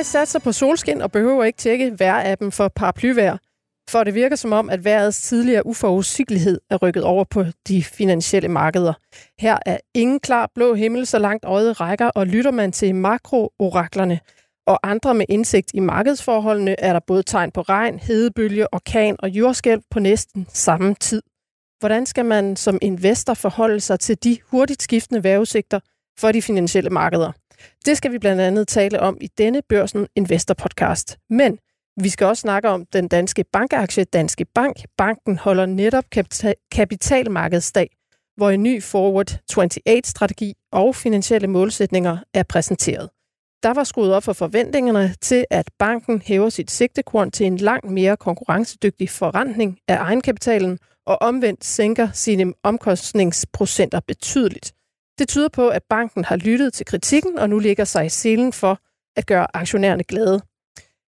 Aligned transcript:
Jeg 0.00 0.06
satser 0.06 0.38
på 0.38 0.52
solskin 0.52 1.02
og 1.02 1.12
behøver 1.12 1.44
ikke 1.44 1.56
tjekke 1.56 1.98
vejrappen 1.98 2.52
for 2.52 2.68
paraplyvejr, 2.68 3.36
for 3.90 4.04
det 4.04 4.14
virker 4.14 4.36
som 4.36 4.52
om, 4.52 4.70
at 4.70 4.84
vejrets 4.84 5.22
tidligere 5.22 5.66
uforudsigelighed 5.66 6.60
er 6.70 6.76
rykket 6.76 7.04
over 7.04 7.24
på 7.24 7.44
de 7.68 7.84
finansielle 7.84 8.48
markeder. 8.48 8.92
Her 9.38 9.58
er 9.66 9.78
ingen 9.94 10.20
klar 10.20 10.50
blå 10.54 10.74
himmel, 10.74 11.06
så 11.06 11.18
langt 11.18 11.44
øjet 11.44 11.80
rækker, 11.80 12.06
og 12.06 12.26
lytter 12.26 12.50
man 12.50 12.72
til 12.72 12.94
makrooraklerne 12.94 14.20
og 14.66 14.78
andre 14.82 15.14
med 15.14 15.26
indsigt 15.28 15.70
i 15.74 15.80
markedsforholdene, 15.80 16.80
er 16.80 16.92
der 16.92 17.00
både 17.06 17.22
tegn 17.22 17.50
på 17.50 17.60
regn, 17.60 17.98
hedebølge, 17.98 18.74
orkan 18.74 19.16
og 19.18 19.28
jordskælv 19.28 19.82
på 19.90 19.98
næsten 19.98 20.46
samme 20.52 20.94
tid. 20.94 21.22
Hvordan 21.80 22.06
skal 22.06 22.24
man 22.24 22.56
som 22.56 22.78
investor 22.82 23.34
forholde 23.34 23.80
sig 23.80 24.00
til 24.00 24.24
de 24.24 24.38
hurtigt 24.50 24.82
skiftende 24.82 25.24
vejrudsigter 25.24 25.80
for 26.20 26.32
de 26.32 26.42
finansielle 26.42 26.90
markeder? 26.90 27.32
Det 27.86 27.96
skal 27.96 28.12
vi 28.12 28.18
blandt 28.18 28.42
andet 28.42 28.68
tale 28.68 29.00
om 29.00 29.18
i 29.20 29.28
denne 29.38 29.62
Børsen 29.68 30.06
Investor 30.16 30.54
podcast. 30.54 31.18
Men 31.30 31.58
vi 32.02 32.08
skal 32.08 32.26
også 32.26 32.40
snakke 32.40 32.68
om 32.68 32.86
den 32.92 33.08
danske 33.08 33.44
bankaktie 33.52 34.04
Danske 34.04 34.44
Bank. 34.54 34.76
Banken 34.96 35.38
holder 35.38 35.66
netop 35.66 36.04
kapitalmarkedsdag, 36.72 37.90
hvor 38.36 38.50
en 38.50 38.62
ny 38.62 38.82
Forward 38.82 39.40
28-strategi 39.52 40.52
og 40.72 40.96
finansielle 40.96 41.48
målsætninger 41.48 42.18
er 42.34 42.42
præsenteret. 42.42 43.10
Der 43.62 43.74
var 43.74 43.84
skruet 43.84 44.14
op 44.14 44.22
for 44.22 44.32
forventningerne 44.32 45.14
til, 45.20 45.44
at 45.50 45.70
banken 45.78 46.22
hæver 46.22 46.48
sit 46.48 46.70
sigtekorn 46.70 47.30
til 47.30 47.46
en 47.46 47.56
langt 47.56 47.90
mere 47.90 48.16
konkurrencedygtig 48.16 49.10
forrentning 49.10 49.78
af 49.88 49.96
egenkapitalen 49.96 50.78
og 51.06 51.18
omvendt 51.22 51.64
sænker 51.64 52.08
sine 52.12 52.52
omkostningsprocenter 52.62 54.00
betydeligt. 54.06 54.72
Det 55.20 55.28
tyder 55.28 55.48
på, 55.48 55.68
at 55.68 55.82
banken 55.90 56.24
har 56.24 56.36
lyttet 56.36 56.72
til 56.72 56.86
kritikken 56.86 57.38
og 57.38 57.50
nu 57.50 57.58
ligger 57.58 57.84
sig 57.84 58.06
i 58.06 58.08
selen 58.08 58.52
for 58.52 58.78
at 59.16 59.26
gøre 59.26 59.56
aktionærerne 59.56 60.04
glade. 60.04 60.40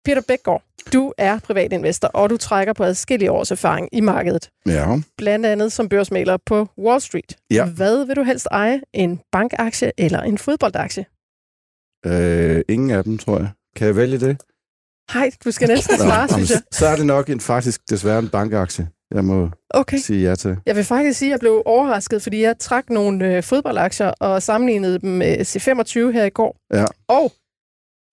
Peter 0.05 0.21
Bækgaard, 0.27 0.63
du 0.93 1.13
er 1.17 1.39
privatinvestor, 1.39 2.07
og 2.07 2.29
du 2.29 2.37
trækker 2.37 2.73
på 2.73 2.83
adskillige 2.83 3.31
års 3.31 3.51
erfaring 3.51 3.89
i 3.91 4.01
markedet. 4.01 4.49
Ja. 4.65 5.01
Blandt 5.17 5.45
andet 5.45 5.71
som 5.71 5.89
børsmaler 5.89 6.37
på 6.45 6.67
Wall 6.77 7.01
Street. 7.01 7.37
Ja. 7.51 7.65
Hvad 7.65 8.05
vil 8.05 8.15
du 8.15 8.23
helst 8.23 8.47
eje? 8.51 8.81
En 8.93 9.19
bankaktie 9.31 9.91
eller 9.97 10.21
en 10.21 10.37
fodboldaktie? 10.37 11.05
Øh, 12.05 12.61
ingen 12.69 12.91
af 12.91 13.03
dem, 13.03 13.17
tror 13.17 13.37
jeg. 13.37 13.49
Kan 13.75 13.87
jeg 13.87 13.95
vælge 13.95 14.19
det? 14.19 14.37
Hej, 15.13 15.31
du 15.45 15.51
skal 15.51 15.67
næsten 15.67 15.97
svare, 15.97 16.29
synes 16.29 16.51
jeg. 16.51 16.61
Så 16.71 16.87
er 16.87 16.95
det 16.95 17.05
nok 17.05 17.29
en, 17.29 17.39
faktisk 17.39 17.81
desværre 17.89 18.19
en 18.19 18.29
bankaktie, 18.29 18.89
jeg 19.15 19.25
må 19.25 19.49
Okay. 19.69 19.97
sige 19.97 20.29
ja 20.29 20.35
til. 20.35 20.57
Jeg 20.65 20.75
vil 20.75 20.83
faktisk 20.83 21.19
sige, 21.19 21.29
at 21.29 21.31
jeg 21.31 21.39
blev 21.39 21.63
overrasket, 21.65 22.21
fordi 22.21 22.41
jeg 22.41 22.59
trak 22.59 22.89
nogle 22.89 23.35
øh, 23.35 23.43
fodboldaktier 23.43 24.07
og 24.19 24.43
sammenlignede 24.43 24.99
dem 24.99 25.09
med 25.09 25.37
C25 25.39 26.11
her 26.11 26.23
i 26.23 26.29
går. 26.29 26.57
Ja. 26.73 26.85
Og 27.07 27.31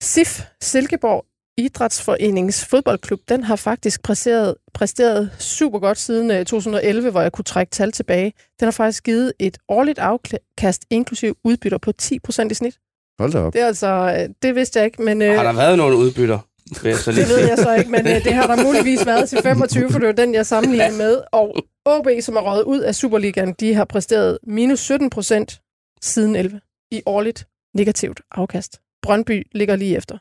SIF, 0.03 0.41
Silkeborg 0.61 1.25
Idrætsforenings 1.57 2.65
fodboldklub, 2.65 3.19
den 3.29 3.43
har 3.43 3.55
faktisk 3.55 4.03
præsteret, 4.03 4.55
præsteret 4.73 5.31
super 5.39 5.79
godt 5.79 5.97
siden 5.97 6.31
øh, 6.31 6.45
2011, 6.45 7.11
hvor 7.11 7.21
jeg 7.21 7.31
kunne 7.31 7.43
trække 7.43 7.71
tal 7.71 7.91
tilbage. 7.91 8.33
Den 8.59 8.65
har 8.65 8.71
faktisk 8.71 9.03
givet 9.03 9.33
et 9.39 9.57
årligt 9.69 9.99
afkast, 9.99 10.85
inklusiv 10.89 11.37
udbytter 11.43 11.77
på 11.77 11.91
10% 12.01 12.47
i 12.51 12.53
snit. 12.53 12.77
Hold 13.19 13.31
da 13.31 13.39
op. 13.39 13.53
Det 13.53 13.61
er 13.61 13.67
altså, 13.67 13.87
øh, 14.19 14.29
det 14.41 14.55
vidste 14.55 14.79
jeg 14.79 14.85
ikke, 14.85 15.01
men 15.01 15.21
øh, 15.21 15.35
Har 15.35 15.43
der 15.43 15.53
været 15.53 15.77
nogle 15.77 15.97
udbytter? 15.97 16.39
Vil 16.81 16.89
jeg 16.89 16.97
så 16.99 17.11
lige 17.11 17.21
det 17.21 17.29
ved 17.29 17.47
jeg 17.47 17.57
så 17.57 17.75
ikke, 17.75 17.91
men 17.91 18.07
øh, 18.07 18.23
det 18.23 18.33
har 18.33 18.47
der 18.47 18.63
muligvis 18.63 19.05
været 19.05 19.29
til 19.29 19.39
25, 19.43 19.89
for 19.89 19.99
det 19.99 20.07
var 20.07 20.13
den, 20.13 20.33
jeg 20.33 20.45
sammenlignede 20.45 20.97
med. 20.97 21.21
Og 21.31 21.55
OB, 21.85 22.07
som 22.21 22.35
er 22.35 22.41
røget 22.41 22.63
ud 22.63 22.79
af 22.79 22.95
Superligaen, 22.95 23.53
de 23.53 23.73
har 23.73 23.85
præsteret 23.85 24.37
minus 24.43 24.79
17 24.79 25.09
procent 25.09 25.61
siden 26.01 26.35
11 26.35 26.61
i 26.91 27.01
årligt 27.05 27.47
negativt 27.75 28.21
afkast. 28.31 28.81
Brøndby 29.01 29.47
ligger 29.51 29.75
lige 29.75 29.97
efter. 29.97 30.17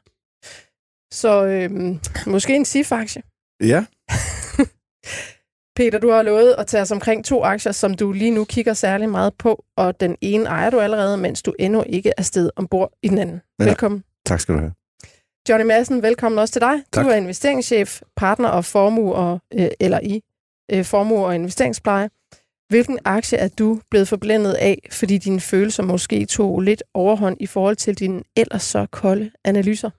Så 1.14 1.46
øhm, 1.46 2.00
måske 2.26 2.56
en 2.56 2.64
SIF-aktie. 2.64 3.22
Ja, 3.62 3.84
Peter, 5.76 5.98
du 5.98 6.10
har 6.10 6.22
lovet 6.22 6.54
at 6.58 6.66
tage 6.66 6.82
os 6.82 6.90
omkring 6.90 7.24
to 7.24 7.44
aktier, 7.44 7.72
som 7.72 7.94
du 7.94 8.12
lige 8.12 8.30
nu 8.30 8.44
kigger 8.44 8.74
særlig 8.74 9.08
meget 9.08 9.34
på, 9.38 9.64
og 9.76 10.00
den 10.00 10.16
ene 10.20 10.44
ejer 10.44 10.70
du 10.70 10.80
allerede, 10.80 11.16
mens 11.16 11.42
du 11.42 11.54
endnu 11.58 11.84
ikke 11.86 12.12
er 12.16 12.22
sted 12.22 12.50
ombord 12.56 12.92
i 13.02 13.08
den 13.08 13.18
anden. 13.18 13.40
Ja. 13.58 13.64
Velkommen. 13.64 14.04
tak 14.26 14.40
skal 14.40 14.54
du 14.54 14.60
have. 14.60 14.72
Johnny 15.48 15.66
Madsen, 15.66 16.02
velkommen 16.02 16.38
også 16.38 16.52
til 16.52 16.60
dig. 16.60 16.82
Tak. 16.92 17.04
Du 17.04 17.10
er 17.10 17.14
investeringschef, 17.14 18.02
partner 18.16 18.48
og 18.48 18.64
formue 18.64 19.14
og, 19.14 19.40
øh, 19.54 19.68
eller 19.80 20.00
i 20.02 20.20
øh, 20.72 20.84
formue 20.84 21.26
og 21.26 21.34
investeringspleje. 21.34 22.08
Hvilken 22.68 22.98
aktie 23.04 23.38
er 23.38 23.48
du 23.48 23.80
blevet 23.90 24.08
forblændet 24.08 24.52
af, 24.52 24.88
fordi 24.90 25.18
dine 25.18 25.40
følelser 25.40 25.82
måske 25.82 26.26
tog 26.26 26.60
lidt 26.60 26.82
overhånd 26.94 27.36
i 27.40 27.46
forhold 27.46 27.76
til 27.76 27.98
dine 27.98 28.22
ellers 28.36 28.62
så 28.62 28.86
kolde 28.90 29.30
analyser? 29.44 29.90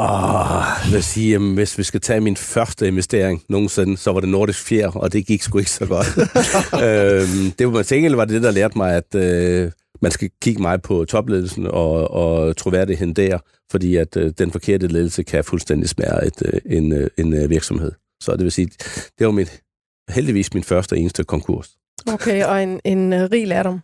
Åh, 0.00 0.84
jeg 0.84 0.92
vil 0.92 1.02
sige, 1.02 1.30
jamen, 1.30 1.54
hvis 1.54 1.78
vi 1.78 1.82
skal 1.82 2.00
tage 2.00 2.20
min 2.20 2.36
første 2.36 2.88
investering 2.88 3.42
nogensinde, 3.48 3.96
så 3.96 4.12
var 4.12 4.20
det 4.20 4.28
Nordisk 4.28 4.66
Fjer, 4.66 4.90
og 4.90 5.12
det 5.12 5.26
gik 5.26 5.42
sgu 5.42 5.58
ikke 5.58 5.70
så 5.70 5.86
godt. 5.86 6.06
øhm, 6.84 7.50
det 7.58 7.72
var, 7.72 7.82
til 7.82 7.96
gengæld 7.96 8.14
var 8.14 8.24
det 8.24 8.34
det, 8.34 8.42
der 8.42 8.50
lærte 8.50 8.78
mig, 8.78 8.94
at 8.94 9.14
øh, 9.14 9.72
man 10.00 10.10
skal 10.10 10.30
kigge 10.42 10.62
meget 10.62 10.82
på 10.82 11.04
topledelsen 11.04 11.66
og, 11.66 12.10
og 12.10 12.56
troværdigheden 12.56 13.14
der, 13.14 13.38
fordi 13.70 13.96
at 13.96 14.16
øh, 14.16 14.32
den 14.38 14.50
forkerte 14.50 14.86
ledelse 14.86 15.22
kan 15.22 15.44
fuldstændig 15.44 15.88
smadre 15.88 16.26
et, 16.26 16.42
øh, 16.44 16.60
en, 16.76 16.92
øh, 16.92 17.10
en 17.18 17.32
øh, 17.32 17.50
virksomhed. 17.50 17.92
Så 18.22 18.32
det 18.32 18.44
vil 18.44 18.52
sige, 18.52 18.70
det 19.18 19.26
var 19.26 19.30
mit, 19.32 19.62
heldigvis 20.10 20.54
min 20.54 20.64
første 20.64 20.92
og 20.92 20.98
eneste 20.98 21.24
konkurs. 21.24 21.78
Okay, 22.12 22.44
og 22.44 22.62
en, 22.62 22.80
en 22.84 23.12
uh, 23.12 23.18
rig 23.18 23.48
lærdom. 23.48 23.80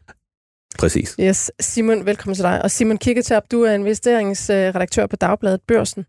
Præcis. 0.78 1.16
Yes, 1.20 1.52
Simon, 1.60 2.06
velkommen 2.06 2.34
til 2.34 2.44
dig. 2.44 2.62
Og 2.62 2.70
Simon 2.70 2.98
Kikketab, 2.98 3.42
du 3.50 3.62
er 3.62 3.72
investeringsredaktør 3.72 5.06
på 5.06 5.16
Dagbladet 5.16 5.60
Børsen. 5.62 6.04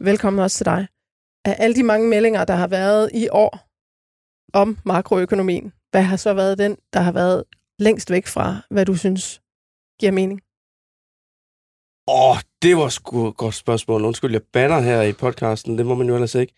Velkommen 0.00 0.42
også 0.42 0.56
til 0.56 0.66
dig. 0.66 0.86
Af 1.44 1.56
alle 1.58 1.76
de 1.76 1.82
mange 1.82 2.08
meldinger, 2.08 2.44
der 2.44 2.54
har 2.54 2.66
været 2.66 3.10
i 3.14 3.28
år 3.28 3.68
om 4.52 4.78
makroøkonomien, 4.84 5.72
hvad 5.90 6.02
har 6.02 6.16
så 6.16 6.34
været 6.34 6.58
den, 6.58 6.76
der 6.92 7.00
har 7.00 7.12
været 7.12 7.44
længst 7.78 8.10
væk 8.10 8.26
fra, 8.26 8.56
hvad 8.70 8.86
du 8.86 8.94
synes 8.94 9.40
giver 10.00 10.12
mening? 10.12 10.40
Åh, 12.08 12.30
oh, 12.30 12.36
det 12.62 12.76
var 12.76 12.88
sgu 12.88 13.28
et 13.28 13.36
godt 13.36 13.54
spørgsmål. 13.54 14.04
Undskyld, 14.04 14.32
jeg 14.32 14.42
banner 14.52 14.80
her 14.80 15.02
i 15.02 15.12
podcasten. 15.12 15.78
Det 15.78 15.86
må 15.86 15.94
man 15.94 16.08
jo 16.08 16.14
ellers 16.14 16.34
ikke. 16.34 16.54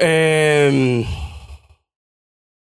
Øhm... 0.00 1.04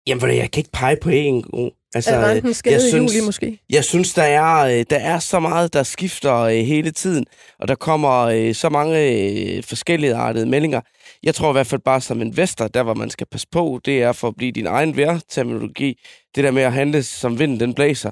Jamen, 0.07 0.21
du, 0.21 0.25
jeg 0.27 0.51
kan 0.51 0.59
ikke 0.61 0.71
pege 0.73 0.97
på 1.01 1.09
en 1.09 1.41
god. 1.41 1.71
Altså, 1.95 2.11
er 2.15 2.29
renten 2.29 2.55
jeg 2.65 2.81
synes- 2.81 3.15
juli 3.15 3.25
måske? 3.25 3.59
Jeg 3.69 3.83
synes, 3.83 4.13
der 4.13 4.23
er, 4.23 4.79
øh, 4.79 4.85
der 4.89 4.99
er 4.99 5.19
så 5.19 5.39
meget, 5.39 5.73
der 5.73 5.83
skifter 5.83 6.35
øh, 6.35 6.55
hele 6.55 6.91
tiden, 6.91 7.25
og 7.59 7.67
der 7.67 7.75
kommer 7.75 8.19
øh, 8.19 8.55
så 8.55 8.69
mange 8.69 9.63
forskellige 9.63 10.15
artede 10.15 10.45
meldinger. 10.45 10.81
Jeg 11.23 11.35
tror 11.35 11.49
i 11.49 11.51
hvert 11.51 11.67
fald 11.67 11.81
bare 11.81 12.01
som 12.01 12.21
investor, 12.21 12.67
der 12.67 12.83
hvor 12.83 12.93
man 12.93 13.09
skal 13.09 13.27
passe 13.27 13.47
på, 13.51 13.79
det 13.85 14.03
er 14.03 14.11
for 14.11 14.27
at 14.27 14.35
blive 14.35 14.51
din 14.51 14.65
egen 14.65 14.97
vejrterminologi. 14.97 15.99
Det 16.35 16.43
der 16.43 16.51
med 16.51 16.63
at 16.63 16.73
handle 16.73 17.03
som 17.03 17.39
vinden 17.39 17.59
den 17.59 17.73
blæser, 17.73 18.11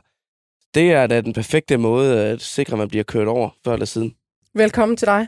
det 0.78 0.92
er 0.92 1.08
da 1.08 1.22
den 1.22 1.34
perfekte 1.34 1.78
måde 1.78 2.26
at 2.26 2.42
sikre, 2.42 2.74
at 2.74 2.78
man 2.78 2.88
bliver 2.88 3.04
kørt 3.04 3.28
over 3.28 3.50
før 3.66 3.74
eller 3.74 3.86
siden. 3.86 4.14
Velkommen 4.54 4.98
til 4.98 5.06
dig. 5.06 5.28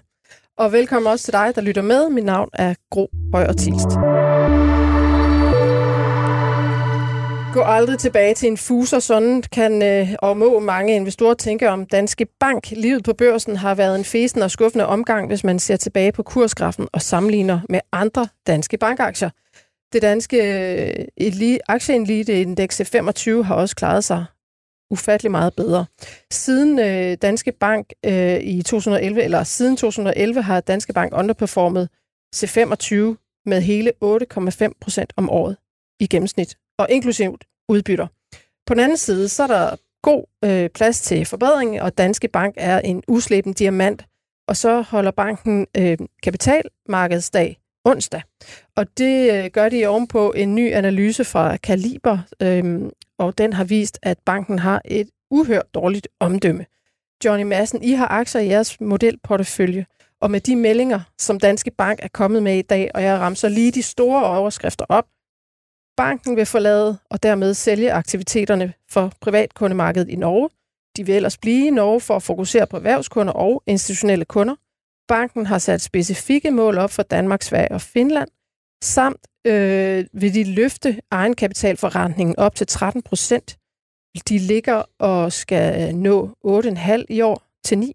Og 0.58 0.72
velkommen 0.72 1.12
også 1.12 1.26
til 1.26 1.34
dig, 1.34 1.52
der 1.56 1.62
lytter 1.62 1.82
med. 1.82 2.10
Mit 2.10 2.24
navn 2.24 2.50
er 2.54 2.74
Gro 2.92 3.10
Højer 3.34 3.54
Tilst. 3.54 3.90
Gå 7.54 7.62
aldrig 7.62 8.00
tilbage 8.00 8.34
til 8.34 8.48
en 8.48 8.58
fuser, 8.58 9.00
sådan 9.00 9.44
kan 9.52 9.82
øh, 9.82 10.16
og 10.20 10.38
må 10.38 10.60
mange 10.60 10.96
investorer 10.96 11.34
tænke 11.34 11.70
om 11.70 11.86
Danske 11.86 12.28
Bank. 12.40 12.72
Livet 12.72 13.04
på 13.04 13.14
børsen 13.14 13.56
har 13.56 13.76
været 13.76 13.96
en 13.96 14.06
fesen 14.06 14.42
og 14.42 14.52
skuffende 14.52 14.86
omgang, 14.86 15.28
hvis 15.28 15.44
man 15.44 15.60
ser 15.60 15.78
tilbage 15.78 16.12
på 16.12 16.24
kursgrafen 16.24 16.88
og 16.94 17.02
sammenligner 17.02 17.60
med 17.69 17.80
andre 17.92 18.28
danske 18.48 18.78
bankaktier. 18.78 19.30
Det 19.94 20.02
danske 20.02 20.38
øh, 21.18 21.60
aktieelite-indeks 21.69 22.81
25 22.84 23.44
har 23.44 23.56
også 23.56 23.75
klaret 23.75 24.04
sig 24.04 24.25
ufattelig 24.91 25.31
meget 25.31 25.53
bedre. 25.56 25.86
Siden 26.31 26.80
øh, 26.80 27.18
Danske 27.21 27.51
Bank 27.51 27.94
øh, 28.06 28.39
i 28.39 28.62
2011, 28.62 29.24
eller 29.24 29.44
siden 29.44 29.77
2011, 29.77 30.41
har 30.41 30.62
Danske 30.62 30.94
Bank 30.94 31.13
underperformet 31.15 31.89
C25 32.36 32.95
med 33.45 33.62
hele 33.62 33.91
8,5 34.03 34.74
procent 34.81 35.13
om 35.18 35.30
året 35.30 35.57
i 36.00 36.07
gennemsnit, 36.07 36.57
og 36.80 36.88
inklusivt 36.89 37.45
udbytter. 37.69 38.07
På 38.65 38.74
den 38.74 38.83
anden 38.83 38.97
side, 38.97 39.30
så 39.30 39.44
er 39.44 39.47
der 39.47 39.75
god 40.01 40.24
øh, 40.45 40.69
plads 40.69 41.01
til 41.01 41.25
forbedring, 41.25 41.81
og 41.81 41.97
Danske 41.97 42.27
Bank 42.27 42.53
er 42.57 42.80
en 42.80 43.03
uslæben 43.07 43.53
diamant, 43.53 44.06
og 44.47 44.57
så 44.57 44.81
holder 44.81 45.12
banken 45.12 45.68
øh, 45.77 45.97
kapitalmarkedsdag 46.24 47.58
onsdag. 47.86 48.22
Og 48.76 48.98
det 48.98 49.34
øh, 49.34 49.52
gør 49.52 49.70
de 49.70 49.88
ovenpå 49.88 50.31
en 50.31 50.56
ny 50.56 50.74
analyse 50.74 51.24
fra 51.26 51.58
Kaliber, 51.58 52.18
øhm, 52.42 52.92
og 53.18 53.38
den 53.38 53.54
har 53.54 53.64
vist, 53.64 54.00
at 54.02 54.18
banken 54.26 54.60
har 54.60 54.81
et 54.86 55.10
uhørt 55.31 55.74
dårligt 55.74 56.08
omdømme. 56.20 56.66
Johnny 57.26 57.44
Madsen, 57.44 57.84
I 57.84 57.92
har 57.92 58.08
aktier 58.08 58.42
i 58.42 58.48
jeres 58.48 58.81
modelportefølje, 58.81 59.86
og 60.22 60.31
med 60.31 60.42
de 60.42 60.56
meldinger, 60.56 61.00
som 61.18 61.40
Danske 61.40 61.72
Bank 61.72 62.00
er 62.02 62.08
kommet 62.08 62.44
med 62.44 62.58
i 62.58 62.62
dag, 62.62 62.92
og 62.94 63.04
jeg 63.04 63.20
ramser 63.20 63.50
lige 63.50 63.72
de 63.72 63.84
store 63.84 64.26
overskrifter 64.26 64.86
op, 64.90 65.06
banken 65.98 66.36
vil 66.36 66.46
forlade 66.46 66.98
og 67.10 67.24
dermed 67.24 67.54
sælge 67.54 67.94
aktiviteterne 67.94 68.74
for 68.90 69.14
privatkundemarkedet 69.22 70.10
i 70.10 70.16
Norge. 70.16 70.50
De 70.98 71.06
vil 71.06 71.16
ellers 71.16 71.38
blive 71.38 71.68
i 71.68 71.70
Norge 71.70 72.02
for 72.02 72.16
at 72.16 72.24
fokusere 72.24 72.68
på 72.68 72.78
erhvervskunder 72.78 73.34
og 73.34 73.64
institutionelle 73.68 74.26
kunder 74.26 74.56
banken 75.09 75.45
har 75.45 75.57
sat 75.57 75.81
specifikke 75.81 76.51
mål 76.51 76.77
op 76.77 76.91
for 76.91 77.03
Danmark, 77.03 77.41
Sverige 77.44 77.71
og 77.71 77.81
Finland, 77.81 78.29
samt 78.83 79.27
øh, 79.47 80.06
vil 80.13 80.33
de 80.33 80.44
løfte 80.44 81.01
egenkapitalforrentningen 81.11 82.39
op 82.39 82.56
til 82.56 82.67
13 82.67 83.01
procent. 83.01 83.57
De 84.29 84.38
ligger 84.38 84.83
og 85.00 85.33
skal 85.33 85.89
øh, 85.89 85.94
nå 85.94 86.29
8,5 86.45 87.03
i 87.09 87.21
år 87.21 87.44
til 87.63 87.77
9. 87.77 87.94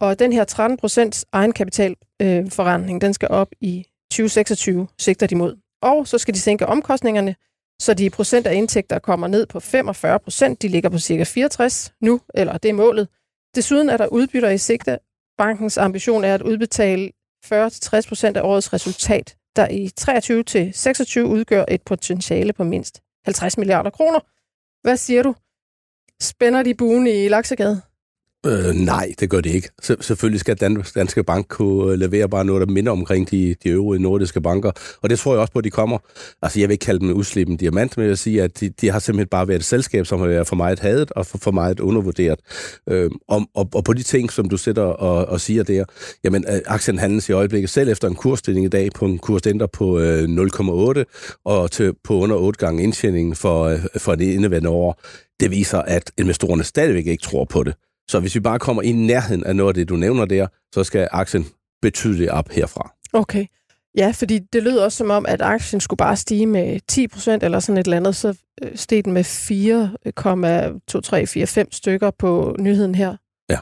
Og 0.00 0.18
den 0.18 0.32
her 0.32 0.44
13 0.44 0.76
procents 0.76 1.26
egenkapitalforrentning, 1.32 2.96
øh, 2.96 3.06
den 3.06 3.14
skal 3.14 3.28
op 3.28 3.48
i 3.60 3.86
2026, 4.10 4.88
sigter 4.98 5.26
de 5.26 5.34
mod. 5.36 5.56
Og 5.82 6.08
så 6.08 6.18
skal 6.18 6.34
de 6.34 6.40
sænke 6.40 6.66
omkostningerne, 6.66 7.34
så 7.80 7.94
de 7.94 8.10
procent 8.10 8.46
af 8.46 8.54
indtægter 8.54 8.98
kommer 8.98 9.26
ned 9.26 9.46
på 9.46 9.60
45 9.60 10.18
procent. 10.18 10.62
De 10.62 10.68
ligger 10.68 10.88
på 10.88 10.98
cirka 10.98 11.24
64 11.24 11.92
nu, 12.00 12.20
eller 12.34 12.58
det 12.58 12.68
er 12.68 12.74
målet. 12.74 13.08
Desuden 13.54 13.88
er 13.88 13.96
der 13.96 14.06
udbytter 14.06 14.48
i 14.48 14.58
sigte. 14.58 14.98
Bankens 15.38 15.78
ambition 15.78 16.24
er 16.24 16.34
at 16.34 16.42
udbetale 16.42 17.10
40-60% 17.46 17.50
af 18.36 18.42
årets 18.42 18.72
resultat, 18.72 19.36
der 19.56 19.68
i 19.68 19.88
23 19.96 20.42
til 20.42 20.74
26 20.74 21.26
udgør 21.26 21.64
et 21.68 21.82
potentiale 21.82 22.52
på 22.52 22.64
mindst 22.64 23.02
50 23.24 23.58
milliarder 23.58 23.90
kroner. 23.90 24.20
Hvad 24.82 24.96
siger 24.96 25.22
du? 25.22 25.34
Spænder 26.22 26.62
de 26.62 26.74
buen 26.74 27.06
i 27.06 27.28
Laksegade? 27.28 27.82
Øh, 28.46 28.74
nej, 28.74 29.12
det 29.20 29.30
gør 29.30 29.40
det 29.40 29.50
ikke. 29.50 29.68
Så, 29.82 29.96
selvfølgelig 30.00 30.40
skal 30.40 30.56
Dan, 30.56 30.84
Danske 30.94 31.24
Bank 31.24 31.46
kunne 31.48 31.92
øh, 31.92 31.98
levere 31.98 32.28
bare 32.28 32.44
noget, 32.44 32.60
der 32.60 32.72
minder 32.72 32.92
omkring 32.92 33.30
de, 33.30 33.54
de 33.64 33.68
øvrige 33.68 34.02
nordiske 34.02 34.40
banker. 34.40 34.72
Og 35.02 35.10
det 35.10 35.18
tror 35.18 35.32
jeg 35.32 35.40
også 35.40 35.52
på, 35.52 35.58
at 35.58 35.64
de 35.64 35.70
kommer. 35.70 35.98
Altså, 36.42 36.60
jeg 36.60 36.68
vil 36.68 36.74
ikke 36.74 36.84
kalde 36.84 37.00
dem 37.00 37.16
uslippen 37.16 37.56
diamant, 37.56 37.96
men 37.96 38.04
jeg 38.04 38.08
vil 38.08 38.18
sige, 38.18 38.42
at 38.42 38.60
de, 38.60 38.68
de 38.68 38.90
har 38.90 38.98
simpelthen 38.98 39.28
bare 39.28 39.48
været 39.48 39.58
et 39.58 39.64
selskab, 39.64 40.06
som 40.06 40.20
har 40.20 40.26
været 40.26 40.46
for 40.46 40.56
meget 40.56 40.80
hadet 40.80 41.10
og 41.10 41.26
for, 41.26 41.38
for 41.38 41.50
meget 41.50 41.80
undervurderet. 41.80 42.40
Øh, 42.90 43.10
og, 43.28 43.42
og, 43.54 43.68
og 43.74 43.84
på 43.84 43.92
de 43.92 44.02
ting, 44.02 44.32
som 44.32 44.48
du 44.48 44.56
sætter 44.56 44.82
og, 44.82 45.26
og 45.26 45.40
siger 45.40 45.62
der, 45.62 45.84
jamen, 46.24 46.44
øh, 46.48 46.60
aktien 46.66 46.98
handles 46.98 47.28
i 47.28 47.32
øjeblikket 47.32 47.70
selv 47.70 47.88
efter 47.88 48.08
en 48.08 48.14
kursstilling 48.14 48.66
i 48.66 48.68
dag 48.68 48.90
på 48.94 49.04
en 49.04 49.18
kursdenter 49.18 49.66
på 49.66 49.98
øh, 50.00 50.24
0,8 50.24 51.40
og 51.44 51.70
til, 51.70 51.92
på 52.04 52.14
under 52.14 52.36
8 52.36 52.58
gange 52.58 52.82
indtjeningen 52.82 53.34
for, 53.34 53.64
øh, 53.64 53.78
for 53.98 54.14
det 54.14 54.24
indeværende 54.24 54.68
år. 54.68 55.00
Det 55.40 55.50
viser, 55.50 55.78
at 55.78 56.12
investorerne 56.18 56.64
stadigvæk 56.64 57.06
ikke 57.06 57.22
tror 57.22 57.44
på 57.44 57.62
det. 57.62 57.74
Så 58.08 58.20
hvis 58.20 58.34
vi 58.34 58.40
bare 58.40 58.58
kommer 58.58 58.82
i 58.82 58.92
nærheden 58.92 59.44
af 59.44 59.56
noget 59.56 59.68
af 59.68 59.74
det, 59.74 59.88
du 59.88 59.96
nævner 59.96 60.24
der, 60.24 60.46
så 60.74 60.84
skal 60.84 61.08
aktien 61.12 61.46
betydeligt 61.82 62.30
op 62.30 62.48
herfra. 62.48 62.92
Okay. 63.12 63.46
Ja, 63.96 64.12
fordi 64.14 64.38
det 64.38 64.62
lød 64.62 64.78
også 64.78 64.98
som 64.98 65.10
om, 65.10 65.26
at 65.28 65.42
aktien 65.42 65.80
skulle 65.80 65.98
bare 65.98 66.16
stige 66.16 66.46
med 66.46 66.80
10 66.88 67.08
procent 67.08 67.42
eller 67.42 67.60
sådan 67.60 67.78
et 67.78 67.84
eller 67.86 67.96
andet, 67.96 68.16
så 68.16 68.34
øh, 68.62 68.70
steg 68.74 69.04
den 69.04 69.12
med 69.12 69.24
4,2345 71.64 71.64
stykker 71.72 72.10
på 72.18 72.56
nyheden 72.58 72.94
her. 72.94 73.16
Ja. 73.50 73.58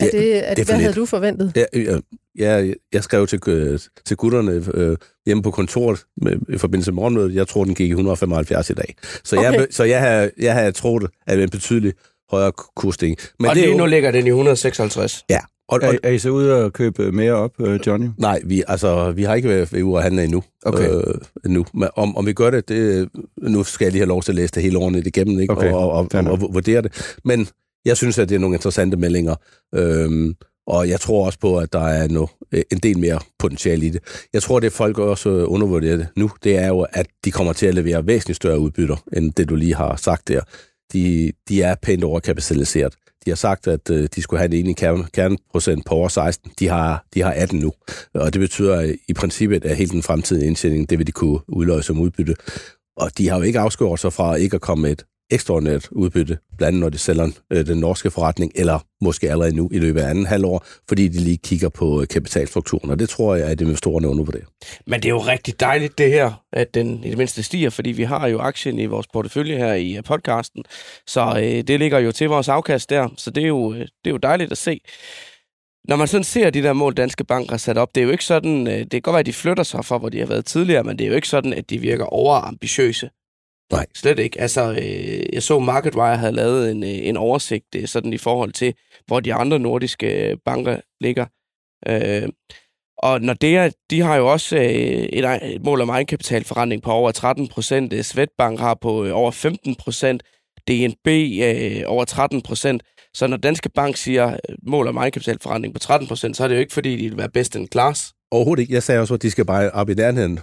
Er 0.00 0.10
det, 0.12 0.50
er 0.50 0.54
det, 0.54 0.66
hvad 0.66 0.76
havde 0.76 0.94
du 0.94 1.06
forventet? 1.06 1.52
Ja, 1.56 1.64
ja, 1.74 1.98
ja, 2.38 2.72
jeg 2.92 3.04
skrev 3.04 3.26
til, 3.26 3.40
øh, 3.46 3.78
til 4.04 4.16
gutterne 4.16 4.64
øh, 4.74 4.96
hjemme 5.26 5.42
på 5.42 5.50
kontoret 5.50 6.04
med, 6.16 6.36
i 6.48 6.58
forbindelse 6.58 6.92
med 6.92 6.96
morgenmødet. 6.96 7.34
Jeg 7.34 7.48
tror, 7.48 7.64
den 7.64 7.74
gik 7.74 7.88
i 7.88 7.90
175 7.90 8.70
i 8.70 8.74
dag. 8.74 8.94
Så, 9.24 9.36
okay. 9.36 9.52
jeg, 9.52 9.66
så 9.70 9.84
jeg, 9.84 10.00
havde, 10.00 10.30
jeg 10.38 10.54
havde 10.54 10.72
troet, 10.72 11.10
at 11.26 11.40
en 11.40 11.50
betydelig 11.50 11.92
højere 12.30 12.52
kursstigning. 12.76 13.18
Men 13.38 13.48
og 13.48 13.54
det 13.54 13.62
lige 13.62 13.72
jo... 13.72 13.78
nu 13.78 13.86
ligger 13.86 14.10
den 14.10 14.26
i 14.26 14.28
156. 14.28 15.24
Ja. 15.30 15.38
Og, 15.68 15.80
og, 15.82 15.94
er, 15.94 15.98
er 16.02 16.10
I 16.10 16.18
så 16.18 16.30
ude 16.30 16.64
og 16.64 16.72
købe 16.72 17.12
mere 17.12 17.32
op, 17.32 17.50
øh, 17.60 17.80
Johnny? 17.86 18.08
Nej, 18.18 18.40
vi, 18.44 18.62
altså, 18.68 19.12
vi 19.12 19.22
har 19.22 19.34
ikke 19.34 19.48
været 19.48 19.82
ude 19.82 19.96
og 19.96 20.02
handle 20.02 20.24
endnu. 20.24 20.42
Okay. 20.62 20.90
Øh, 20.90 21.14
endnu. 21.44 21.66
Men 21.74 21.88
om, 21.96 22.16
om 22.16 22.26
vi 22.26 22.32
gør 22.32 22.50
det, 22.50 22.68
det, 22.68 23.08
nu 23.36 23.64
skal 23.64 23.84
jeg 23.84 23.92
lige 23.92 24.00
have 24.00 24.08
lov 24.08 24.22
til 24.22 24.32
at 24.32 24.36
læse 24.36 24.52
det 24.54 24.62
hele 24.62 24.78
ordentligt 24.78 25.06
igennem 25.06 25.40
ikke? 25.40 25.52
Okay. 25.52 25.72
Og, 25.72 25.90
og, 25.90 25.92
og, 25.92 26.08
og, 26.14 26.24
og 26.24 26.54
vurdere 26.54 26.82
det. 26.82 27.16
Men 27.24 27.48
jeg 27.84 27.96
synes, 27.96 28.18
at 28.18 28.28
det 28.28 28.34
er 28.34 28.38
nogle 28.38 28.56
interessante 28.56 28.96
meldinger. 28.96 29.34
Øhm, 29.74 30.34
og 30.66 30.88
jeg 30.88 31.00
tror 31.00 31.26
også 31.26 31.38
på, 31.38 31.58
at 31.58 31.72
der 31.72 31.86
er 31.86 32.08
no, 32.08 32.26
en 32.52 32.78
del 32.78 32.98
mere 32.98 33.18
potentiale 33.38 33.86
i 33.86 33.90
det. 33.90 34.02
Jeg 34.32 34.42
tror, 34.42 34.60
det 34.60 34.72
folk 34.72 34.98
også 34.98 35.28
undervurderer 35.28 36.04
nu, 36.16 36.30
det 36.44 36.58
er 36.58 36.66
jo, 36.66 36.86
at 36.92 37.06
de 37.24 37.30
kommer 37.30 37.52
til 37.52 37.66
at 37.66 37.74
levere 37.74 38.06
væsentligt 38.06 38.36
større 38.36 38.58
udbytter, 38.58 38.96
end 39.16 39.32
det 39.32 39.48
du 39.48 39.56
lige 39.56 39.74
har 39.74 39.96
sagt 39.96 40.28
der 40.28 40.40
de, 40.92 41.32
de 41.48 41.62
er 41.62 41.74
pænt 41.82 42.04
overkapitaliseret. 42.04 42.94
De 43.24 43.30
har 43.30 43.36
sagt, 43.36 43.66
at 43.66 43.90
øh, 43.90 44.08
de 44.14 44.22
skulle 44.22 44.40
have 44.40 44.54
en 44.54 44.64
enig 44.64 44.76
kerne, 44.76 45.04
kerneprocent 45.12 45.86
på 45.86 45.94
over 45.94 46.08
16. 46.08 46.52
De 46.58 46.68
har, 46.68 47.04
de 47.14 47.22
har 47.22 47.32
18 47.32 47.58
nu. 47.58 47.72
Og 48.14 48.32
det 48.32 48.40
betyder 48.40 48.76
at 48.76 48.96
i 49.08 49.12
princippet, 49.12 49.64
at 49.64 49.76
hele 49.76 49.90
den 49.90 50.02
fremtidige 50.02 50.46
indtjening, 50.46 50.90
det 50.90 50.98
vil 50.98 51.06
de 51.06 51.12
kunne 51.12 51.40
udløse 51.48 51.82
som 51.82 52.00
udbytte. 52.00 52.34
Og 52.96 53.18
de 53.18 53.28
har 53.28 53.36
jo 53.36 53.42
ikke 53.42 53.58
afskåret 53.58 54.00
sig 54.00 54.12
fra 54.12 54.34
ikke 54.34 54.54
at 54.54 54.60
komme 54.60 54.82
med 54.82 54.92
et 54.92 55.04
ekstraordinært 55.30 55.88
udbytte, 55.90 56.38
blandt 56.56 56.68
andet 56.68 56.80
når 56.80 56.88
de 56.88 56.98
sælger 56.98 57.28
øh, 57.52 57.66
den 57.66 57.78
norske 57.78 58.10
forretning, 58.10 58.52
eller 58.54 58.78
måske 59.00 59.30
allerede 59.30 59.56
nu 59.56 59.70
i 59.72 59.78
løbet 59.78 60.00
af 60.00 60.10
anden 60.10 60.26
halvår, 60.26 60.64
fordi 60.88 61.08
de 61.08 61.18
lige 61.18 61.36
kigger 61.36 61.68
på 61.68 62.00
øh, 62.00 62.08
kapitalstrukturen, 62.08 62.90
og 62.90 62.98
det 62.98 63.08
tror 63.08 63.34
jeg, 63.34 63.46
at 63.48 63.58
det 63.58 63.66
med 63.66 63.76
store 63.76 64.00
nævner 64.02 64.24
på 64.24 64.32
det. 64.32 64.44
Men 64.86 65.02
det 65.02 65.08
er 65.08 65.14
jo 65.14 65.18
rigtig 65.18 65.60
dejligt 65.60 65.98
det 65.98 66.10
her, 66.10 66.44
at 66.52 66.74
den 66.74 67.04
i 67.04 67.10
det 67.10 67.18
mindste 67.18 67.42
stiger, 67.42 67.70
fordi 67.70 67.90
vi 67.90 68.02
har 68.02 68.26
jo 68.26 68.38
aktien 68.38 68.78
i 68.78 68.86
vores 68.86 69.06
portefølje 69.12 69.56
her 69.56 69.74
i 69.74 69.96
øh, 69.96 70.02
podcasten, 70.02 70.64
så 71.06 71.34
øh, 71.36 71.62
det 71.62 71.78
ligger 71.78 71.98
jo 71.98 72.12
til 72.12 72.28
vores 72.28 72.48
afkast 72.48 72.90
der, 72.90 73.08
så 73.16 73.30
det 73.30 73.42
er 73.42 73.48
jo, 73.48 73.72
øh, 73.72 73.80
det 73.80 74.06
er 74.06 74.10
jo 74.10 74.16
dejligt 74.16 74.52
at 74.52 74.58
se. 74.58 74.80
Når 75.88 75.96
man 75.96 76.08
sådan 76.08 76.24
ser 76.24 76.50
de 76.50 76.62
der 76.62 76.72
mål, 76.72 76.94
Danske 76.94 77.24
Bank 77.24 77.50
har 77.50 77.56
sat 77.56 77.78
op, 77.78 77.94
det 77.94 78.00
er 78.00 78.04
jo 78.04 78.10
ikke 78.10 78.24
sådan, 78.24 78.66
det 78.66 78.90
kan 78.90 79.02
godt 79.02 79.14
være, 79.14 79.20
at 79.20 79.26
de 79.26 79.32
flytter 79.32 79.62
sig 79.62 79.84
fra, 79.84 79.98
hvor 79.98 80.08
de 80.08 80.18
har 80.18 80.26
været 80.26 80.44
tidligere, 80.44 80.84
men 80.84 80.98
det 80.98 81.04
er 81.04 81.08
jo 81.08 81.14
ikke 81.14 81.28
sådan, 81.28 81.52
at 81.52 81.70
de 81.70 81.78
virker 81.78 82.04
overambitiøse. 82.04 83.10
Nej. 83.72 83.86
Slet 83.94 84.18
ikke. 84.18 84.40
Altså, 84.40 84.70
øh, 84.72 85.34
jeg 85.34 85.42
så 85.42 85.58
MarketWire 85.58 86.16
havde 86.16 86.32
lavet 86.32 86.70
en, 86.70 86.82
øh, 86.82 86.88
en 86.88 87.16
oversigt 87.16 87.74
øh, 87.76 87.86
sådan 87.86 88.12
i 88.12 88.18
forhold 88.18 88.52
til, 88.52 88.74
hvor 89.06 89.20
de 89.20 89.34
andre 89.34 89.58
nordiske 89.58 90.30
øh, 90.30 90.36
banker 90.44 90.80
ligger. 91.00 91.26
Øh, 91.88 92.28
og 92.98 93.20
når 93.20 93.34
det 93.34 93.56
er, 93.56 93.70
de 93.90 94.00
har 94.00 94.16
jo 94.16 94.32
også 94.32 94.56
øh, 94.56 94.62
et, 94.62 95.24
et 95.42 95.64
mål 95.64 95.80
om 95.80 95.88
egenkapitalforretning 95.88 96.82
på 96.82 96.90
over 96.90 97.12
13 97.12 97.48
procent. 97.48 97.92
Øh, 97.92 98.02
Svetbank 98.02 98.60
har 98.60 98.74
på 98.74 99.04
øh, 99.04 99.16
over 99.16 99.30
15 99.30 99.74
procent. 99.74 100.22
DNB 100.68 101.08
øh, 101.42 101.82
over 101.86 102.04
13 102.04 102.42
procent. 102.42 102.82
Så 103.14 103.26
når 103.26 103.36
Danske 103.36 103.68
Bank 103.68 103.96
siger 103.96 104.36
mål 104.62 104.88
om 104.88 104.96
egenkapitalforretning 104.96 105.74
på 105.74 105.80
13 105.80 106.08
procent, 106.08 106.36
så 106.36 106.44
er 106.44 106.48
det 106.48 106.54
jo 106.54 106.60
ikke, 106.60 106.72
fordi 106.72 106.96
de 106.96 107.08
vil 107.08 107.18
være 107.18 107.30
best 107.30 107.54
in 107.54 107.68
class. 107.72 108.12
Overhovedet 108.30 108.60
ikke. 108.62 108.74
Jeg 108.74 108.82
sagde 108.82 109.00
også, 109.00 109.14
at 109.14 109.22
de 109.22 109.30
skal 109.30 109.44
bare 109.44 109.70
op 109.70 109.90
i 109.90 109.94
nærheden 109.94 110.40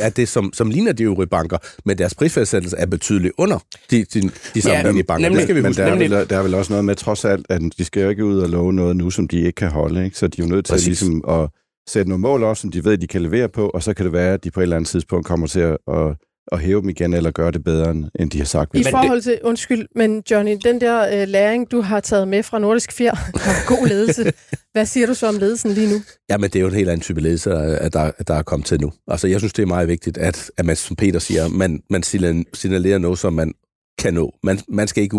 at 0.00 0.16
det, 0.16 0.28
som, 0.28 0.52
som 0.52 0.70
ligner 0.70 0.92
de 0.92 1.02
øvrige 1.02 1.28
banker, 1.28 1.58
men 1.84 1.98
deres 1.98 2.14
prisfastsættelse 2.14 2.76
er 2.76 2.86
betydeligt 2.86 3.34
under 3.38 3.58
de, 3.90 4.04
de, 4.04 4.30
de 4.54 4.62
sammenlignelige 4.62 4.96
ja, 4.96 5.02
banker. 5.02 5.28
Nemlig, 5.28 5.36
det 5.36 5.42
skal 5.42 5.56
vi 5.56 5.62
men 5.62 5.74
der 5.74 5.84
er, 5.84 5.96
vel, 5.96 6.10
der 6.10 6.38
er 6.38 6.42
vel 6.42 6.54
også 6.54 6.72
noget 6.72 6.84
med, 6.84 6.94
trods 6.94 7.24
alt, 7.24 7.46
at 7.48 7.62
de 7.78 7.84
skal 7.84 8.02
jo 8.02 8.08
ikke 8.08 8.24
ud 8.24 8.38
og 8.38 8.48
love 8.48 8.72
noget 8.72 8.96
nu, 8.96 9.10
som 9.10 9.28
de 9.28 9.36
ikke 9.36 9.52
kan 9.52 9.70
holde. 9.70 10.04
Ikke? 10.04 10.18
Så 10.18 10.26
de 10.26 10.42
er 10.42 10.46
jo 10.46 10.50
nødt 10.50 10.64
til 10.64 10.72
Præcis. 10.72 10.86
ligesom 10.86 11.24
at 11.28 11.48
sætte 11.88 12.08
nogle 12.08 12.22
mål 12.22 12.42
op, 12.42 12.56
som 12.56 12.70
de 12.70 12.84
ved, 12.84 12.98
de 12.98 13.06
kan 13.06 13.22
levere 13.22 13.48
på, 13.48 13.68
og 13.68 13.82
så 13.82 13.94
kan 13.94 14.04
det 14.04 14.12
være, 14.12 14.34
at 14.34 14.44
de 14.44 14.50
på 14.50 14.60
et 14.60 14.62
eller 14.62 14.76
andet 14.76 14.88
tidspunkt 14.88 15.26
kommer 15.26 15.46
til 15.46 15.60
at, 15.60 15.76
at 15.88 16.16
at 16.52 16.60
hæve 16.60 16.80
dem 16.80 16.88
igen, 16.88 17.14
eller 17.14 17.30
gøre 17.30 17.50
det 17.50 17.64
bedre, 17.64 17.90
end 17.90 18.30
de 18.30 18.38
har 18.38 18.44
sagt. 18.44 18.74
I 18.74 18.84
forhold 18.90 19.20
til, 19.20 19.38
undskyld, 19.44 19.86
men 19.94 20.22
Johnny, 20.30 20.56
den 20.64 20.80
der 20.80 21.22
øh, 21.22 21.28
læring, 21.28 21.70
du 21.70 21.80
har 21.80 22.00
taget 22.00 22.28
med 22.28 22.42
fra 22.42 22.58
Nordisk 22.58 22.92
Fjer, 22.92 23.14
god 23.76 23.88
ledelse, 23.88 24.32
hvad 24.72 24.86
siger 24.86 25.06
du 25.06 25.14
så 25.14 25.26
om 25.26 25.36
ledelsen 25.38 25.70
lige 25.70 25.92
nu? 25.92 26.00
Jamen, 26.30 26.50
det 26.50 26.56
er 26.56 26.60
jo 26.60 26.68
en 26.68 26.74
helt 26.74 26.88
anden 26.88 27.00
type 27.00 27.20
ledelse, 27.20 27.52
at 27.52 27.92
der, 27.92 28.10
der 28.28 28.34
er 28.34 28.42
kommet 28.42 28.66
til 28.66 28.80
nu. 28.80 28.92
Altså, 29.08 29.28
jeg 29.28 29.40
synes, 29.40 29.52
det 29.52 29.62
er 29.62 29.66
meget 29.66 29.88
vigtigt, 29.88 30.18
at, 30.18 30.50
at 30.56 30.64
man, 30.64 30.76
som 30.76 30.96
Peter 30.96 31.18
siger, 31.18 31.48
man, 31.48 31.82
man 31.90 32.02
signalerer 32.54 32.98
noget, 32.98 33.18
som 33.18 33.32
man 33.32 33.54
kan 33.98 34.14
nå. 34.14 34.34
Man, 34.42 34.58
man 34.68 34.88
skal 34.88 35.02
ikke 35.02 35.16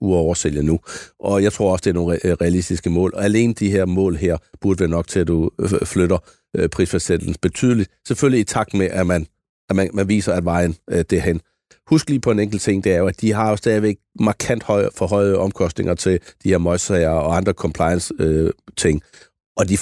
uoversælge 0.00 0.62
nu. 0.62 0.80
Og 1.20 1.42
jeg 1.42 1.52
tror 1.52 1.72
også, 1.72 1.82
det 1.82 1.90
er 1.90 1.94
nogle 1.94 2.18
realistiske 2.34 2.90
mål. 2.90 3.12
Og 3.14 3.24
alene 3.24 3.54
de 3.54 3.70
her 3.70 3.84
mål 3.84 4.16
her 4.16 4.36
burde 4.60 4.80
være 4.80 4.88
nok 4.88 5.08
til, 5.08 5.20
at 5.20 5.28
du 5.28 5.50
øh, 5.60 5.68
flytter 5.68 6.18
øh, 6.56 6.68
prisfastsættelsen 6.68 7.36
betydeligt. 7.42 7.90
Selvfølgelig 8.08 8.40
i 8.40 8.44
takt 8.44 8.74
med, 8.74 8.86
at 8.86 9.06
man 9.06 9.26
at 9.70 9.76
man, 9.76 9.90
man 9.94 10.08
viser, 10.08 10.32
at 10.32 10.44
vejen 10.44 10.76
øh, 10.90 11.04
derhen. 11.10 11.40
Husk 11.86 12.10
lige 12.10 12.20
på 12.20 12.30
en 12.30 12.40
enkelt 12.40 12.62
ting, 12.62 12.84
det 12.84 12.92
er 12.92 12.98
jo, 12.98 13.06
at 13.06 13.20
de 13.20 13.32
har 13.32 13.50
jo 13.50 13.56
stadigvæk 13.56 13.96
markant 14.20 14.62
høje, 14.62 14.88
for 14.94 15.06
høje 15.06 15.36
omkostninger 15.36 15.94
til 15.94 16.20
de 16.44 16.48
her 16.48 16.58
møgssager 16.58 17.10
og 17.10 17.36
andre 17.36 17.52
compliance-ting. 17.52 19.02
Øh, 19.04 19.20
og 19.56 19.68
de, 19.68 19.76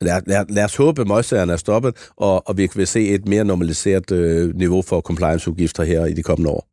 lad, 0.00 0.22
lad, 0.26 0.44
lad 0.48 0.64
os 0.64 0.76
håbe, 0.76 1.00
at 1.00 1.08
møgssagerne 1.08 1.52
er 1.52 1.56
stoppet, 1.56 2.10
og, 2.16 2.48
og 2.48 2.56
vi 2.58 2.68
vil 2.74 2.86
se 2.86 3.08
et 3.08 3.28
mere 3.28 3.44
normaliseret 3.44 4.10
øh, 4.10 4.54
niveau 4.54 4.82
for 4.82 5.00
compliance-udgifter 5.00 5.84
her 5.84 6.04
i 6.04 6.12
de 6.12 6.22
kommende 6.22 6.50
år. 6.50 6.68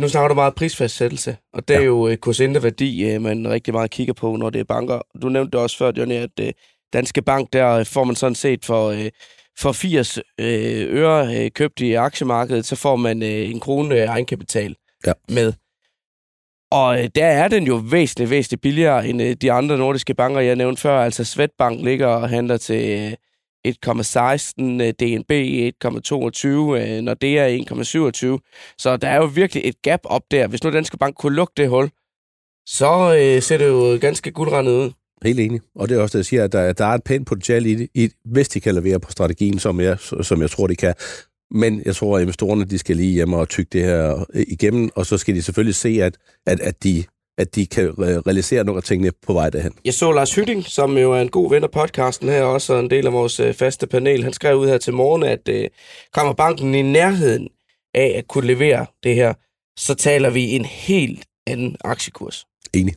Nu 0.00 0.08
snakker 0.08 0.28
du 0.28 0.34
meget 0.34 0.54
prisfastsættelse, 0.54 1.36
og 1.52 1.68
det 1.68 1.74
ja. 1.74 1.80
er 1.80 1.84
jo 1.84 2.08
øh, 2.08 2.16
kursinde 2.16 2.62
værdi, 2.62 3.10
øh, 3.10 3.22
man 3.22 3.48
rigtig 3.48 3.74
meget 3.74 3.90
kigger 3.90 4.14
på, 4.14 4.36
når 4.36 4.50
det 4.50 4.60
er 4.60 4.64
banker. 4.64 5.00
Du 5.22 5.28
nævnte 5.28 5.50
det 5.50 5.60
også 5.60 5.78
før, 5.78 5.92
Johnny, 5.96 6.14
at 6.14 6.30
øh, 6.40 6.52
Danske 6.92 7.22
Bank, 7.22 7.52
der 7.52 7.84
får 7.84 8.04
man 8.04 8.16
sådan 8.16 8.34
set 8.34 8.64
for... 8.64 8.88
Øh, 8.90 9.10
for 9.58 9.72
80 9.72 10.18
øh, 10.18 10.86
øre 10.88 11.36
øh, 11.36 11.50
købt 11.50 11.80
i 11.80 11.92
aktiemarkedet, 11.92 12.66
så 12.66 12.76
får 12.76 12.96
man 12.96 13.22
øh, 13.22 13.50
en 13.50 13.60
krone 13.60 13.94
øh, 13.94 14.00
egenkapital 14.00 14.76
ja. 15.06 15.12
med. 15.28 15.52
Og 16.70 17.02
øh, 17.02 17.08
der 17.14 17.26
er 17.26 17.48
den 17.48 17.66
jo 17.66 17.82
væsentligt, 17.90 18.30
væsentligt 18.30 18.62
billigere 18.62 19.08
end 19.08 19.22
øh, 19.22 19.36
de 19.36 19.52
andre 19.52 19.78
nordiske 19.78 20.14
banker, 20.14 20.40
jeg 20.40 20.56
nævnte 20.56 20.82
før. 20.82 21.00
Altså 21.00 21.24
Svetbank 21.24 21.84
ligger 21.84 22.06
og 22.06 22.28
handler 22.28 22.56
til 22.56 23.00
øh, 23.00 23.12
1,16, 23.68 24.62
øh, 24.82 24.92
DNB 25.00 25.32
1,22, 25.32 26.46
øh, 26.48 27.00
når 27.00 27.14
det 27.14 27.38
er 27.38 28.38
1,27. 28.38 28.74
Så 28.78 28.96
der 28.96 29.08
er 29.08 29.16
jo 29.16 29.24
virkelig 29.24 29.62
et 29.64 29.82
gap 29.82 30.00
op 30.04 30.22
der. 30.30 30.46
Hvis 30.46 30.64
nu 30.64 30.70
Danske 30.70 30.98
Bank 30.98 31.16
kunne 31.16 31.36
lukke 31.36 31.52
det 31.56 31.68
hul, 31.68 31.90
så 32.66 33.14
øh, 33.20 33.42
ser 33.42 33.58
det 33.58 33.68
jo 33.68 33.98
ganske 34.00 34.30
guldrendet 34.30 34.72
ud. 34.72 34.92
Helt 35.24 35.40
enig. 35.40 35.60
Og 35.74 35.88
det 35.88 35.96
er 35.96 36.00
også 36.00 36.18
det, 36.18 36.22
jeg 36.22 36.26
siger, 36.26 36.44
at 36.44 36.52
der, 36.52 36.72
der 36.72 36.84
er 36.84 36.94
et 36.94 37.04
pænt 37.04 37.26
potentiale 37.26 37.70
i 37.70 37.74
det, 37.74 37.88
i, 37.94 38.10
hvis 38.24 38.48
de 38.48 38.60
kan 38.60 38.74
levere 38.74 39.00
på 39.00 39.10
strategien, 39.10 39.58
som 39.58 39.80
jeg, 39.80 39.98
som 39.98 40.40
jeg 40.40 40.50
tror, 40.50 40.66
de 40.66 40.76
kan. 40.76 40.94
Men 41.50 41.82
jeg 41.84 41.96
tror, 41.96 42.16
at 42.16 42.22
investorerne 42.22 42.64
de 42.64 42.78
skal 42.78 42.96
lige 42.96 43.12
hjemme 43.12 43.36
og 43.36 43.48
tygge 43.48 43.68
det 43.72 43.82
her 43.82 44.24
igennem, 44.34 44.90
og 44.94 45.06
så 45.06 45.18
skal 45.18 45.34
de 45.34 45.42
selvfølgelig 45.42 45.74
se, 45.74 45.88
at, 45.88 46.18
at, 46.46 46.60
at 46.60 46.82
de 46.82 47.04
at 47.38 47.54
de 47.54 47.66
kan 47.66 47.94
realisere 47.98 48.64
nogle 48.64 48.76
af 48.76 48.82
tingene 48.82 49.12
på 49.26 49.32
vej 49.32 49.50
derhen. 49.50 49.72
Jeg 49.84 49.94
så 49.94 50.12
Lars 50.12 50.34
Hytting, 50.34 50.64
som 50.64 50.98
jo 50.98 51.12
er 51.12 51.20
en 51.20 51.28
god 51.28 51.50
ven 51.50 51.62
af 51.62 51.70
podcasten 51.70 52.28
her, 52.28 52.42
også 52.42 52.78
en 52.78 52.90
del 52.90 53.06
af 53.06 53.12
vores 53.12 53.40
øh, 53.40 53.54
faste 53.54 53.86
panel. 53.86 54.24
Han 54.24 54.32
skrev 54.32 54.56
ud 54.56 54.66
her 54.66 54.78
til 54.78 54.92
morgen, 54.92 55.22
at 55.22 55.48
øh, 55.48 55.68
kommer 56.12 56.32
banken 56.32 56.74
i 56.74 56.82
nærheden 56.82 57.48
af 57.94 58.14
at 58.16 58.28
kunne 58.28 58.46
levere 58.46 58.86
det 59.02 59.14
her, 59.14 59.34
så 59.78 59.94
taler 59.94 60.30
vi 60.30 60.50
en 60.50 60.64
helt 60.64 61.24
anden 61.46 61.76
aktiekurs. 61.84 62.46
Enig. 62.74 62.94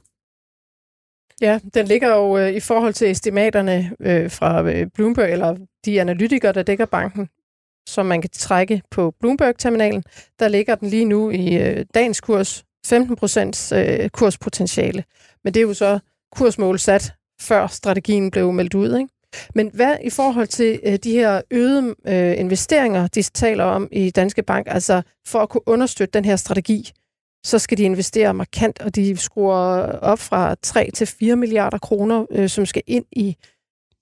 Ja, 1.41 1.59
den 1.73 1.85
ligger 1.85 2.15
jo 2.15 2.37
øh, 2.37 2.53
i 2.53 2.59
forhold 2.59 2.93
til 2.93 3.11
estimaterne 3.11 3.91
øh, 3.99 4.31
fra 4.31 4.63
øh, 4.63 4.87
Bloomberg, 4.93 5.31
eller 5.31 5.55
de 5.85 6.01
analytikere, 6.01 6.51
der 6.53 6.63
dækker 6.63 6.85
banken, 6.85 7.29
som 7.87 8.05
man 8.05 8.21
kan 8.21 8.29
trække 8.33 8.81
på 8.91 9.13
Bloomberg-terminalen. 9.19 10.03
Der 10.39 10.47
ligger 10.47 10.75
den 10.75 10.89
lige 10.89 11.05
nu 11.05 11.29
i 11.29 11.55
øh, 11.55 11.85
dagens 11.93 12.21
kurs 12.21 12.63
15 12.85 13.15
procents 13.15 13.71
øh, 13.71 14.09
kurspotentiale. 14.09 15.03
Men 15.43 15.53
det 15.53 15.59
er 15.59 15.67
jo 15.67 15.73
så 15.73 15.99
kursmål 16.35 16.79
sat, 16.79 17.13
før 17.41 17.67
strategien 17.67 18.31
blev 18.31 18.51
meldt 18.51 18.73
ud. 18.73 18.97
Ikke? 18.97 19.09
Men 19.55 19.71
hvad 19.73 19.97
i 20.03 20.09
forhold 20.09 20.47
til 20.47 20.79
øh, 20.83 20.95
de 20.95 21.11
her 21.11 21.41
øgede 21.51 21.95
øh, 22.07 22.39
investeringer, 22.39 23.07
de 23.07 23.21
taler 23.21 23.63
om 23.63 23.87
i 23.91 24.09
Danske 24.09 24.43
Bank, 24.43 24.67
altså 24.69 25.01
for 25.27 25.39
at 25.39 25.49
kunne 25.49 25.67
understøtte 25.67 26.11
den 26.11 26.25
her 26.25 26.35
strategi, 26.35 26.91
så 27.45 27.59
skal 27.59 27.77
de 27.77 27.83
investere 27.83 28.33
markant, 28.33 28.81
og 28.81 28.95
de 28.95 29.17
skruer 29.17 29.55
op 30.01 30.19
fra 30.19 30.55
3 30.61 30.91
til 30.93 31.07
4 31.07 31.35
milliarder 31.35 31.77
kroner, 31.77 32.25
øh, 32.31 32.49
som 32.49 32.65
skal 32.65 32.83
ind 32.87 33.05
i 33.11 33.35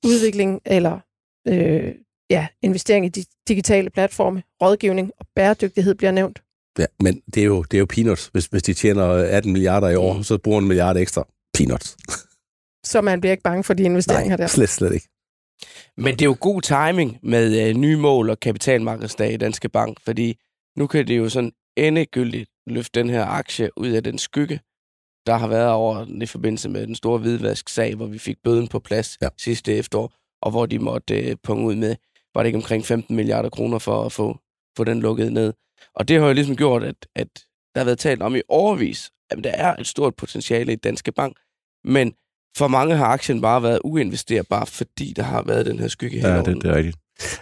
udvikling 0.05 0.61
eller 0.65 0.99
øh, 1.47 1.95
ja, 2.29 2.47
investering 2.61 3.05
i 3.05 3.09
de 3.09 3.25
digitale 3.47 3.89
platforme, 3.89 4.43
rådgivning 4.61 5.11
og 5.19 5.25
bæredygtighed 5.35 5.95
bliver 5.95 6.11
nævnt. 6.11 6.41
Ja, 6.79 6.85
men 6.99 7.21
det 7.33 7.41
er 7.41 7.45
jo, 7.45 7.63
det 7.63 7.77
er 7.77 7.79
jo 7.79 7.85
peanuts. 7.89 8.27
Hvis, 8.27 8.45
hvis 8.45 8.63
de 8.63 8.73
tjener 8.73 9.05
18 9.05 9.53
milliarder 9.53 9.89
i 9.89 9.95
år, 9.95 10.13
mm. 10.13 10.23
så 10.23 10.37
bruger 10.37 10.59
en 10.59 10.67
milliard 10.67 10.97
ekstra. 10.97 11.27
Peanuts. 11.53 11.97
så 12.91 13.01
man 13.01 13.21
bliver 13.21 13.31
ikke 13.31 13.43
bange 13.43 13.63
for 13.63 13.73
de 13.73 13.83
investeringer 13.83 14.29
Nej, 14.29 14.37
der? 14.37 14.47
slet, 14.47 14.69
slet 14.69 14.93
ikke. 14.93 15.07
Men 15.97 16.13
det 16.13 16.21
er 16.21 16.25
jo 16.25 16.37
god 16.39 16.61
timing 16.61 17.17
med 17.23 17.67
øh, 17.67 17.75
nye 17.75 17.97
mål 17.97 18.29
og 18.29 18.39
kapitalmarkedsdag 18.39 19.33
i 19.33 19.37
Danske 19.37 19.69
Bank, 19.69 19.97
fordi 20.05 20.37
nu 20.77 20.87
kan 20.87 21.07
det 21.07 21.17
jo 21.17 21.29
sådan 21.29 21.51
endegyldigt 21.77 22.49
løfte 22.67 22.99
den 22.99 23.09
her 23.09 23.25
aktie 23.25 23.69
ud 23.77 23.89
af 23.89 24.03
den 24.03 24.17
skygge, 24.17 24.59
der 25.25 25.37
har 25.37 25.47
været 25.47 25.71
over 25.71 26.05
i 26.21 26.25
forbindelse 26.25 26.69
med 26.69 26.87
den 26.87 26.95
store 26.95 27.19
hvidvask-sag, 27.19 27.95
hvor 27.95 28.05
vi 28.05 28.17
fik 28.17 28.37
bøden 28.43 28.67
på 28.67 28.79
plads 28.79 29.17
ja. 29.21 29.27
sidste 29.37 29.73
efterår, 29.73 30.13
og 30.41 30.51
hvor 30.51 30.65
de 30.65 30.79
måtte 30.79 31.19
øh, 31.19 31.35
punge 31.43 31.65
ud 31.65 31.75
med, 31.75 31.95
var 32.35 32.43
det 32.43 32.47
ikke 32.47 32.57
omkring 32.57 32.85
15 32.85 33.15
milliarder 33.15 33.49
kroner 33.49 33.79
for 33.79 34.05
at 34.05 34.11
få, 34.11 34.39
få 34.77 34.83
den 34.83 35.01
lukket 35.01 35.33
ned. 35.33 35.53
Og 35.95 36.07
det 36.07 36.19
har 36.19 36.27
jo 36.27 36.33
ligesom 36.33 36.55
gjort, 36.55 36.83
at, 36.83 37.07
at 37.15 37.27
der 37.75 37.79
har 37.79 37.85
været 37.85 37.99
talt 37.99 38.21
om 38.21 38.35
i 38.35 38.41
overvis, 38.49 39.11
at 39.29 39.43
der 39.43 39.51
er 39.51 39.75
et 39.75 39.87
stort 39.87 40.15
potentiale 40.15 40.73
i 40.73 40.75
Danske 40.75 41.11
Bank, 41.11 41.37
men 41.83 42.13
for 42.57 42.67
mange 42.67 42.95
har 42.95 43.05
aktien 43.05 43.41
bare 43.41 43.63
været 43.63 43.79
uinvesterbar, 43.83 44.65
fordi 44.65 45.13
der 45.15 45.23
har 45.23 45.43
været 45.43 45.65
den 45.65 45.79
her 45.79 45.87
skygge 45.87 46.19
her. 46.19 46.29
Ja, 46.29 46.41
det, 46.41 46.61
det 46.61 46.65
er 46.65 46.75
rigtigt. 46.75 46.97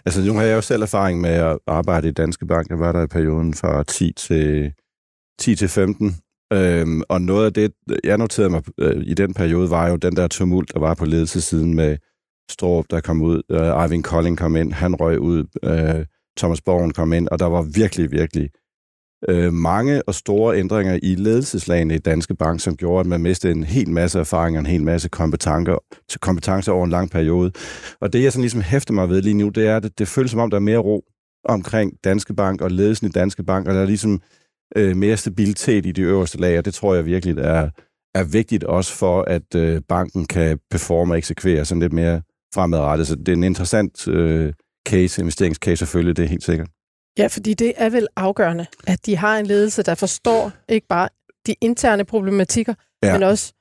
Altså, 0.05 0.21
nu 0.21 0.33
har 0.33 0.41
jeg 0.41 0.55
jo 0.55 0.61
selv 0.61 0.81
erfaring 0.81 1.21
med 1.21 1.29
at 1.29 1.59
arbejde 1.67 2.07
i 2.07 2.11
Danske 2.11 2.45
Bank. 2.45 2.69
Jeg 2.69 2.79
var 2.79 2.91
der 2.91 3.03
i 3.03 3.07
perioden 3.07 3.53
fra 3.53 3.83
10 3.83 4.13
til, 4.13 4.73
10 5.41 5.55
til 5.55 5.69
15. 5.69 6.15
Øhm, 6.53 7.01
og 7.09 7.21
noget 7.21 7.45
af 7.45 7.53
det, 7.53 7.71
jeg 8.03 8.17
noterede 8.17 8.49
mig 8.49 8.63
øh, 8.77 9.03
i 9.05 9.13
den 9.13 9.33
periode, 9.33 9.69
var 9.69 9.89
jo 9.89 9.95
den 9.95 10.15
der 10.15 10.27
tumult, 10.27 10.73
der 10.73 10.79
var 10.79 10.93
på 10.93 11.05
ledelsesiden 11.05 11.73
med 11.73 11.97
Stroop, 12.51 12.85
der 12.89 13.01
kom 13.01 13.21
ud, 13.21 13.41
øh, 13.51 13.67
Arvin 13.67 14.03
Kolding 14.03 14.37
kom 14.37 14.55
ind, 14.55 14.73
han 14.73 14.95
røg 14.95 15.19
ud, 15.19 15.45
øh, 15.63 16.05
Thomas 16.37 16.61
Borgen 16.61 16.93
kom 16.93 17.13
ind, 17.13 17.27
og 17.27 17.39
der 17.39 17.45
var 17.45 17.61
virkelig, 17.61 18.11
virkelig 18.11 18.49
øh, 19.29 19.53
mange 19.53 20.03
og 20.07 20.15
store 20.15 20.57
ændringer 20.57 20.99
i 21.03 21.15
ledelseslagene 21.15 21.95
i 21.95 21.97
Danske 21.97 22.35
Bank, 22.35 22.59
som 22.59 22.77
gjorde, 22.77 22.99
at 22.99 23.05
man 23.05 23.21
mistede 23.21 23.53
en 23.53 23.63
hel 23.63 23.89
masse 23.89 24.19
erfaring 24.19 24.57
og 24.57 24.59
en 24.59 24.65
hel 24.65 24.83
masse 24.83 25.09
kompetencer, 25.09 25.77
kompetencer 26.21 26.71
over 26.71 26.85
en 26.85 26.91
lang 26.91 27.11
periode. 27.11 27.51
Og 28.01 28.13
det, 28.13 28.23
jeg 28.23 28.31
sådan 28.31 28.41
ligesom 28.41 28.61
hæfter 28.61 28.93
mig 28.93 29.09
ved 29.09 29.21
lige 29.21 29.33
nu, 29.33 29.49
det 29.49 29.67
er, 29.67 29.75
at 29.77 29.83
det, 29.83 29.99
det 29.99 30.07
føles 30.07 30.31
som 30.31 30.39
om, 30.39 30.49
der 30.49 30.57
er 30.57 30.61
mere 30.61 30.77
ro 30.77 31.03
omkring 31.45 31.93
Danske 32.03 32.33
Bank 32.33 32.61
og 32.61 32.71
ledelsen 32.71 33.07
i 33.07 33.11
Danske 33.11 33.43
Bank, 33.43 33.67
og 33.67 33.73
der 33.73 33.81
er 33.81 33.85
ligesom 33.85 34.21
øh, 34.75 34.95
mere 34.97 35.17
stabilitet 35.17 35.85
i 35.85 35.91
de 35.91 36.01
øverste 36.01 36.37
lag, 36.37 36.57
og 36.57 36.65
det 36.65 36.73
tror 36.73 36.95
jeg 36.95 37.05
virkelig 37.05 37.37
er, 37.37 37.69
er 38.15 38.23
vigtigt 38.23 38.63
også 38.63 38.93
for, 38.93 39.21
at 39.21 39.55
øh, 39.55 39.81
banken 39.89 40.25
kan 40.25 40.59
performe 40.71 41.13
og 41.13 41.17
eksekvere 41.17 41.65
sådan 41.65 41.81
lidt 41.81 41.93
mere 41.93 42.21
fremadrettet. 42.53 43.07
Så 43.07 43.15
det 43.15 43.27
er 43.27 43.33
en 43.33 43.43
interessant 43.43 44.07
øh, 44.07 44.53
case, 44.87 45.21
investeringscase 45.21 45.77
selvfølgelig, 45.77 46.17
det 46.17 46.25
er 46.25 46.29
helt 46.29 46.43
sikkert. 46.43 46.67
Ja, 47.17 47.27
fordi 47.27 47.53
det 47.53 47.73
er 47.75 47.89
vel 47.89 48.07
afgørende, 48.15 48.65
at 48.87 49.05
de 49.05 49.17
har 49.17 49.37
en 49.37 49.45
ledelse, 49.45 49.83
der 49.83 49.95
forstår 49.95 50.51
ikke 50.69 50.87
bare 50.87 51.09
de 51.47 51.55
interne 51.61 52.05
problematikker, 52.05 52.73
ja. 53.03 53.13
men 53.13 53.23
også 53.23 53.53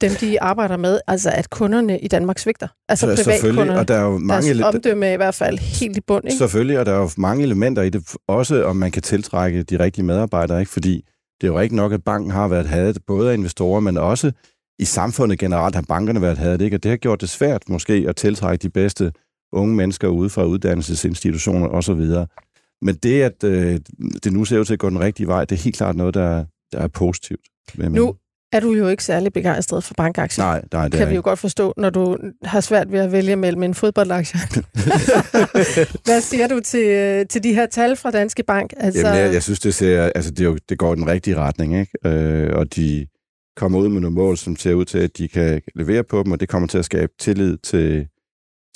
dem, 0.00 0.10
de 0.20 0.42
arbejder 0.42 0.76
med, 0.76 1.00
altså 1.06 1.30
at 1.30 1.50
kunderne 1.50 1.98
i 1.98 2.08
Danmark 2.08 2.38
svigter. 2.38 2.68
Altså 2.88 3.06
privatkunderne. 3.06 3.78
Og 3.78 3.88
der 3.88 3.94
er 3.94 4.02
jo 4.02 4.18
mange 4.18 4.54
deres 4.54 4.74
omdømme 4.74 5.06
er 5.06 5.12
i 5.12 5.16
hvert 5.16 5.34
fald 5.34 5.58
helt 5.58 5.96
i 5.96 6.00
bund. 6.00 6.24
Ikke? 6.24 6.36
Selvfølgelig, 6.36 6.78
og 6.78 6.86
der 6.86 6.92
er 6.92 6.98
jo 6.98 7.10
mange 7.16 7.42
elementer 7.42 7.82
i 7.82 7.90
det, 7.90 8.14
også 8.28 8.64
om 8.64 8.76
man 8.76 8.90
kan 8.90 9.02
tiltrække 9.02 9.62
de 9.62 9.78
rigtige 9.78 10.04
medarbejdere, 10.04 10.60
ikke? 10.60 10.72
fordi 10.72 11.04
det 11.40 11.46
er 11.46 11.52
jo 11.52 11.58
ikke 11.58 11.76
nok, 11.76 11.92
at 11.92 12.04
banken 12.04 12.30
har 12.30 12.48
været 12.48 12.66
hadet, 12.66 12.98
både 13.06 13.30
af 13.30 13.34
investorer, 13.34 13.80
men 13.80 13.96
også 13.96 14.32
i 14.78 14.84
samfundet 14.84 15.38
generelt 15.38 15.74
har 15.74 15.84
bankerne 15.88 16.22
været 16.22 16.38
hadet, 16.38 16.60
ikke? 16.60 16.76
og 16.76 16.82
det 16.82 16.90
har 16.90 16.96
gjort 16.96 17.20
det 17.20 17.28
svært 17.28 17.68
måske 17.68 18.04
at 18.08 18.16
tiltrække 18.16 18.62
de 18.62 18.70
bedste 18.70 19.12
unge 19.52 19.74
mennesker 19.74 20.08
ude 20.08 20.30
fra 20.30 20.44
uddannelsesinstitutioner 20.44 21.68
osv. 21.68 22.02
Men 22.82 22.94
det, 22.94 23.22
at 23.22 23.44
øh, 23.44 23.80
det 24.24 24.32
nu 24.32 24.44
ser 24.44 24.58
ud 24.58 24.64
til 24.64 24.72
at 24.72 24.78
gå 24.78 24.90
den 24.90 25.00
rigtige 25.00 25.26
vej, 25.26 25.44
det 25.44 25.58
er 25.58 25.62
helt 25.62 25.76
klart 25.76 25.96
noget, 25.96 26.14
der, 26.14 26.44
der 26.72 26.78
er 26.78 26.88
positivt. 26.88 27.40
Nu 27.78 28.14
er 28.52 28.60
du 28.60 28.72
jo 28.72 28.88
ikke 28.88 29.04
særlig 29.04 29.32
begejstret 29.32 29.84
for 29.84 29.94
bankaktier. 29.94 30.44
Nej, 30.44 30.62
nej, 30.72 30.88
det 30.88 30.98
kan 30.98 31.10
vi 31.10 31.14
jo 31.14 31.20
godt 31.24 31.38
forstå, 31.38 31.74
når 31.76 31.90
du 31.90 32.16
har 32.42 32.60
svært 32.60 32.92
ved 32.92 32.98
at 32.98 33.12
vælge 33.12 33.36
mellem 33.36 33.62
en 33.62 33.74
fodboldaktie. 33.74 34.40
Hvad 36.06 36.20
siger 36.20 36.46
du 36.46 36.60
til, 36.60 36.86
øh, 36.88 37.26
til 37.26 37.42
de 37.42 37.54
her 37.54 37.66
tal 37.66 37.96
fra 37.96 38.10
Danske 38.10 38.42
Bank? 38.42 38.72
Altså... 38.76 39.06
Jamen, 39.06 39.20
jeg, 39.20 39.32
jeg 39.32 39.42
synes, 39.42 39.60
det, 39.60 39.74
ser, 39.74 40.10
altså, 40.14 40.30
det, 40.30 40.44
jo, 40.44 40.58
det 40.68 40.78
går 40.78 40.92
i 40.92 40.96
den 40.96 41.06
rigtige 41.06 41.36
retning, 41.36 41.80
ikke? 41.80 42.08
Øh, 42.08 42.56
og 42.56 42.76
de 42.76 43.06
kommer 43.56 43.78
ud 43.78 43.88
med 43.88 44.00
nogle 44.00 44.14
mål, 44.14 44.36
som 44.36 44.56
ser 44.56 44.74
ud 44.74 44.84
til, 44.84 44.98
at 44.98 45.18
de 45.18 45.28
kan 45.28 45.62
levere 45.74 46.04
på 46.04 46.22
dem, 46.22 46.32
og 46.32 46.40
det 46.40 46.48
kommer 46.48 46.68
til 46.68 46.78
at 46.78 46.84
skabe 46.84 47.12
tillid 47.18 47.56
til, 47.56 48.06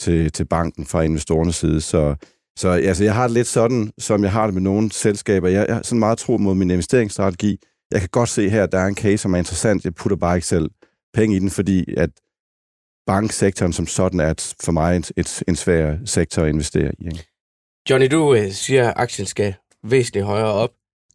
til, 0.01 0.33
til 0.33 0.45
banken 0.45 0.87
fra 0.87 1.03
investorernes 1.03 1.57
side. 1.57 1.81
Så, 1.81 2.15
så 2.57 2.69
altså, 2.69 3.05
jeg 3.05 3.15
har 3.15 3.23
det 3.23 3.35
lidt 3.35 3.47
sådan, 3.47 3.93
som 3.99 4.23
jeg 4.23 4.33
har 4.33 4.45
det 4.45 4.55
med 4.55 4.63
nogle 4.63 4.93
selskaber. 4.93 5.49
Jeg, 5.49 5.67
jeg 5.69 5.75
har 5.75 5.83
sådan 5.83 5.99
meget 5.99 6.19
tro 6.19 6.37
mod 6.37 6.55
min 6.55 6.71
investeringsstrategi. 6.71 7.59
Jeg 7.93 8.01
kan 8.01 8.09
godt 8.13 8.29
se 8.29 8.51
her, 8.51 8.63
at 8.63 8.73
der 8.73 8.79
er 8.79 8.87
en 8.87 8.97
case, 8.97 9.19
som 9.19 9.35
er 9.35 9.39
interessant. 9.39 9.85
Jeg 9.85 9.95
putter 9.95 10.17
bare 10.17 10.37
ikke 10.37 10.47
selv 10.47 10.71
penge 11.15 11.37
i 11.37 11.39
den, 11.39 11.51
fordi 11.51 11.95
at 11.97 12.11
banksektoren 13.07 13.73
som 13.73 13.87
sådan 13.87 14.21
er 14.21 14.55
for 14.65 14.73
mig 14.73 14.97
et, 14.97 15.13
et, 15.17 15.43
en 15.49 15.57
svær 15.57 15.97
sektor 16.05 16.43
at 16.43 16.49
investere 16.49 16.93
i. 16.99 17.05
Ikke? 17.05 17.27
Johnny, 17.91 18.07
du 18.11 18.35
øh, 18.35 18.53
siger, 18.53 18.89
at 18.89 18.95
aktien 18.97 19.27
skal 19.27 19.55
væsentligt 19.85 20.27
højere 20.27 20.53
op. 20.53 20.71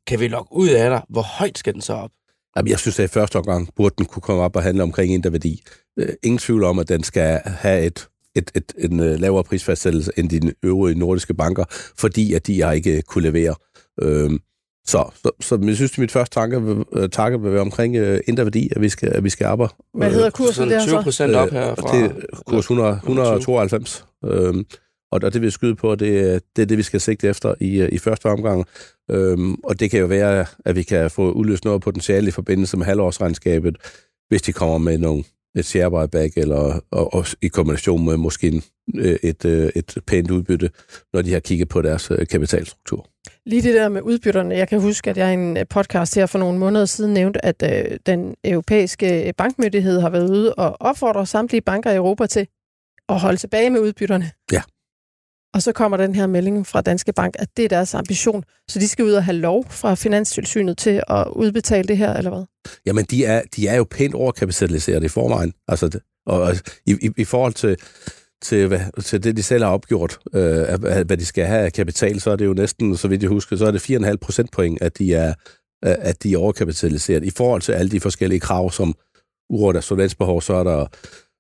Kan 0.08 0.20
vi 0.20 0.28
logge 0.28 0.56
ud 0.56 0.70
af 0.70 0.90
dig? 0.90 1.02
Hvor 1.10 1.22
højt 1.22 1.58
skal 1.58 1.74
den 1.74 1.82
så 1.82 1.94
op? 1.94 2.12
Jamen, 2.58 2.70
jeg 2.70 2.80
synes, 2.80 3.00
at 3.00 3.06
i 3.06 3.14
første 3.14 3.36
omgang 3.36 3.70
burde 3.76 3.96
den 3.98 4.06
kunne 4.06 4.22
komme 4.22 4.42
op 4.42 4.56
og 4.56 4.64
handle 4.64 4.84
omkring 4.84 5.24
værdi. 5.32 5.64
Øh, 6.00 6.10
ingen 6.24 6.38
tvivl 6.38 6.64
om, 6.64 6.80
at 6.80 6.90
den 6.90 7.04
skal 7.04 7.42
have 7.46 7.86
et 7.86 8.08
et, 8.36 8.52
et, 8.56 8.74
en 8.78 9.00
uh, 9.00 9.06
lavere 9.06 9.44
prisfastsættelse 9.44 10.12
end 10.18 10.30
de 10.30 10.54
øvrige 10.64 11.00
nordiske 11.00 11.34
banker, 11.34 11.66
fordi 11.98 12.34
at 12.34 12.48
de 12.48 12.62
har 12.62 12.72
ikke 12.72 13.02
kunne 13.02 13.24
levere. 13.24 13.56
Øhm, 14.02 14.40
så, 14.88 15.10
så, 15.24 15.32
så 15.40 15.60
jeg 15.64 15.76
synes, 15.76 15.92
at 15.92 15.98
mit 15.98 16.12
første 16.12 16.34
tanke, 16.34 16.58
uh, 16.58 16.84
tanke 17.12 17.42
vil 17.42 17.52
være 17.52 17.62
omkring 17.62 18.02
uh, 18.02 18.18
indre 18.28 18.44
værdi, 18.44 18.70
at 18.76 18.82
vi 18.82 18.90
skal, 18.90 19.10
at 19.10 19.24
vi 19.24 19.30
skal 19.30 19.46
arbejde. 19.46 19.74
Hvad 19.94 20.12
hedder 20.12 20.30
kursen 20.30 20.70
der 20.70 20.80
så? 20.80 20.88
20 20.88 21.04
procent 21.04 21.36
op 21.36 21.50
her 21.50 21.76
fra... 21.76 21.98
Det 21.98 22.06
er 22.06 22.38
kurs 22.46 22.64
100, 22.64 22.92
192. 22.94 24.06
Øhm, 24.26 24.66
og, 25.12 25.20
og 25.24 25.34
det 25.34 25.42
vil 25.42 25.52
skyde 25.52 25.76
på, 25.76 25.96
det, 25.96 26.42
det 26.56 26.62
er 26.62 26.66
det, 26.66 26.78
vi 26.78 26.84
skal 26.84 27.02
sigte 27.02 27.28
efter 27.28 27.56
i, 27.62 27.88
i 27.88 27.98
første 27.98 28.26
omgang. 28.26 28.66
Øhm, 29.12 29.54
og 29.64 29.80
det 29.80 29.92
kan 29.92 30.00
jo 30.00 30.06
være, 30.06 30.46
at 30.66 30.76
vi 30.76 30.84
kan 30.84 31.12
få 31.12 31.32
udløst 31.32 31.66
noget 31.66 31.82
potentiale 31.82 32.28
i 32.28 32.32
forbindelse 32.32 32.78
med 32.78 32.86
halvårsregnskabet, 32.86 33.78
hvis 34.28 34.42
de 34.42 34.54
kommer 34.54 34.78
med 34.78 34.98
nogle 34.98 35.24
et 35.56 35.66
share 35.66 35.92
buyback, 35.92 36.38
eller 36.38 36.80
og, 36.92 37.14
og 37.14 37.26
i 37.42 37.48
kombination 37.48 38.06
med 38.06 38.18
måske 38.18 38.48
en, 38.48 38.64
øh, 38.96 39.18
et, 39.24 39.46
øh, 39.46 39.72
et 39.76 39.98
pænt 40.08 40.32
udbytte, 40.32 40.70
når 41.14 41.22
de 41.22 41.34
har 41.34 41.40
kigget 41.40 41.70
på 41.70 41.82
deres 41.82 42.12
øh, 42.12 42.28
kapitalstruktur. 42.28 43.08
Lige 43.46 43.62
det 43.62 43.74
der 43.74 43.90
med 43.90 44.02
udbytterne. 44.02 44.56
Jeg 44.56 44.68
kan 44.68 44.82
huske, 44.82 45.10
at 45.10 45.18
jeg 45.18 45.32
i 45.32 45.34
en 45.34 45.58
podcast 45.70 46.16
her 46.16 46.26
for 46.26 46.40
nogle 46.40 46.60
måneder 46.60 46.86
siden 46.86 47.14
nævnte, 47.14 47.46
at 47.46 47.64
øh, 47.64 47.98
den 48.06 48.36
europæiske 48.44 49.34
bankmyndighed 49.38 50.02
har 50.02 50.10
været 50.10 50.30
ude 50.30 50.54
og 50.54 50.78
opfordre 50.80 51.26
samtlige 51.26 51.62
banker 51.62 51.92
i 51.92 51.96
Europa 51.96 52.26
til 52.26 52.48
at 53.10 53.20
holde 53.20 53.38
tilbage 53.38 53.70
med 53.70 53.80
udbytterne. 53.80 54.32
Ja. 54.52 54.62
Og 55.56 55.62
så 55.62 55.72
kommer 55.72 55.98
den 55.98 56.16
her 56.16 56.28
melding 56.28 56.68
fra 56.68 56.82
Danske 56.82 57.14
Bank, 57.14 57.36
at 57.40 57.48
det 57.58 57.66
er 57.66 57.70
deres 57.70 57.94
ambition. 57.94 58.44
Så 58.70 58.80
de 58.80 58.88
skal 58.88 59.06
ud 59.06 59.12
og 59.12 59.24
have 59.24 59.38
lov 59.38 59.66
fra 59.70 59.96
Finanstilsynet 59.96 60.78
til 60.78 61.04
at 61.08 61.28
udbetale 61.36 61.88
det 61.88 61.98
her, 61.98 62.14
eller 62.14 62.32
hvad? 62.32 62.46
Jamen, 62.86 63.06
de 63.06 63.26
er, 63.26 63.42
de 63.56 63.68
er 63.68 63.76
jo 63.76 63.84
pænt 63.84 64.16
overkapitaliseret 64.16 65.04
i 65.04 65.08
forvejen. 65.08 65.54
Altså, 65.68 66.00
Og 66.26 66.56
i, 66.86 66.92
i, 67.02 67.10
i 67.18 67.24
forhold 67.24 67.54
til, 67.54 67.78
til, 68.42 68.68
hvad, 68.68 69.02
til 69.02 69.24
det, 69.24 69.38
de 69.38 69.44
selv 69.44 69.64
har 69.64 69.72
opgjort, 69.72 70.20
øh, 70.34 70.82
hvad 71.06 71.18
de 71.18 71.26
skal 71.26 71.46
have 71.46 71.66
af 71.66 71.74
kapital, 71.74 72.22
så 72.22 72.32
er 72.32 72.36
det 72.36 72.46
jo 72.46 72.54
næsten, 72.54 72.98
så 72.98 73.08
vidt 73.08 73.22
jeg 73.22 73.30
husker, 73.30 73.56
så 73.56 73.66
er 73.66 73.72
det 73.72 73.90
4,5 73.90 74.16
procentpoint, 74.16 74.82
at 74.82 74.98
de 74.98 75.14
er, 75.14 75.34
øh, 75.86 75.96
at 76.00 76.24
de 76.24 76.34
er 76.34 76.38
overkapitaliseret. 76.38 77.24
I 77.24 77.32
forhold 77.32 77.62
til 77.62 77.72
alle 77.72 77.92
de 77.92 78.00
forskellige 78.00 78.40
krav, 78.40 78.72
som 78.72 78.94
uråd 79.50 79.76
af 79.76 79.84
solvensbehov, 79.84 80.42
så 80.42 80.54
er 80.54 80.64
der, 80.64 80.86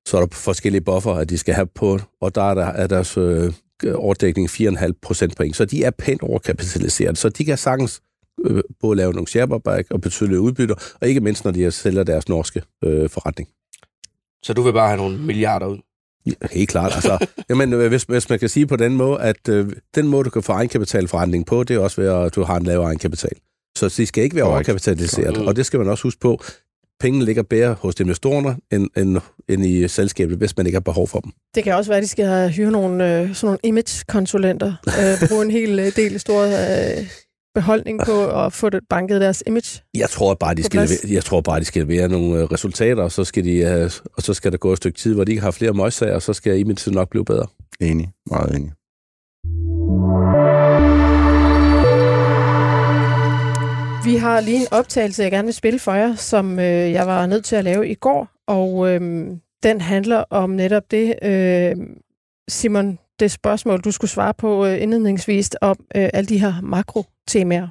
så 0.07 0.17
er 0.17 0.22
der 0.22 0.27
forskellige 0.31 0.81
buffer, 0.81 1.13
at 1.13 1.29
de 1.29 1.38
skal 1.38 1.53
have 1.53 1.67
på, 1.75 2.00
og 2.22 2.36
der 2.36 2.50
er, 2.50 2.53
der, 2.53 2.65
er 2.65 2.88
deres 2.88 3.17
øh, 3.17 3.53
overdækning 3.96 4.50
4,5 4.50 4.91
procentpoint. 5.01 5.55
Så 5.55 5.65
de 5.65 5.84
er 5.84 5.91
pænt 5.91 6.22
overkapitaliseret, 6.22 7.17
så 7.17 7.29
de 7.29 7.46
kan 7.46 7.58
sagtens 7.58 8.01
øh, 8.46 8.63
både 8.82 8.98
lave 8.98 9.13
nogle 9.13 9.27
share 9.27 9.86
og 9.91 10.01
betydelige 10.01 10.39
udbytter, 10.39 10.75
og 11.01 11.08
ikke 11.08 11.22
mindst, 11.22 11.46
når 11.46 11.51
de 11.51 11.72
sælger 11.72 12.03
deres 12.03 12.29
norske 12.29 12.62
øh, 12.84 13.10
forretning. 13.10 13.50
Så 14.44 14.53
du 14.53 14.62
vil 14.62 14.74
bare 14.74 14.88
have 14.88 14.98
nogle 14.98 15.17
milliarder 15.17 15.65
ud? 15.65 15.77
Ja, 16.25 16.48
helt 16.51 16.70
klart. 16.70 16.91
Altså, 16.96 17.27
jamen, 17.50 17.74
øh, 17.74 17.88
hvis, 17.88 18.03
hvis 18.03 18.29
man 18.29 18.39
kan 18.39 18.50
sige 18.50 18.67
på 18.67 18.75
den 18.75 18.96
måde, 18.96 19.22
at 19.22 19.50
øh, 19.50 19.72
den 19.96 20.08
måde, 20.08 20.24
du 20.24 20.29
kan 20.29 20.44
få 20.44 20.51
egenkapitalforretning 20.51 21.46
på, 21.46 21.63
det 21.63 21.75
er 21.75 21.79
også 21.79 22.01
ved, 22.01 22.10
at 22.10 22.36
du 22.36 22.44
har 22.44 22.58
en 22.58 22.63
lavere 22.63 22.86
egenkapital. 22.86 23.38
Så 23.77 23.94
de 23.98 24.05
skal 24.05 24.24
ikke 24.24 24.36
være 24.36 24.46
overkapitaliseret, 24.46 25.38
og 25.38 25.55
det 25.55 25.65
skal 25.65 25.79
man 25.79 25.89
også 25.89 26.03
huske 26.03 26.20
på. 26.20 26.44
Pengene 26.99 27.25
ligger 27.25 27.43
bedre 27.43 27.73
hos 27.73 27.99
investorerne 27.99 28.55
end, 28.71 28.89
end, 28.97 29.17
end 29.49 29.65
i 29.65 29.87
selskabet, 29.87 30.37
hvis 30.37 30.57
man 30.57 30.65
ikke 30.65 30.75
har 30.75 30.81
behov 30.81 31.07
for 31.07 31.19
dem. 31.19 31.31
Det 31.55 31.63
kan 31.63 31.75
også 31.75 31.91
være, 31.91 31.97
at 31.97 32.03
de 32.03 32.07
skal 32.07 32.49
hyre 32.49 32.71
nogle, 32.71 33.19
øh, 33.21 33.35
sådan 33.35 33.45
nogle 33.47 33.59
image-konsulenter, 33.63 34.73
øh, 34.87 35.29
bruge 35.29 35.45
en 35.45 35.51
hel 35.51 35.79
øh, 35.79 35.95
del 35.95 36.19
store 36.19 36.47
øh, 36.47 37.07
beholdning 37.55 37.99
på 38.05 38.45
at 38.45 38.53
få 38.53 38.69
det 38.69 38.79
banket 38.89 39.21
deres 39.21 39.43
image? 39.47 39.81
Jeg 39.93 40.09
tror 40.09 40.33
bare, 40.33 40.55
de 40.55 40.63
skal 40.63 40.81
levere, 40.81 41.13
jeg 41.13 41.23
tror 41.23 41.41
bare, 41.41 41.59
de 41.59 41.65
skal 41.65 41.87
levere 41.87 42.07
nogle 42.09 42.45
resultater, 42.45 43.03
og 43.03 43.11
så 43.11 43.23
skal, 43.23 43.45
de, 43.45 43.85
og 44.17 44.21
så 44.21 44.33
skal 44.33 44.51
der 44.51 44.57
gå 44.57 44.71
et 44.71 44.77
stykke 44.77 44.99
tid, 44.99 45.13
hvor 45.13 45.23
de 45.23 45.31
ikke 45.31 45.41
har 45.41 45.51
flere 45.51 45.73
møgssager, 45.73 46.15
og 46.15 46.21
så 46.21 46.33
skal 46.33 46.59
image 46.59 46.91
nok 46.91 47.09
blive 47.09 47.25
bedre. 47.25 47.47
Enig. 47.81 48.09
Meget 48.29 48.55
enig. 48.55 48.71
Har 54.25 54.39
lige 54.39 54.62
en 54.62 54.67
optagelse, 54.72 55.24
jeg 55.24 55.32
gerne 55.32 55.46
vil 55.46 55.53
spille 55.53 55.79
for 55.79 55.94
jer, 55.94 56.15
som 56.15 56.60
øh, 56.60 56.91
jeg 56.91 57.08
var 57.08 57.25
nødt 57.25 57.46
til 57.46 57.55
at 57.55 57.63
lave 57.63 57.89
i 57.89 57.96
går, 57.96 58.27
og 58.48 58.89
øh, 58.89 59.27
den 59.63 59.82
handler 59.82 60.24
om 60.29 60.50
netop 60.50 60.91
det, 60.91 61.15
øh, 61.24 61.75
Simon, 62.48 63.00
det 63.20 63.32
spørgsmål, 63.32 63.82
du 63.82 63.91
skulle 63.91 64.12
svare 64.12 64.34
på 64.34 64.65
øh, 64.65 64.82
indledningsvis 64.82 65.50
om 65.62 65.75
øh, 65.96 66.10
alle 66.13 66.27
de 66.27 66.39
her 66.39 66.53
makrotemaer. 66.62 67.67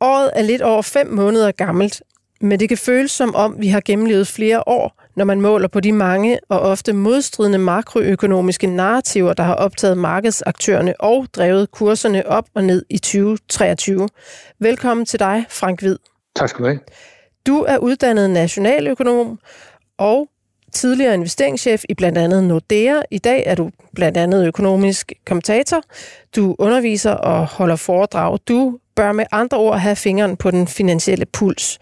Året 0.00 0.30
er 0.34 0.42
lidt 0.42 0.62
over 0.62 0.82
fem 0.82 1.06
måneder 1.06 1.52
gammelt, 1.52 2.02
men 2.40 2.60
det 2.60 2.68
kan 2.68 2.78
føles 2.78 3.10
som 3.10 3.34
om, 3.34 3.56
vi 3.58 3.68
har 3.68 3.82
gennemlevet 3.84 4.26
flere 4.26 4.68
år, 4.68 4.97
når 5.18 5.24
man 5.24 5.40
måler 5.40 5.68
på 5.68 5.80
de 5.80 5.92
mange 5.92 6.38
og 6.48 6.60
ofte 6.60 6.92
modstridende 6.92 7.58
makroøkonomiske 7.58 8.66
narrativer, 8.66 9.32
der 9.32 9.42
har 9.42 9.54
optaget 9.54 9.98
markedsaktørerne 9.98 11.00
og 11.00 11.26
drevet 11.32 11.70
kurserne 11.70 12.26
op 12.26 12.44
og 12.54 12.64
ned 12.64 12.84
i 12.90 12.98
2023. 12.98 14.08
Velkommen 14.58 15.06
til 15.06 15.18
dig, 15.18 15.44
Frank 15.48 15.80
Hvid. 15.80 15.96
Tak 16.36 16.48
skal 16.48 16.64
du 16.64 16.68
have. 16.68 16.80
Du 17.46 17.64
er 17.68 17.78
uddannet 17.78 18.30
nationaløkonom 18.30 19.38
og 19.98 20.28
tidligere 20.72 21.14
investeringschef 21.14 21.84
i 21.88 21.94
blandt 21.94 22.18
andet 22.18 22.44
Nordea. 22.44 23.02
I 23.10 23.18
dag 23.18 23.42
er 23.46 23.54
du 23.54 23.70
blandt 23.94 24.18
andet 24.18 24.46
økonomisk 24.46 25.12
kommentator. 25.26 25.82
Du 26.36 26.56
underviser 26.58 27.12
og 27.12 27.46
holder 27.46 27.76
foredrag. 27.76 28.38
Du 28.48 28.78
bør 28.96 29.12
med 29.12 29.24
andre 29.32 29.58
ord 29.58 29.78
have 29.78 29.96
fingeren 29.96 30.36
på 30.36 30.50
den 30.50 30.66
finansielle 30.66 31.26
puls. 31.26 31.78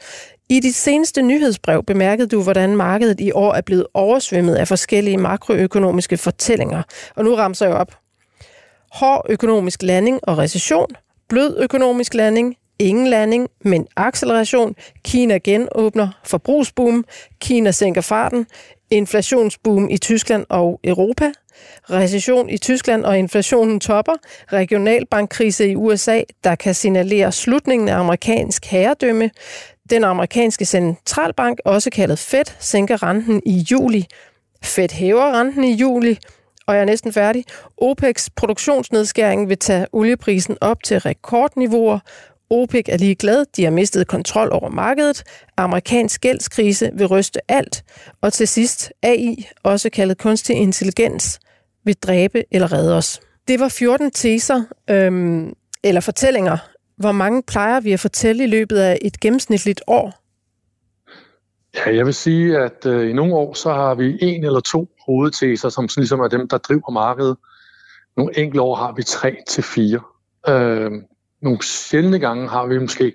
I 0.51 0.61
dit 0.61 0.75
seneste 0.75 1.23
nyhedsbrev 1.23 1.83
bemærkede 1.83 2.29
du, 2.29 2.43
hvordan 2.43 2.77
markedet 2.77 3.21
i 3.21 3.33
år 3.33 3.55
er 3.55 3.61
blevet 3.61 3.87
oversvømmet 3.95 4.55
af 4.55 4.69
forskellige 4.69 5.17
makroøkonomiske 5.17 6.17
fortællinger. 6.17 6.83
Og 7.17 7.25
nu 7.25 7.35
ramser 7.35 7.67
jeg 7.67 7.75
op. 7.75 7.97
Hård 8.93 9.27
økonomisk 9.29 9.83
landing 9.83 10.21
og 10.23 10.39
recession, 10.39 10.87
blød 11.29 11.57
økonomisk 11.59 12.15
landing, 12.15 12.57
ingen 12.79 13.07
landing, 13.07 13.49
men 13.61 13.87
acceleration. 13.97 14.75
Kina 15.05 15.39
genåbner 15.39 16.09
forbrugsboom. 16.25 17.05
Kina 17.41 17.71
sænker 17.71 18.01
farten. 18.01 18.47
Inflationsboom 18.91 19.89
i 19.91 19.99
Tyskland 19.99 20.47
og 20.49 20.81
Europa. 20.85 21.33
Recession 21.91 22.49
i 22.51 22.59
Tyskland 22.59 23.05
og 23.05 23.19
inflationen 23.19 23.81
topper. 23.81 24.13
Regionalbankkrise 24.53 25.71
i 25.71 25.77
USA, 25.77 26.23
der 26.45 26.55
kan 26.55 26.75
signalere 26.75 27.33
slutningen 27.33 27.89
af 27.89 27.97
amerikansk 27.97 28.67
herredømme. 28.67 29.31
Den 29.91 30.05
amerikanske 30.05 30.65
centralbank, 30.65 31.59
også 31.65 31.91
kaldet 31.91 32.19
Fed, 32.19 32.45
sænker 32.59 33.03
renten 33.03 33.43
i 33.47 33.67
juli. 33.71 34.07
Fed 34.63 34.93
hæver 34.93 35.41
renten 35.41 35.65
i 35.65 35.75
juli, 35.75 36.19
og 36.67 36.75
jeg 36.75 36.81
er 36.81 36.85
næsten 36.85 37.13
færdig. 37.13 37.45
OPEC's 37.83 38.29
produktionsnedskæring 38.37 39.49
vil 39.49 39.59
tage 39.59 39.87
olieprisen 39.93 40.57
op 40.61 40.83
til 40.83 41.01
rekordniveauer. 41.01 41.99
OPEC 42.51 42.85
er 42.89 42.97
lige 42.97 43.15
glad, 43.15 43.45
de 43.57 43.65
har 43.65 43.71
mistet 43.71 44.07
kontrol 44.07 44.49
over 44.53 44.71
markedet. 44.71 45.23
Amerikansk 45.57 46.21
gældskrise 46.21 46.91
vil 46.95 47.07
ryste 47.07 47.41
alt. 47.51 47.85
Og 48.21 48.33
til 48.33 48.49
sidst, 48.49 48.93
AI, 49.03 49.49
også 49.63 49.91
kaldet 49.91 50.19
kunstig 50.19 50.57
intelligens, 50.57 51.41
vil 51.85 51.95
dræbe 51.95 52.45
eller 52.51 52.73
redde 52.73 52.97
os. 52.97 53.21
Det 53.49 53.61
var 53.61 53.69
14 53.69 54.11
teser, 54.11 54.63
øhm, 54.91 55.53
eller 55.85 56.01
fortællinger. 56.01 56.76
Hvor 56.97 57.13
mange 57.13 57.43
plejer 57.43 57.81
vi 57.81 57.93
at 57.93 58.01
fortælle 58.01 58.45
i 58.45 58.47
løbet 58.47 58.77
af 58.77 58.99
et 59.03 59.21
gennemsnitligt 59.21 59.81
år? 59.87 60.23
Ja, 61.77 61.97
jeg 61.97 62.07
vil 62.07 62.15
sige, 62.15 62.59
at 62.59 62.87
øh, 62.87 63.11
i 63.11 63.13
nogle 63.13 63.35
år, 63.35 63.55
så 63.55 63.73
har 63.73 63.95
vi 63.95 64.19
en 64.21 64.45
eller 64.45 64.61
to 64.61 64.89
hovedteser, 65.07 65.69
som 65.69 65.89
ligesom 65.97 66.21
er 66.21 66.29
dem, 66.29 66.49
der 66.49 66.59
driver 66.59 66.91
markedet. 66.91 67.37
Nogle 68.17 68.39
enkelte 68.39 68.63
år 68.63 68.75
har 68.75 68.93
vi 68.93 69.03
tre 69.03 69.37
til 69.49 69.63
fire. 69.63 70.01
Øh, 70.49 70.91
nogle 71.43 71.63
sjældne 71.63 72.19
gange 72.19 72.49
har 72.49 72.67
vi 72.67 72.79
måske 72.79 73.13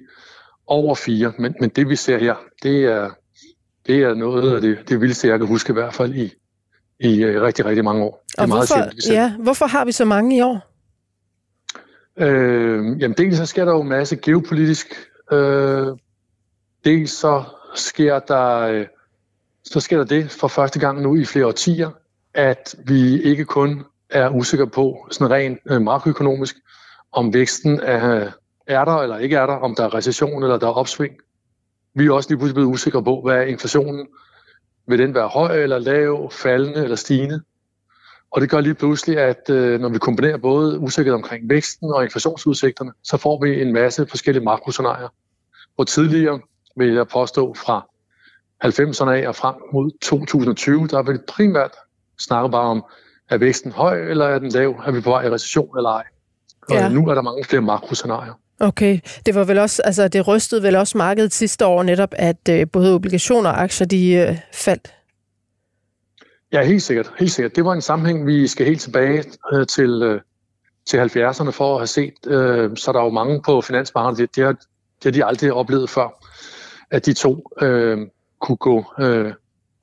over 0.68 0.96
fire, 0.96 1.34
men, 1.40 1.56
men 1.60 1.70
det 1.70 1.90
vi 1.90 1.96
ser 1.96 2.18
her, 2.18 2.36
det 2.64 2.86
er, 2.86 3.10
det 3.88 4.04
er 4.04 4.14
noget 4.14 4.56
af 4.56 4.62
det, 4.62 4.90
det 4.90 5.02
vildeste, 5.02 5.28
jeg 5.28 5.40
kan 5.40 5.48
huske 5.48 5.72
i 5.72 5.74
hvert 5.74 5.94
fald 5.94 6.16
i, 6.16 6.34
i 7.00 7.26
uh, 7.26 7.42
rigtig, 7.42 7.66
rigtig 7.66 7.84
mange 7.84 8.04
år. 8.04 8.26
Det 8.28 8.38
er 8.38 8.42
Og 8.42 8.50
meget 8.50 8.70
hvorfor, 8.70 8.84
sjældent, 8.84 9.08
ja, 9.08 9.44
hvorfor 9.44 9.66
har 9.66 9.86
vi 9.86 9.92
så 9.92 10.06
mange 10.06 10.38
i 10.38 10.42
år? 10.42 10.71
Øh, 12.18 13.02
jamen 13.02 13.18
dels 13.18 13.38
så 13.38 13.46
sker 13.46 13.66
der 13.66 13.72
jo 13.72 13.82
en 13.82 13.90
masse 13.90 14.16
geopolitisk. 14.16 14.88
Øh, 15.32 15.88
dels 16.86 17.12
så 17.12 17.44
sker 17.76 18.20
der 18.20 18.58
øh, 18.58 18.86
så 19.64 19.80
sker 19.80 19.98
der 19.98 20.06
det 20.06 20.32
for 20.32 20.48
første 20.48 20.80
gang 20.80 21.02
nu 21.02 21.16
i 21.16 21.26
flere 21.26 21.46
årtier, 21.46 21.90
at 22.34 22.76
vi 22.86 23.22
ikke 23.22 23.46
kun 23.46 23.84
er 24.10 24.30
usikre 24.30 24.68
på 24.68 25.08
sådan 25.12 25.32
rent 25.32 25.60
øh, 25.70 25.82
makroøkonomisk, 25.82 26.56
om 27.12 27.34
væksten 27.34 27.80
er, 27.80 28.32
er 28.68 28.86
der 28.86 28.98
eller 28.98 29.18
ikke 29.18 29.36
er 29.36 29.46
der, 29.46 29.54
om 29.54 29.76
der 29.76 29.84
er 29.84 29.94
recession 29.94 30.44
eller 30.44 30.58
der 30.58 30.68
er 30.68 30.72
opsving. 30.72 31.14
Vi 31.96 32.06
er 32.06 32.12
også 32.12 32.30
lige 32.30 32.38
pludselig 32.38 32.56
blevet 32.56 32.70
usikre 32.70 33.04
på, 33.04 33.22
hvad 33.22 33.36
er 33.36 33.42
inflationen? 33.42 34.08
Vil 34.88 35.00
den 35.00 35.14
være 35.14 35.28
høj 35.28 35.56
eller 35.56 35.80
lav, 35.80 36.32
faldende 36.32 36.84
eller 36.84 36.96
stigende? 36.96 37.42
Og 38.32 38.42
det 38.42 38.50
gør 38.50 38.60
lige 38.60 38.74
pludselig, 38.74 39.18
at 39.18 39.50
øh, 39.50 39.80
når 39.80 39.90
vi 39.90 40.00
kombinerer 40.00 40.38
både 40.38 40.80
usikkerhed 40.80 41.16
omkring 41.16 41.50
væksten 41.50 41.94
og 41.94 42.04
inflationsudsigterne, 42.04 42.92
så 43.04 43.18
får 43.18 43.44
vi 43.44 43.62
en 43.62 43.74
masse 43.74 44.08
forskellige 44.08 44.44
makroscenarier. 44.44 45.08
Hvor 45.76 45.84
tidligere, 45.84 46.40
vil 46.78 46.94
jeg 46.94 47.08
påstå, 47.08 47.54
fra 47.54 47.88
90'erne 48.66 49.10
af 49.10 49.28
og 49.28 49.36
frem 49.36 49.56
mod 49.74 49.92
2020, 50.02 50.88
der 50.88 51.04
vil 51.04 51.20
primært 51.28 51.72
snakke 52.20 52.50
bare 52.50 52.68
om, 52.68 52.84
er 53.30 53.38
væksten 53.38 53.72
høj 53.72 54.10
eller 54.10 54.26
er 54.26 54.40
den 54.40 54.50
lav? 54.50 54.82
Er 54.86 54.92
vi 54.92 55.02
på 55.02 55.10
vej 55.10 55.26
i 55.26 55.30
recession 55.30 55.78
eller 55.78 55.90
ej? 55.90 56.04
Og 56.70 56.76
ja. 56.76 56.90
nu 56.90 57.10
er 57.10 57.16
der 57.16 57.22
mange 57.22 57.44
flere 57.44 57.62
makroscenarier. 57.62 58.34
Okay, 58.60 59.00
det 59.26 59.36
var 59.36 59.44
vel 59.44 59.58
også, 59.58 59.82
altså 59.82 60.08
det 60.08 60.28
rystede 60.28 60.64
vel 60.64 60.76
også 60.76 60.98
markedet 60.98 61.34
sidste 61.34 61.66
år 61.66 61.84
netop, 61.84 62.10
at 62.12 62.50
øh, 62.50 62.68
både 62.74 62.96
obligationer 62.96 63.50
og 63.50 63.62
aktier, 63.62 63.88
de 63.88 64.14
øh, 64.14 64.38
faldt? 64.54 64.94
Ja, 66.54 66.64
helt 66.64 66.84
sikkert, 66.84 67.14
helt 67.20 67.32
sikkert. 67.32 67.56
Det 67.56 67.66
var 67.66 67.74
en 67.74 67.82
sammenhæng, 67.82 68.28
vi 68.28 68.48
skal 68.48 68.66
helt 68.66 68.82
tilbage 68.82 69.24
øh, 69.54 69.68
til, 69.68 70.02
øh, 70.04 70.22
til 70.86 70.98
70'erne 70.98 71.50
for 71.50 71.74
at 71.74 71.80
have 71.80 71.88
set. 71.88 72.14
Øh, 72.28 72.78
så 72.78 72.92
der 72.92 73.00
er 73.00 73.04
jo 73.04 73.10
mange 73.10 73.42
på 73.42 73.62
finansmarkedet, 73.62 74.18
det, 74.18 74.36
det, 74.36 74.44
har, 74.44 74.52
det 74.52 75.04
har 75.04 75.12
de 75.12 75.26
aldrig 75.26 75.54
oplevet 75.54 75.90
før, 75.90 76.26
at 76.92 77.06
de 77.06 77.14
to 77.14 77.44
øh, 77.62 77.98
kunne 78.40 78.58
gå 78.58 78.86
øh, 79.00 79.34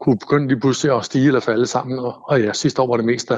kunne 0.01 0.19
begynde 0.19 0.49
lige 0.49 0.61
pludselig 0.61 0.97
at 0.97 1.05
stige 1.05 1.27
eller 1.27 1.41
falde 1.41 1.67
sammen. 1.67 1.99
Og, 1.99 2.31
og 2.31 2.43
ja, 2.43 2.53
sidste 2.53 2.83
år 2.83 2.87
var 2.87 2.97
det 2.97 3.05
mest, 3.05 3.31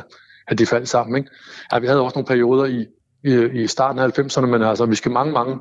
at 0.48 0.58
de 0.58 0.66
faldt 0.66 0.88
sammen. 0.88 1.16
Ikke? 1.16 1.30
Ja, 1.72 1.78
vi 1.78 1.86
havde 1.86 2.00
også 2.00 2.14
nogle 2.14 2.26
perioder 2.26 2.64
i, 2.64 2.86
i, 3.24 3.62
i 3.62 3.66
starten 3.66 3.98
af 3.98 4.18
90'erne, 4.18 4.46
men 4.46 4.62
altså, 4.62 4.86
vi 4.86 4.94
skal 4.94 5.10
mange, 5.10 5.32
mange 5.32 5.58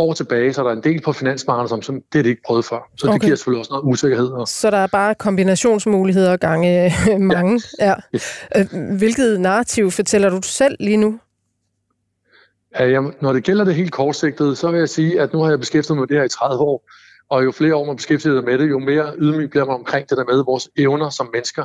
år 0.00 0.12
tilbage, 0.12 0.52
så 0.52 0.62
der 0.62 0.68
er 0.68 0.72
en 0.72 0.82
del 0.82 1.00
på 1.00 1.12
finansmarkedet, 1.12 1.68
som, 1.68 1.82
som 1.82 2.02
det 2.12 2.18
er 2.18 2.22
det 2.22 2.30
ikke 2.30 2.42
prøvet 2.46 2.64
før. 2.64 2.90
Så 2.96 3.06
okay. 3.06 3.14
det 3.14 3.22
giver 3.22 3.36
selvfølgelig 3.36 3.60
også 3.60 3.72
noget 3.72 3.84
usikkerhed. 3.84 4.28
Og... 4.28 4.48
Så 4.48 4.70
der 4.70 4.76
er 4.76 4.86
bare 4.86 5.14
kombinationsmuligheder 5.14 6.36
gange 6.36 6.86
øh, 6.86 7.20
mange. 7.20 7.62
Ja. 7.78 7.94
ja. 8.56 8.60
Øh, 8.60 8.96
hvilket 8.98 9.40
narrativ 9.40 9.90
fortæller 9.90 10.30
du 10.30 10.40
selv 10.42 10.76
lige 10.80 10.96
nu? 10.96 11.18
Ja, 12.78 12.88
jamen, 12.88 13.12
når 13.20 13.32
det 13.32 13.44
gælder 13.44 13.64
det 13.64 13.74
helt 13.74 13.92
kortsigtede, 13.92 14.56
så 14.56 14.70
vil 14.70 14.78
jeg 14.78 14.88
sige, 14.88 15.20
at 15.20 15.32
nu 15.32 15.42
har 15.42 15.50
jeg 15.50 15.58
beskæftiget 15.58 15.96
mig 15.96 16.02
med 16.02 16.08
det 16.08 16.16
her 16.16 16.24
i 16.24 16.28
30 16.28 16.62
år, 16.62 16.90
Og 17.30 17.44
jo 17.44 17.52
flere 17.52 17.74
år 17.74 17.84
man 17.84 17.96
beskæftiger 17.96 18.34
sig 18.36 18.44
med 18.44 18.58
det, 18.58 18.70
jo 18.70 18.78
mere 18.78 19.12
ydmyg 19.18 19.50
bliver 19.50 19.64
man 19.64 19.74
omkring 19.74 20.10
det 20.10 20.18
der 20.18 20.24
med 20.24 20.44
vores 20.44 20.68
evner 20.76 21.10
som 21.10 21.30
mennesker 21.32 21.64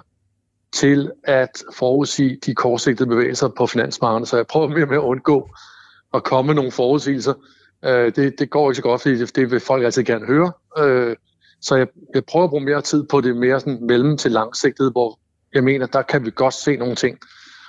til 0.73 1.11
at 1.23 1.63
forudsige 1.73 2.37
de 2.45 2.55
kortsigtede 2.55 3.09
bevægelser 3.09 3.47
på 3.57 3.67
finansmarkedet. 3.67 4.27
Så 4.27 4.35
jeg 4.35 4.47
prøver 4.47 4.67
mere 4.67 4.85
med 4.85 4.95
at 4.95 5.01
undgå 5.01 5.49
at 6.13 6.23
komme 6.23 6.47
med 6.47 6.55
nogle 6.55 6.71
forudsigelser. 6.71 7.33
Øh, 7.85 8.15
det, 8.15 8.39
det 8.39 8.49
går 8.49 8.69
ikke 8.69 8.75
så 8.75 8.81
godt, 8.81 9.01
fordi 9.01 9.17
det, 9.17 9.35
det 9.35 9.51
vil 9.51 9.59
folk 9.59 9.83
altid 9.83 10.03
gerne 10.03 10.25
høre. 10.25 10.51
Øh, 10.77 11.15
så 11.61 11.75
jeg, 11.75 11.87
jeg 12.13 12.25
prøver 12.25 12.43
at 12.43 12.49
bruge 12.49 12.63
mere 12.63 12.81
tid 12.81 13.03
på 13.03 13.21
det 13.21 13.35
mere 13.35 13.59
sådan 13.59 13.79
mellem 13.87 14.17
til 14.17 14.31
langsigtet, 14.31 14.91
hvor 14.91 15.19
jeg 15.53 15.63
mener, 15.63 15.85
der 15.85 16.01
kan 16.01 16.25
vi 16.25 16.31
godt 16.35 16.53
se 16.53 16.77
nogle 16.77 16.95
ting 16.95 17.17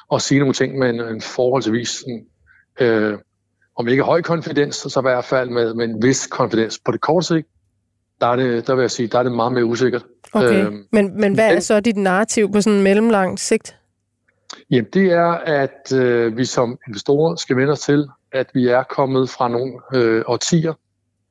og 0.08 0.22
sige 0.22 0.38
nogle 0.38 0.54
ting 0.54 0.78
med 0.78 0.90
en, 0.90 1.00
en 1.00 1.20
forholdsvis 1.20 1.88
sådan, 1.88 2.26
øh, 2.80 3.18
om 3.76 3.88
ikke 3.88 4.02
høj 4.02 4.22
konfidens, 4.22 4.76
så 4.76 5.00
i 5.00 5.02
hvert 5.02 5.24
fald 5.24 5.50
med, 5.50 5.74
med 5.74 5.84
en 5.84 6.02
vis 6.02 6.26
konfidens. 6.26 6.80
På 6.84 6.92
det 6.92 7.00
korte 7.00 7.26
sigt, 7.26 7.46
der, 8.20 8.26
er 8.26 8.36
det, 8.36 8.66
der 8.66 8.74
vil 8.74 8.82
jeg 8.82 8.90
sige, 8.90 9.08
der 9.08 9.18
er 9.18 9.22
det 9.22 9.32
meget 9.32 9.52
mere 9.52 9.64
usikkert. 9.64 10.04
Okay, 10.32 10.66
øh, 10.66 10.72
men, 10.92 11.20
men 11.20 11.34
hvad 11.34 11.56
er 11.56 11.60
så 11.60 11.80
dit 11.80 11.96
narrativ 11.96 12.52
på 12.52 12.60
sådan 12.60 12.76
en 12.76 12.82
mellemlang 12.82 13.38
sigt? 13.38 13.76
Jamen, 14.70 14.90
det 14.92 15.12
er, 15.12 15.30
at 15.32 15.92
øh, 15.94 16.36
vi 16.36 16.44
som 16.44 16.78
investorer 16.88 17.36
skal 17.36 17.56
vende 17.56 17.72
os 17.72 17.80
til, 17.80 18.08
at 18.36 18.50
vi 18.54 18.68
er 18.68 18.82
kommet 18.82 19.30
fra 19.30 19.48
nogle 19.48 19.72
øh, 19.94 20.22
årtier 20.26 20.72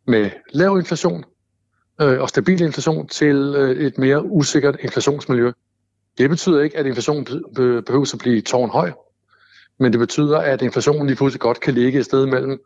med 0.07 0.29
lav 0.53 0.77
inflation 0.77 1.23
øh, 2.01 2.21
og 2.21 2.29
stabil 2.29 2.61
inflation 2.61 3.07
til 3.07 3.35
øh, 3.57 3.85
et 3.85 3.97
mere 3.97 4.25
usikkert 4.25 4.77
inflationsmiljø. 4.79 5.51
Det 6.17 6.29
betyder 6.29 6.61
ikke, 6.61 6.77
at 6.77 6.85
inflationen 6.85 7.25
behøver 7.85 8.11
at 8.13 8.19
blive 8.19 8.41
tårnhøj, 8.41 8.91
men 9.79 9.91
det 9.91 9.99
betyder, 9.99 10.37
at 10.37 10.61
inflationen 10.61 11.07
lige 11.07 11.17
pludselig 11.17 11.41
godt 11.41 11.59
kan 11.59 11.73
ligge 11.73 11.99
et 11.99 12.05
sted 12.05 12.25
mellem 12.25 12.59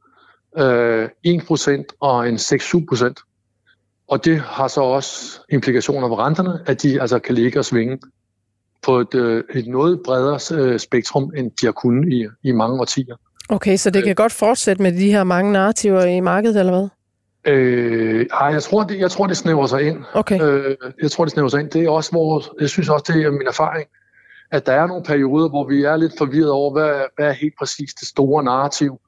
øh, 0.57 1.09
1% 1.27 1.83
og 1.99 2.29
en 2.29 2.35
6-7%. 2.35 3.13
Og 4.07 4.25
det 4.25 4.39
har 4.39 4.67
så 4.67 4.81
også 4.81 5.39
implikationer 5.49 6.07
på 6.07 6.19
renterne, 6.19 6.59
at 6.65 6.81
de 6.81 7.01
altså 7.01 7.19
kan 7.19 7.35
ligge 7.35 7.59
og 7.59 7.65
svinge 7.65 7.99
på 8.83 8.99
et, 8.99 9.15
øh, 9.15 9.43
et 9.53 9.67
noget 9.67 10.01
bredere 10.05 10.39
øh, 10.53 10.79
spektrum, 10.79 11.31
end 11.37 11.51
de 11.61 11.65
har 11.65 11.71
kunnet 11.71 12.13
i, 12.13 12.27
i 12.43 12.51
mange 12.51 12.79
årtier. 12.79 13.15
Okay, 13.49 13.77
så 13.77 13.89
det 13.89 14.03
kan 14.03 14.15
godt 14.15 14.31
fortsætte 14.31 14.81
med 14.81 14.91
de 14.91 15.11
her 15.11 15.23
mange 15.23 15.51
narrativer 15.51 16.03
i 16.05 16.19
markedet, 16.19 16.59
eller 16.59 16.71
hvad? 16.73 16.89
Øh, 17.53 18.25
ej, 18.33 18.47
jeg 18.47 18.63
tror, 18.63 18.83
det, 18.83 18.99
jeg 18.99 19.11
tror, 19.11 19.27
det 19.27 19.37
snæver 19.37 19.65
sig 19.65 19.81
ind. 19.81 20.03
Okay. 20.13 20.41
Øh, 20.41 20.77
jeg 21.01 21.11
tror, 21.11 21.25
det 21.25 21.31
snæver 21.31 21.49
sig 21.49 21.59
ind. 21.59 21.69
Det 21.69 21.83
er 21.83 21.89
også 21.89 22.11
hvor, 22.11 22.43
jeg 22.61 22.69
synes 22.69 22.89
også, 22.89 23.05
det 23.13 23.23
er 23.23 23.31
min 23.31 23.47
erfaring, 23.47 23.87
at 24.51 24.65
der 24.65 24.73
er 24.73 24.87
nogle 24.87 25.03
perioder, 25.03 25.49
hvor 25.49 25.67
vi 25.67 25.83
er 25.83 25.97
lidt 25.97 26.13
forvirret 26.17 26.51
over, 26.51 26.71
hvad, 26.73 27.01
hvad 27.15 27.27
er 27.27 27.31
helt 27.31 27.53
præcis 27.59 27.93
det 27.93 28.07
store 28.07 28.43
narrativ. 28.43 28.99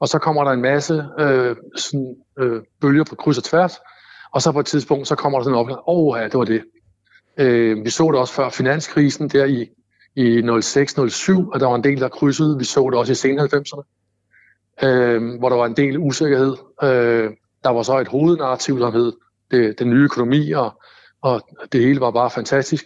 Og 0.00 0.08
så 0.08 0.18
kommer 0.18 0.44
der 0.44 0.50
en 0.50 0.62
masse 0.62 1.04
øh, 1.18 1.56
sådan, 1.76 2.16
øh, 2.38 2.62
bølger 2.80 3.04
på 3.04 3.14
kryds 3.14 3.38
og 3.38 3.44
tværs, 3.44 3.80
og 4.32 4.42
så 4.42 4.52
på 4.52 4.60
et 4.60 4.66
tidspunkt, 4.66 5.08
så 5.08 5.14
kommer 5.14 5.38
der 5.38 5.44
sådan 5.44 5.58
en 5.58 5.70
åh 5.70 5.76
oh, 5.86 6.20
ja, 6.20 6.24
det 6.24 6.38
var 6.38 6.44
det. 6.44 6.62
Øh, 7.38 7.84
vi 7.84 7.90
så 7.90 8.04
det 8.04 8.14
også 8.14 8.34
før 8.34 8.48
finanskrisen 8.48 9.28
der 9.28 9.44
i, 9.44 9.68
i 10.16 10.38
06-07, 10.38 11.52
og 11.52 11.60
der 11.60 11.66
var 11.66 11.74
en 11.74 11.84
del, 11.84 12.00
der 12.00 12.08
krydsede. 12.08 12.58
Vi 12.58 12.64
så 12.64 12.90
det 12.90 12.98
også 12.98 13.12
i 13.12 13.14
sen 13.14 13.40
90'erne, 13.40 13.82
øh, 14.86 15.38
hvor 15.38 15.48
der 15.48 15.56
var 15.56 15.66
en 15.66 15.76
del 15.76 15.98
usikkerhed. 15.98 16.56
Øh, 16.82 17.30
der 17.64 17.70
var 17.70 17.82
så 17.82 17.98
et 17.98 18.08
hovednarrativ, 18.08 18.78
der 18.78 18.90
hed 18.90 19.12
det, 19.50 19.78
den 19.78 19.90
nye 19.90 20.04
økonomi, 20.04 20.50
og, 20.50 20.82
og 21.22 21.42
det 21.72 21.80
hele 21.80 22.00
var 22.00 22.10
bare 22.10 22.30
fantastisk. 22.30 22.84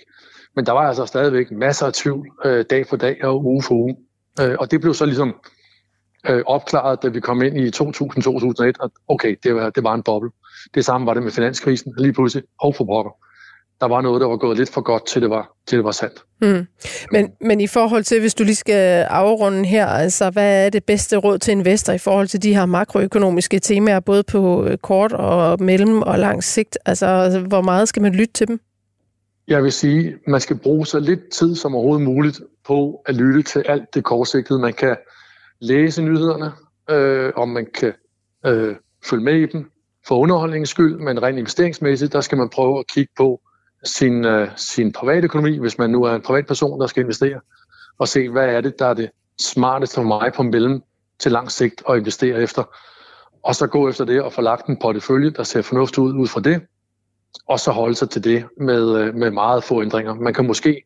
Men 0.57 0.67
der 0.67 0.73
var 0.73 0.89
altså 0.89 1.07
stadigvæk 1.07 1.51
masser 1.51 1.87
af 1.87 1.93
tvivl 1.93 2.29
øh, 2.45 2.65
dag 2.71 2.87
for 2.87 2.97
dag 2.97 3.25
og 3.25 3.45
uge 3.45 3.63
for 3.63 3.75
uge. 3.75 3.97
Øh, 4.41 4.57
og 4.59 4.71
det 4.71 4.81
blev 4.81 4.95
så 4.95 5.07
ligesom 5.07 5.35
øh, 6.29 6.43
opklaret, 6.47 7.03
da 7.03 7.09
vi 7.09 7.21
kom 7.21 7.43
ind 7.43 7.57
i 7.57 7.69
2000-2001, 7.69 8.85
at 8.85 8.91
okay, 9.09 9.37
det 9.43 9.55
var, 9.55 9.71
det 9.71 9.85
var 9.85 9.95
en 9.95 10.03
boble. 10.03 10.31
Det 10.75 10.85
samme 10.85 11.07
var 11.07 11.15
det 11.15 11.23
med 11.23 11.33
finanskrisen, 11.33 11.95
lige 11.99 12.13
pludselig, 12.13 12.45
og 12.61 12.75
for 12.75 12.85
brokker 12.85 13.26
der 13.81 13.87
var 13.87 14.01
noget, 14.01 14.21
der 14.21 14.27
var 14.27 14.37
gået 14.37 14.59
lidt 14.59 14.71
for 14.71 14.81
godt, 14.81 15.07
til 15.07 15.23
det 15.23 15.31
var, 15.31 15.53
til 15.67 15.77
det 15.79 15.85
var 15.85 15.91
sandt. 15.91 16.25
Mm. 16.43 16.67
Men, 17.13 17.33
men 17.41 17.61
i 17.61 17.67
forhold 17.67 18.05
til, 18.05 18.21
hvis 18.21 18.35
du 18.35 18.45
lige 18.45 18.55
skal 18.55 19.03
afrunde 19.03 19.65
her, 19.65 19.87
altså 19.87 20.31
hvad 20.31 20.67
er 20.67 20.71
det 20.71 20.85
bedste 20.85 21.17
råd 21.17 21.39
til 21.39 21.53
investor 21.53 21.93
i 21.93 21.99
forhold 21.99 22.29
til 22.29 22.43
de 22.43 22.55
her 22.55 22.67
makroøkonomiske 22.67 23.59
temaer, 23.59 24.01
både 24.01 24.23
på 24.23 24.65
øh, 24.65 24.79
kort 24.79 25.13
og 25.13 25.63
mellem 25.63 26.03
og 26.03 26.19
lang 26.19 26.45
sigt? 26.45 26.79
Altså, 26.87 27.45
hvor 27.49 27.61
meget 27.61 27.89
skal 27.89 28.03
man 28.03 28.13
lytte 28.13 28.33
til 28.33 28.49
dem? 28.49 28.61
Jeg 29.49 29.63
vil 29.63 29.73
sige, 29.73 30.15
man 30.27 30.41
skal 30.41 30.57
bruge 30.57 30.87
så 30.87 30.99
lidt 30.99 31.29
tid 31.33 31.55
som 31.55 31.75
overhovedet 31.75 32.05
muligt 32.05 32.41
på 32.67 33.03
at 33.07 33.15
lytte 33.15 33.43
til 33.43 33.65
alt 33.69 33.95
det 33.95 34.05
kortsigtede. 34.05 34.59
Man 34.59 34.73
kan 34.73 34.97
læse 35.61 36.03
nyhederne, 36.03 36.53
øh, 36.91 37.33
og 37.37 37.49
man 37.49 37.67
kan 37.75 37.93
øh, 38.47 38.77
følge 39.05 39.25
med 39.25 39.35
i 39.35 39.47
dem 39.47 39.71
for 40.07 40.19
underholdningens 40.19 40.71
skyld, 40.71 40.99
men 40.99 41.23
rent 41.23 41.39
investeringsmæssigt, 41.39 42.13
der 42.13 42.21
skal 42.21 42.39
man 42.39 42.49
prøve 42.49 42.79
at 42.79 42.87
kigge 42.87 43.13
på, 43.17 43.41
sin, 43.87 44.25
uh, 44.25 44.49
sin 44.57 44.93
privatøkonomi, 44.93 45.59
hvis 45.59 45.79
man 45.79 45.91
nu 45.91 46.03
er 46.03 46.15
en 46.15 46.23
privatperson, 46.23 46.81
der 46.81 46.87
skal 46.87 47.03
investere, 47.03 47.41
og 47.99 48.09
se, 48.09 48.29
hvad 48.29 48.49
er 48.49 48.61
det, 48.61 48.79
der 48.79 48.87
er 48.87 48.95
det 48.95 49.11
smarteste 49.41 49.95
for 49.95 50.03
mig 50.03 50.33
på 50.33 50.43
mellem 50.43 50.83
til 51.19 51.33
lang 51.33 51.51
sigt 51.51 51.83
at 51.89 51.97
investere 51.97 52.43
efter. 52.43 52.77
Og 53.43 53.55
så 53.55 53.67
gå 53.67 53.89
efter 53.89 54.05
det 54.05 54.23
og 54.23 54.33
få 54.33 54.41
lagt 54.41 54.67
en 54.67 54.77
portefølje, 54.77 55.31
der 55.31 55.43
ser 55.43 55.63
fornuftigt 55.63 55.99
ud 55.99 56.15
ud 56.15 56.27
fra 56.27 56.41
det, 56.41 56.63
og 57.49 57.61
så 57.61 57.71
holde 57.71 57.95
sig 57.95 58.11
til 58.11 58.25
det 58.25 58.45
med, 58.61 58.99
øh, 58.99 59.15
med 59.15 59.31
meget 59.31 59.65
få 59.65 59.83
ændringer. 59.83 60.15
Man 60.15 60.35
kan 60.35 60.47
måske 60.47 60.83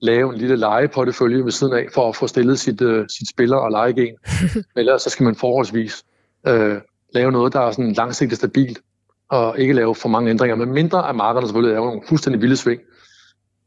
lave 0.00 0.32
en 0.32 0.38
lille 0.38 0.56
legeportefølje 0.56 1.44
ved 1.44 1.52
siden 1.52 1.72
af, 1.72 1.86
for 1.94 2.08
at 2.08 2.16
få 2.16 2.26
stillet 2.26 2.58
sit, 2.58 2.82
uh, 2.82 3.06
sit 3.18 3.28
spiller 3.30 3.56
og 3.56 3.70
legegen. 3.70 4.14
Ellers 4.76 5.02
så 5.02 5.10
skal 5.10 5.24
man 5.24 5.34
forholdsvis 5.34 6.04
uh, 6.48 6.76
lave 7.14 7.32
noget, 7.32 7.52
der 7.52 7.60
er 7.60 7.70
sådan 7.70 7.92
langsigtet 7.92 8.38
stabilt, 8.38 8.78
og 9.30 9.58
ikke 9.58 9.74
lave 9.74 9.94
for 9.94 10.08
mange 10.08 10.30
ændringer, 10.30 10.56
men 10.56 10.72
mindre 10.72 11.08
af 11.08 11.14
markederne 11.14 11.46
selvfølgelig 11.46 11.76
er 11.76 11.80
nogle 11.80 12.02
fuldstændig 12.08 12.42
vilde 12.42 12.56
sving. 12.56 12.80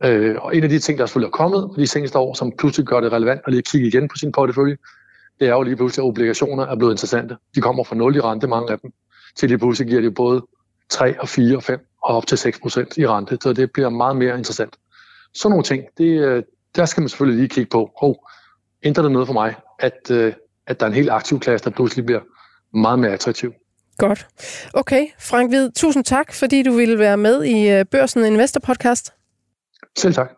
Øh, 0.04 0.36
og 0.42 0.56
en 0.56 0.64
af 0.64 0.70
de 0.70 0.80
ting, 0.80 1.00
der 1.00 1.06
selvfølgelig 1.06 1.28
er 1.28 1.32
kommet 1.32 1.70
de 1.78 1.88
seneste 1.88 2.20
år, 2.20 2.34
som 2.34 2.52
pludselig 2.58 2.88
gør 2.88 3.00
det 3.00 3.12
relevant 3.12 3.42
at 3.46 3.54
lige 3.54 3.64
kigge 3.64 3.88
igen 3.88 4.08
på 4.08 4.16
sin 4.18 4.32
portefølje, 4.32 4.78
det 5.40 5.48
er 5.48 5.54
jo 5.54 5.62
lige 5.62 5.76
pludselig, 5.76 6.04
at 6.04 6.08
obligationer 6.08 6.66
er 6.66 6.76
blevet 6.76 6.94
interessante. 6.94 7.38
De 7.56 7.62
kommer 7.62 7.84
fra 7.84 7.96
0 7.96 8.16
i 8.16 8.20
rente, 8.20 8.48
mange 8.48 8.72
af 8.72 8.80
dem, 8.80 8.92
til 9.36 9.50
lige 9.50 9.58
pludselig 9.58 9.90
giver 9.90 10.02
de 10.02 10.12
både 10.12 10.46
3 10.90 11.22
og 11.22 11.30
4 11.30 11.56
og 11.56 11.64
5 11.64 11.80
og 12.04 12.16
op 12.16 12.28
til 12.28 12.38
6 12.38 12.60
procent 12.60 12.98
i 12.98 13.08
rente, 13.08 13.38
så 13.44 13.54
det 13.54 13.72
bliver 13.72 13.90
meget 13.90 14.16
mere 14.16 14.38
interessant. 14.38 14.76
Så 15.34 15.50
nogle 15.50 15.64
ting, 15.64 15.84
det, 15.98 16.22
øh, 16.22 16.44
der 16.76 16.86
skal 16.86 17.02
man 17.02 17.10
selvfølgelig 17.10 17.40
lige 17.40 17.50
kigge 17.50 17.70
på. 17.70 17.92
Hov, 18.02 18.28
ændrer 18.84 19.04
det 19.04 19.12
noget 19.12 19.28
for 19.28 19.34
mig, 19.34 19.56
at, 19.80 20.12
øh, 20.12 20.34
at 20.68 20.80
der 20.80 20.86
er 20.86 20.90
en 20.90 20.96
helt 20.96 21.10
aktiv 21.10 21.40
klasse, 21.40 21.66
der 21.66 21.76
pludselig 21.76 22.06
bliver 22.06 22.22
meget 22.74 23.00
mere 23.00 23.12
attraktiv? 23.12 23.54
Godt. 24.02 24.28
Okay, 24.74 25.08
Frank 25.20 25.52
Hvid, 25.52 25.72
tusind 25.72 26.04
tak, 26.04 26.34
fordi 26.34 26.64
du 26.64 26.74
ville 26.74 27.00
være 27.00 27.18
med 27.18 27.44
i 27.44 27.70
øh, 27.70 27.86
Børsen 27.86 28.26
Investor 28.26 28.60
Podcast. 28.60 29.14
Selv 29.98 30.14
tak. 30.14 30.30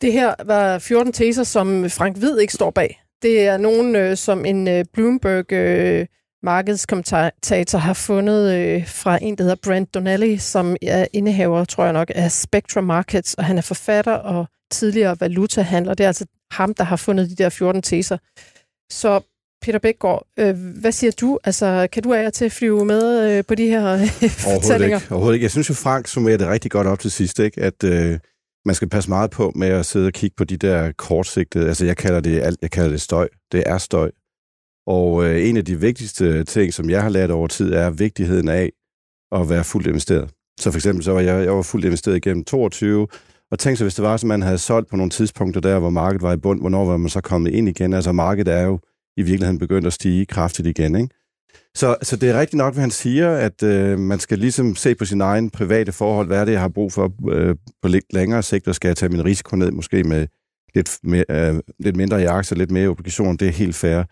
Det 0.00 0.12
her 0.12 0.34
var 0.44 0.78
14 0.78 1.12
teser, 1.12 1.44
som 1.44 1.90
Frank 1.90 2.16
Hvid 2.16 2.38
ikke 2.38 2.52
står 2.52 2.70
bag. 2.70 3.02
Det 3.22 3.46
er 3.46 3.56
nogen, 3.56 3.96
øh, 3.96 4.16
som 4.16 4.44
en 4.44 4.68
øh, 4.68 4.84
Bloomberg 4.92 5.52
øh, 5.52 6.06
markedskommentator 6.42 7.78
har 7.78 7.94
fundet 7.94 8.54
øh, 8.54 8.88
fra 8.88 9.18
en, 9.22 9.38
der 9.38 9.44
hedder 9.44 9.56
Brent 9.64 9.94
Donnelly, 9.94 10.36
som 10.36 10.76
er 10.82 11.06
indehaver, 11.12 11.64
tror 11.64 11.84
jeg 11.84 11.92
nok, 11.92 12.10
af 12.14 12.32
Spectra 12.32 12.80
Markets, 12.80 13.34
og 13.34 13.44
han 13.44 13.58
er 13.58 13.62
forfatter 13.62 14.14
og 14.14 14.46
tidligere 14.70 15.16
valutahandler. 15.20 15.94
Det 15.94 16.04
er 16.04 16.08
altså 16.08 16.26
ham, 16.50 16.74
der 16.74 16.84
har 16.84 16.96
fundet 16.96 17.30
de 17.30 17.34
der 17.34 17.48
14 17.48 17.82
teser. 17.82 18.18
Så 18.90 19.20
Peter 19.64 19.78
Bækgaard, 19.78 20.26
øh, 20.38 20.56
hvad 20.80 20.92
siger 20.92 21.10
du? 21.20 21.38
Altså, 21.44 21.88
kan 21.92 22.02
du 22.02 22.12
af 22.12 22.32
til 22.32 22.44
at 22.44 22.52
flyve 22.52 22.84
med 22.84 23.36
øh, 23.38 23.44
på 23.48 23.54
de 23.54 23.66
her 23.66 23.92
øh, 23.92 24.30
fortællinger? 24.30 24.96
Ikke. 24.96 25.10
Overhovedet 25.10 25.34
ikke. 25.34 25.44
Jeg 25.44 25.50
synes 25.50 25.68
jo, 25.68 25.74
Frank 25.74 26.06
summerer 26.06 26.36
det 26.36 26.48
rigtig 26.48 26.70
godt 26.70 26.86
op 26.86 26.98
til 26.98 27.10
sidst, 27.10 27.38
ikke? 27.38 27.60
at 27.60 27.84
øh, 27.84 28.18
man 28.64 28.74
skal 28.74 28.88
passe 28.88 29.10
meget 29.10 29.30
på 29.30 29.52
med 29.54 29.68
at 29.68 29.86
sidde 29.86 30.06
og 30.06 30.12
kigge 30.12 30.34
på 30.36 30.44
de 30.44 30.56
der 30.56 30.92
kortsigtede, 30.92 31.68
altså 31.68 31.86
jeg 31.86 31.96
kalder 31.96 32.20
det, 32.20 32.40
alt, 32.40 32.58
jeg 32.62 32.70
kalder 32.70 32.90
det 32.90 33.00
støj. 33.00 33.28
Det 33.52 33.62
er 33.66 33.78
støj. 33.78 34.10
Og 34.86 35.24
øh, 35.24 35.48
en 35.48 35.56
af 35.56 35.64
de 35.64 35.80
vigtigste 35.80 36.44
ting, 36.44 36.74
som 36.74 36.90
jeg 36.90 37.02
har 37.02 37.08
lært 37.08 37.30
over 37.30 37.46
tid, 37.46 37.72
er 37.72 37.90
vigtigheden 37.90 38.48
af 38.48 38.70
at 39.32 39.50
være 39.50 39.64
fuldt 39.64 39.86
investeret. 39.86 40.30
Så 40.60 40.70
for 40.70 40.78
eksempel 40.78 41.04
så 41.04 41.12
var 41.12 41.20
jeg, 41.20 41.44
jeg 41.44 41.56
var 41.56 41.62
fuldt 41.62 41.86
investeret 41.86 42.16
igennem 42.16 42.44
22, 42.44 43.06
og 43.50 43.58
tænk 43.58 43.78
så, 43.78 43.84
hvis 43.84 43.94
det 43.94 44.02
var, 44.04 44.14
at 44.14 44.24
man 44.24 44.42
havde 44.42 44.58
solgt 44.58 44.90
på 44.90 44.96
nogle 44.96 45.10
tidspunkter 45.10 45.60
der, 45.60 45.78
hvor 45.78 45.90
markedet 45.90 46.22
var 46.22 46.32
i 46.32 46.36
bund, 46.36 46.60
hvornår 46.60 46.84
var 46.84 46.96
man 46.96 47.08
så 47.08 47.20
kommet 47.20 47.50
ind 47.50 47.68
igen? 47.68 47.92
Altså 47.92 48.12
markedet 48.12 48.54
er 48.54 48.62
jo 48.62 48.78
i 49.16 49.22
virkeligheden 49.22 49.58
begyndt 49.58 49.86
at 49.86 49.92
stige 49.92 50.26
kraftigt 50.26 50.68
igen. 50.68 50.96
Ikke? 50.96 51.14
Så, 51.74 51.96
så 52.02 52.16
det 52.16 52.30
er 52.30 52.40
rigtigt 52.40 52.58
nok, 52.58 52.74
hvad 52.74 52.80
han 52.80 52.90
siger, 52.90 53.30
at 53.30 53.62
øh, 53.62 53.98
man 53.98 54.18
skal 54.18 54.38
ligesom 54.38 54.76
se 54.76 54.94
på 54.94 55.04
sin 55.04 55.20
egen 55.20 55.50
private 55.50 55.92
forhold, 55.92 56.26
hvad 56.26 56.40
er 56.40 56.44
det, 56.44 56.52
jeg 56.52 56.60
har 56.60 56.68
brug 56.68 56.92
for 56.92 57.12
øh, 57.30 57.56
på 57.82 57.88
lidt 57.88 58.04
længere 58.12 58.42
sigt, 58.42 58.68
og 58.68 58.74
skal 58.74 58.88
jeg 58.88 58.96
tage 58.96 59.10
min 59.10 59.24
risiko 59.24 59.56
ned, 59.56 59.70
måske 59.70 60.04
med 60.04 60.26
lidt, 60.74 60.98
med, 61.02 61.24
øh, 61.30 61.60
lidt 61.78 61.96
mindre 61.96 62.22
i 62.22 62.24
aktier, 62.24 62.58
lidt 62.58 62.70
mere 62.70 62.84
i 62.84 62.88
obligationer, 62.88 63.36
det 63.36 63.48
er 63.48 63.52
helt 63.52 63.74
fair. 63.74 64.02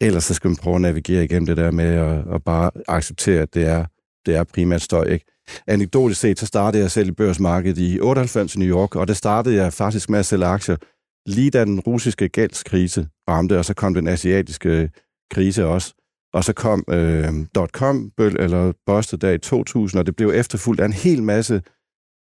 Ellers 0.00 0.24
så 0.24 0.34
skal 0.34 0.48
man 0.48 0.56
prøve 0.56 0.74
at 0.74 0.80
navigere 0.80 1.24
igennem 1.24 1.46
det 1.46 1.56
der 1.56 1.70
med 1.70 1.84
at, 1.84 2.34
at 2.34 2.44
bare 2.44 2.70
acceptere, 2.88 3.42
at 3.42 3.54
det 3.54 3.66
er, 3.66 3.84
det 4.26 4.36
er 4.36 4.44
primært 4.44 4.82
støj. 4.82 5.04
Ikke? 5.04 5.24
Anekdotisk 5.66 6.20
set, 6.20 6.38
så 6.38 6.46
startede 6.46 6.82
jeg 6.82 6.90
selv 6.90 7.08
i 7.08 7.12
børsmarkedet 7.12 7.78
i 7.78 8.00
98 8.00 8.54
i 8.54 8.58
New 8.58 8.68
York, 8.68 8.96
og 8.96 9.08
det 9.08 9.16
startede 9.16 9.54
jeg 9.54 9.72
faktisk 9.72 10.10
med 10.10 10.18
at 10.18 10.26
sælge 10.26 10.44
aktier 10.44 10.76
lige 11.26 11.50
da 11.50 11.64
den 11.64 11.80
russiske 11.80 12.28
gældskrise 12.28 13.08
ramte, 13.28 13.58
og 13.58 13.64
så 13.64 13.74
kom 13.74 13.94
den 13.94 14.08
asiatiske 14.08 14.90
krise 15.30 15.66
også. 15.66 15.94
og 16.32 16.44
så 16.44 16.52
kom 16.52 16.84
øh, 16.90 17.32
.com, 17.72 18.12
eller 18.18 18.72
bustet 18.86 19.20
der 19.22 19.30
i 19.30 19.38
2000, 19.38 19.98
og 19.98 20.06
det 20.06 20.16
blev 20.16 20.30
efterfulgt 20.34 20.80
af 20.80 20.84
en 20.84 20.92
hel 20.92 21.22
masse 21.22 21.62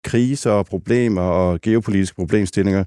kriser 0.03 0.51
og 0.51 0.65
problemer 0.65 1.21
og 1.21 1.61
geopolitiske 1.61 2.15
problemstillinger 2.15 2.83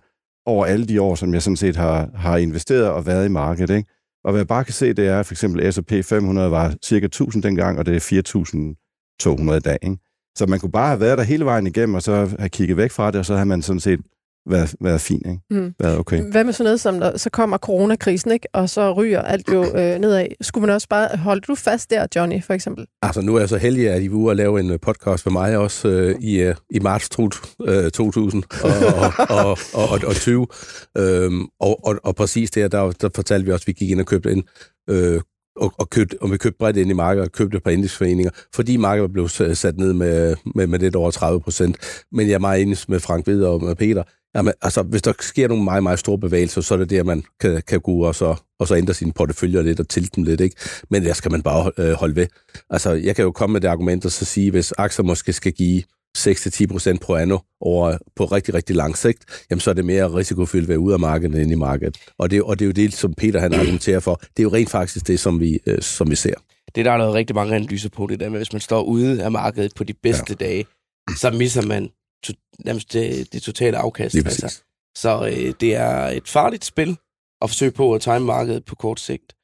over 0.47 0.67
alle 0.67 0.87
de 0.87 1.03
år, 1.03 1.15
som 1.15 1.35
jeg 1.35 1.43
sådan 1.43 1.57
set 1.57 1.77
har, 1.77 2.11
har 2.15 2.37
investeret 2.37 2.91
og 2.91 3.07
været 3.07 3.27
i 3.27 3.29
markedet. 3.29 3.77
Ikke? 3.77 3.91
Og 4.25 4.33
hvad 4.33 4.41
jeg 4.41 4.49
bare 4.49 4.65
kan 4.65 4.75
se, 4.75 4.93
det 4.93 5.07
er, 5.07 5.21
at 5.21 5.27
for 5.27 5.35
eksempel 5.35 5.73
S&P 5.73 5.93
500 6.05 6.51
var 6.51 6.75
cirka 6.85 7.07
1000 7.07 7.43
dengang, 7.43 7.79
og 7.79 7.87
det 7.87 7.97
er 7.97 8.77
4.200 9.51 9.53
i 9.53 9.61
dag. 9.61 9.79
Ikke? 9.83 9.97
Så 10.39 10.47
man 10.47 10.61
kunne 10.61 10.73
bare 10.73 10.89
have 10.89 11.01
været 11.01 11.19
der 11.19 11.25
hele 11.25 11.45
vejen 11.45 11.67
igennem, 11.67 11.95
og 11.95 12.03
så 12.03 12.37
have 12.39 12.49
kigget 12.49 12.77
væk 12.77 12.91
fra 12.91 13.11
det, 13.11 13.19
og 13.19 13.27
så 13.27 13.37
har 13.37 13.45
man 13.45 13.63
sådan 13.63 13.81
set 13.81 14.01
været, 14.51 14.75
været 14.81 15.01
fint, 15.01 15.27
ikke? 15.27 15.41
Mm. 15.51 15.75
Været 15.81 15.99
okay. 15.99 16.31
Hvad 16.31 16.45
med 16.45 16.53
sådan 16.53 16.65
noget 16.65 16.81
som, 16.81 17.01
der, 17.01 17.17
så 17.17 17.31
kommer 17.31 17.59
coronakrisen, 17.59 18.31
ikke? 18.31 18.49
Og 18.53 18.71
så 18.71 18.93
ryger 18.93 19.23
alt 19.23 19.53
jo 19.53 19.65
øh, 19.79 19.99
nedad. 19.99 20.27
Skulle 20.41 20.67
man 20.67 20.75
også 20.75 20.89
bare, 20.89 21.17
holde 21.17 21.41
du 21.41 21.55
fast 21.55 21.91
der, 21.91 22.07
Johnny, 22.17 22.43
for 22.45 22.55
eksempel? 22.55 22.87
Altså, 23.03 23.21
nu 23.21 23.35
er 23.35 23.39
jeg 23.39 23.49
så 23.49 23.57
heldig, 23.57 23.91
at 23.91 24.03
I 24.03 24.09
ude 24.09 24.29
og 24.29 24.37
lave 24.37 24.61
en 24.61 24.71
øh, 24.71 24.79
podcast 24.81 25.27
med 25.27 25.33
mig 25.33 25.57
også 25.57 25.89
øh, 25.89 26.15
i, 26.21 26.41
øh, 26.41 26.55
i 26.71 26.79
marts 26.81 27.09
2000 27.09 28.43
og, 28.63 28.71
og, 28.71 29.13
og, 29.29 29.59
og, 29.75 29.89
og, 29.91 30.01
og 30.07 30.15
20. 30.15 30.47
Øhm, 30.99 31.47
og, 31.61 31.87
og, 31.87 31.97
og 32.05 32.17
præcis 32.17 32.51
der, 32.51 32.69
der, 32.69 32.91
der 32.91 33.09
fortalte 33.15 33.47
vi 33.47 33.53
også, 33.53 33.65
at 33.65 33.67
vi 33.67 33.73
gik 33.73 33.91
ind 33.91 34.01
og 34.01 34.07
købte 34.07 34.33
en 34.33 34.45
øh, 34.91 35.21
og, 35.61 35.73
og, 35.79 35.91
købt, 35.91 36.15
og 36.21 36.31
vi 36.33 36.37
købte 36.37 36.59
bredt 36.59 36.77
ind 36.77 36.91
i 36.91 36.95
markedet 36.95 37.27
og 37.27 37.33
købte 37.33 37.57
et 37.57 37.63
par 37.63 37.71
indeksforeninger, 37.71 38.31
fordi 38.55 38.77
markedet 38.77 39.13
blev 39.13 39.29
sat 39.29 39.77
ned 39.77 39.93
med, 39.93 40.37
med, 40.55 40.67
med 40.67 40.79
lidt 40.79 40.97
over 40.97 41.11
30 41.11 41.41
procent. 41.41 41.77
Men 42.13 42.29
jeg 42.29 42.35
er 42.35 42.39
meget 42.39 42.63
enig 42.63 42.77
med 42.89 43.01
Frank 43.01 43.27
Ved 43.27 43.43
og 43.43 43.65
med 43.65 43.75
Peter. 43.75 44.03
Jamen, 44.35 44.53
altså, 44.63 44.83
hvis 44.83 45.03
der 45.03 45.13
sker 45.21 45.49
nogle 45.49 45.65
meget, 45.65 45.83
meget 45.83 45.99
store 45.99 46.19
bevægelser, 46.19 46.61
så 46.61 46.75
er 46.75 46.79
det 46.79 46.91
der, 46.91 47.03
man 47.03 47.23
kan, 47.41 47.63
kan 47.67 47.81
gå 47.81 48.05
og 48.05 48.15
så, 48.15 48.35
og 48.61 48.69
så 48.69 48.77
ændre 48.77 48.95
sine 48.95 49.13
porteføljer 49.13 49.63
lidt 49.63 49.81
og 49.81 49.89
tilte 49.89 50.11
dem 50.17 50.25
lidt. 50.25 50.41
Ikke? 50.41 50.57
Men 50.91 51.05
der 51.05 51.13
skal 51.13 51.33
man 51.33 51.43
bare 51.43 51.73
øh, 51.79 51.93
holde 51.93 52.17
ved. 52.17 52.27
Altså, 52.71 52.93
jeg 52.93 53.17
kan 53.17 53.23
jo 53.23 53.31
komme 53.31 53.53
med 53.53 53.61
det 53.61 53.69
argument 53.69 54.05
og 54.05 54.13
så 54.13 54.25
sige, 54.25 54.51
hvis 54.51 54.73
aktier 54.73 55.05
måske 55.05 55.33
skal 55.33 55.53
give 55.53 55.83
6-10% 56.19 56.99
på 56.99 57.17
anno 57.17 57.39
over, 57.61 57.99
på 58.17 58.25
rigtig, 58.25 58.55
rigtig 58.55 58.77
lang 58.77 58.97
sigt, 58.97 59.45
jamen 59.51 59.61
så 59.61 59.71
er 59.71 59.75
det 59.75 59.85
mere 59.85 60.15
risikofyldt 60.15 60.65
at 60.65 60.69
være 60.69 60.79
ude 60.79 60.95
af 60.95 61.01
markedet 61.01 61.43
end 61.43 61.53
i 61.53 61.55
markedet. 61.55 61.97
Og 62.19 62.31
det, 62.31 62.43
og 62.43 62.59
det 62.59 62.65
er 62.65 62.67
jo 62.67 62.73
det, 62.73 62.95
som 62.95 63.15
Peter 63.15 63.41
han 63.41 63.55
argumenterer 63.55 64.01
for. 64.01 64.15
Det 64.15 64.39
er 64.39 64.43
jo 64.43 64.53
rent 64.53 64.71
faktisk 64.71 65.07
det, 65.07 65.21
som 65.21 65.41
vi, 65.41 65.59
øh, 65.67 65.83
som 65.83 66.11
vi 66.11 66.17
ser. 66.17 66.35
Det 66.75 66.85
der 66.85 66.93
er 66.93 66.97
noget 66.97 67.15
rigtig 67.15 67.37
mange 67.37 67.55
analyser 67.57 67.89
på, 67.89 68.07
det 68.07 68.21
der 68.21 68.29
med, 68.29 68.39
hvis 68.39 68.53
man 68.53 68.61
står 68.61 68.83
ude 68.83 69.25
af 69.25 69.33
markedet 69.33 69.75
på 69.75 69.85
de 69.85 69.95
bedste 69.95 70.37
ja. 70.41 70.45
dage, 70.45 70.67
så 71.17 71.31
misser 71.31 71.67
man 71.67 71.91
to, 72.25 72.33
nærmest 72.65 72.93
det, 72.93 73.33
det 73.33 73.43
totale 73.43 73.77
afkast. 73.79 74.15
Lige 74.15 74.27
altså. 74.27 74.63
Så 74.97 75.27
øh, 75.27 75.55
det 75.61 75.75
er 75.75 76.07
et 76.07 76.29
farligt 76.29 76.65
spil 76.65 76.97
at 77.43 77.51
forsøge 77.51 77.71
på 77.71 77.95
at 77.95 78.01
time 78.01 78.21
markedet 78.21 78.65
på 78.65 78.75
kort 78.75 79.01
sigt. 79.01 79.35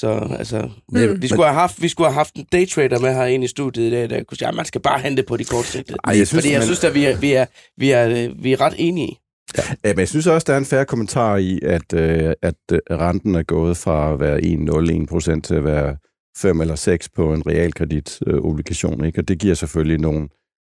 Så 0.00 0.36
altså, 0.38 0.70
mm. 0.88 1.22
vi, 1.22 1.28
skulle 1.28 1.44
have 1.44 1.54
haft, 1.54 1.82
vi 1.82 1.88
skulle 1.88 2.06
have 2.06 2.14
haft 2.14 2.34
en 2.34 2.46
daytrader 2.52 2.98
med 2.98 3.14
herinde 3.14 3.44
i 3.44 3.48
studiet 3.48 3.86
i 3.86 3.90
dag, 3.90 4.10
der 4.10 4.22
kunne 4.24 4.36
sige, 4.36 4.48
at 4.48 4.54
man 4.54 4.64
skal 4.64 4.80
bare 4.80 5.00
hente 5.00 5.22
på 5.22 5.36
de 5.36 5.44
kortsigtede. 5.44 5.98
Ej, 6.04 6.18
jeg 6.18 6.26
synes, 6.26 6.42
Fordi 6.42 6.52
jeg 6.52 6.58
man... 6.58 6.66
synes, 6.66 6.84
at 6.84 6.94
vi 6.94 7.04
er, 7.04 7.18
vi, 7.18 7.32
er, 7.32 7.46
vi, 7.76 7.90
er, 7.90 8.34
vi 8.42 8.52
er 8.52 8.60
ret 8.60 8.74
enige. 8.78 9.18
Ja. 9.58 9.62
ja, 9.84 9.92
men 9.92 9.98
jeg 9.98 10.08
synes 10.08 10.26
også, 10.26 10.44
der 10.46 10.52
er 10.52 10.58
en 10.58 10.64
færre 10.64 10.84
kommentar 10.84 11.36
i, 11.36 11.60
at, 11.62 11.92
øh, 11.94 12.32
at 12.42 12.54
øh, 12.72 12.78
renten 12.90 13.34
er 13.34 13.42
gået 13.42 13.76
fra 13.76 14.12
at 14.12 14.20
være 14.20 14.40
1,01 15.00 15.06
procent 15.06 15.44
til 15.44 15.54
at 15.54 15.64
være 15.64 15.96
5 16.36 16.60
eller 16.60 16.74
6 16.74 17.08
på 17.08 17.34
en 17.34 17.42
realkreditobligation. 17.46 19.04
Ikke? 19.04 19.20
Og 19.20 19.28
det 19.28 19.38
giver 19.38 19.54
selvfølgelig 19.54 19.98
nogle 19.98 20.28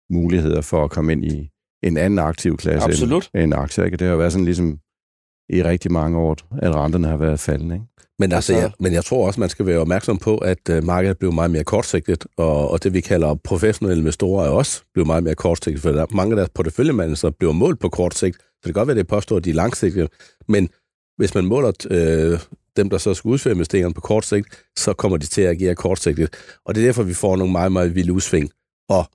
muligheder 0.10 0.62
for 0.62 0.84
at 0.84 0.90
komme 0.90 1.12
ind 1.12 1.26
i 1.26 1.50
en 1.84 1.98
anden 1.98 2.20
aktiv 2.20 2.58
klasse 2.58 2.88
Absolut. 2.88 3.30
end, 3.34 3.44
end 3.44 3.54
aktier. 3.54 3.86
Ikke? 3.86 3.98
Det 3.98 4.08
har 4.08 4.16
været 4.16 4.32
sådan 4.32 4.46
ligesom 4.46 4.80
i 5.50 5.64
rigtig 5.64 5.92
mange 5.92 6.18
år, 6.18 6.36
at 6.62 6.76
renterne 6.76 7.08
har 7.08 7.18
været 7.18 7.40
faldende. 7.40 7.76
Ikke? 7.76 8.09
Men, 8.20 8.32
altså, 8.32 8.54
ja, 8.54 8.70
men 8.80 8.94
jeg 8.94 9.06
tror 9.06 9.28
også, 9.28 9.40
man 9.40 9.50
skal 9.50 9.66
være 9.66 9.78
opmærksom 9.78 10.18
på, 10.18 10.38
at 10.38 10.70
uh, 10.70 10.84
markedet 10.84 11.18
blev 11.18 11.34
meget 11.34 11.52
mere 11.52 11.64
kortsigtet, 11.64 12.26
og, 12.38 12.72
og 12.72 12.84
det 12.84 12.94
vi 12.94 13.02
kalder 13.02 13.36
professionelle 13.44 14.00
investorer 14.00 14.46
er 14.46 14.50
også 14.50 14.82
blevet 14.94 15.08
meget 15.08 15.24
mere 15.24 15.36
kortsigtet, 15.36 15.82
for 15.82 15.92
der, 15.92 16.06
mange 16.12 16.32
af 16.32 16.36
deres 16.36 16.50
porteføljemanager 16.50 17.30
bliver 17.30 17.54
målt 17.54 17.80
på 17.80 17.90
kort 17.90 18.16
sigt. 18.16 18.38
Så 18.38 18.46
det 18.64 18.64
kan 18.64 18.74
godt 18.74 18.88
være, 18.88 18.94
at 18.94 18.98
det 18.98 19.08
påstår, 19.08 19.38
at 19.38 19.46
de 19.46 19.50
er 19.50 19.54
langsigtede, 19.54 20.08
men 20.48 20.70
hvis 21.18 21.36
man 21.36 21.46
måler 21.46 21.72
øh, 21.92 22.40
dem, 22.78 22.90
der 22.90 22.98
så 22.98 23.14
skal 23.14 23.30
udføre 23.30 23.54
investeringerne 23.54 23.94
på 23.94 24.02
kort 24.02 24.26
sigt, 24.26 24.48
så 24.78 24.94
kommer 24.94 25.18
de 25.18 25.26
til 25.26 25.42
at 25.42 25.50
agere 25.50 25.76
kortsigtet. 25.76 26.30
Og 26.66 26.76
det 26.76 26.82
er 26.82 26.88
derfor, 26.88 27.04
vi 27.04 27.14
får 27.14 27.36
nogle 27.36 27.52
meget, 27.52 27.72
meget 27.72 27.96
vilde 27.96 28.14
udsving. 28.14 28.50
Og 28.90 29.06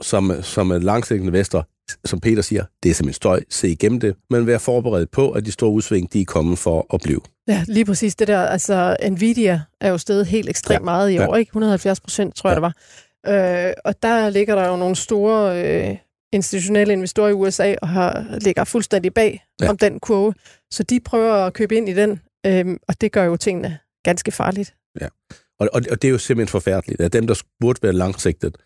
som, 0.00 0.42
som 0.42 0.70
langsigtet 0.70 1.26
investor, 1.26 1.68
som 2.04 2.20
Peter 2.20 2.42
siger, 2.42 2.64
det 2.82 2.90
er 2.90 2.94
simpelthen 2.94 3.14
støj, 3.14 3.42
se 3.50 3.68
igennem 3.68 4.00
det, 4.00 4.16
men 4.30 4.46
vær 4.46 4.58
forberedt 4.58 5.10
på, 5.10 5.30
at 5.30 5.46
de 5.46 5.52
store 5.52 5.70
udsving, 5.70 6.12
de 6.12 6.20
er 6.20 6.24
kommet 6.24 6.58
for 6.58 6.94
at 6.94 7.00
blive. 7.04 7.20
Ja, 7.48 7.64
lige 7.68 7.84
præcis 7.84 8.14
det 8.14 8.28
der. 8.28 8.40
Altså, 8.40 8.96
Nvidia 9.10 9.62
er 9.80 9.88
jo 9.88 9.98
stedet 9.98 10.26
helt 10.26 10.48
ekstremt 10.48 10.80
ja. 10.80 10.84
meget 10.84 11.10
i 11.10 11.18
år, 11.18 11.34
ja. 11.34 11.38
ikke? 11.38 11.50
170 11.50 12.00
procent, 12.00 12.36
tror 12.36 12.50
jeg, 12.50 12.54
ja. 12.54 12.60
det 12.60 12.62
var. 12.62 12.74
Øh, 13.66 13.72
og 13.84 14.02
der 14.02 14.30
ligger 14.30 14.54
der 14.54 14.68
jo 14.68 14.76
nogle 14.76 14.96
store 14.96 15.64
øh, 15.64 15.96
institutionelle 16.32 16.92
investorer 16.92 17.28
i 17.28 17.32
USA, 17.32 17.74
og 17.82 17.88
har, 17.88 18.38
ligger 18.40 18.64
fuldstændig 18.64 19.14
bag 19.14 19.44
ja. 19.60 19.68
om 19.68 19.78
den 19.78 20.00
kurve. 20.00 20.34
Så 20.70 20.82
de 20.82 21.00
prøver 21.00 21.34
at 21.34 21.52
købe 21.52 21.76
ind 21.76 21.88
i 21.88 21.94
den, 21.94 22.20
øh, 22.46 22.76
og 22.88 23.00
det 23.00 23.12
gør 23.12 23.24
jo 23.24 23.36
tingene 23.36 23.78
ganske 24.04 24.32
farligt. 24.32 24.74
Ja, 25.00 25.08
og, 25.60 25.68
og, 25.72 25.82
og 25.90 26.02
det 26.02 26.08
er 26.08 26.12
jo 26.12 26.18
simpelthen 26.18 26.50
forfærdeligt, 26.50 27.00
at 27.00 27.12
dem, 27.12 27.26
der 27.26 27.42
burde 27.60 27.82
være 27.82 27.92
langsigtet, 27.92 28.56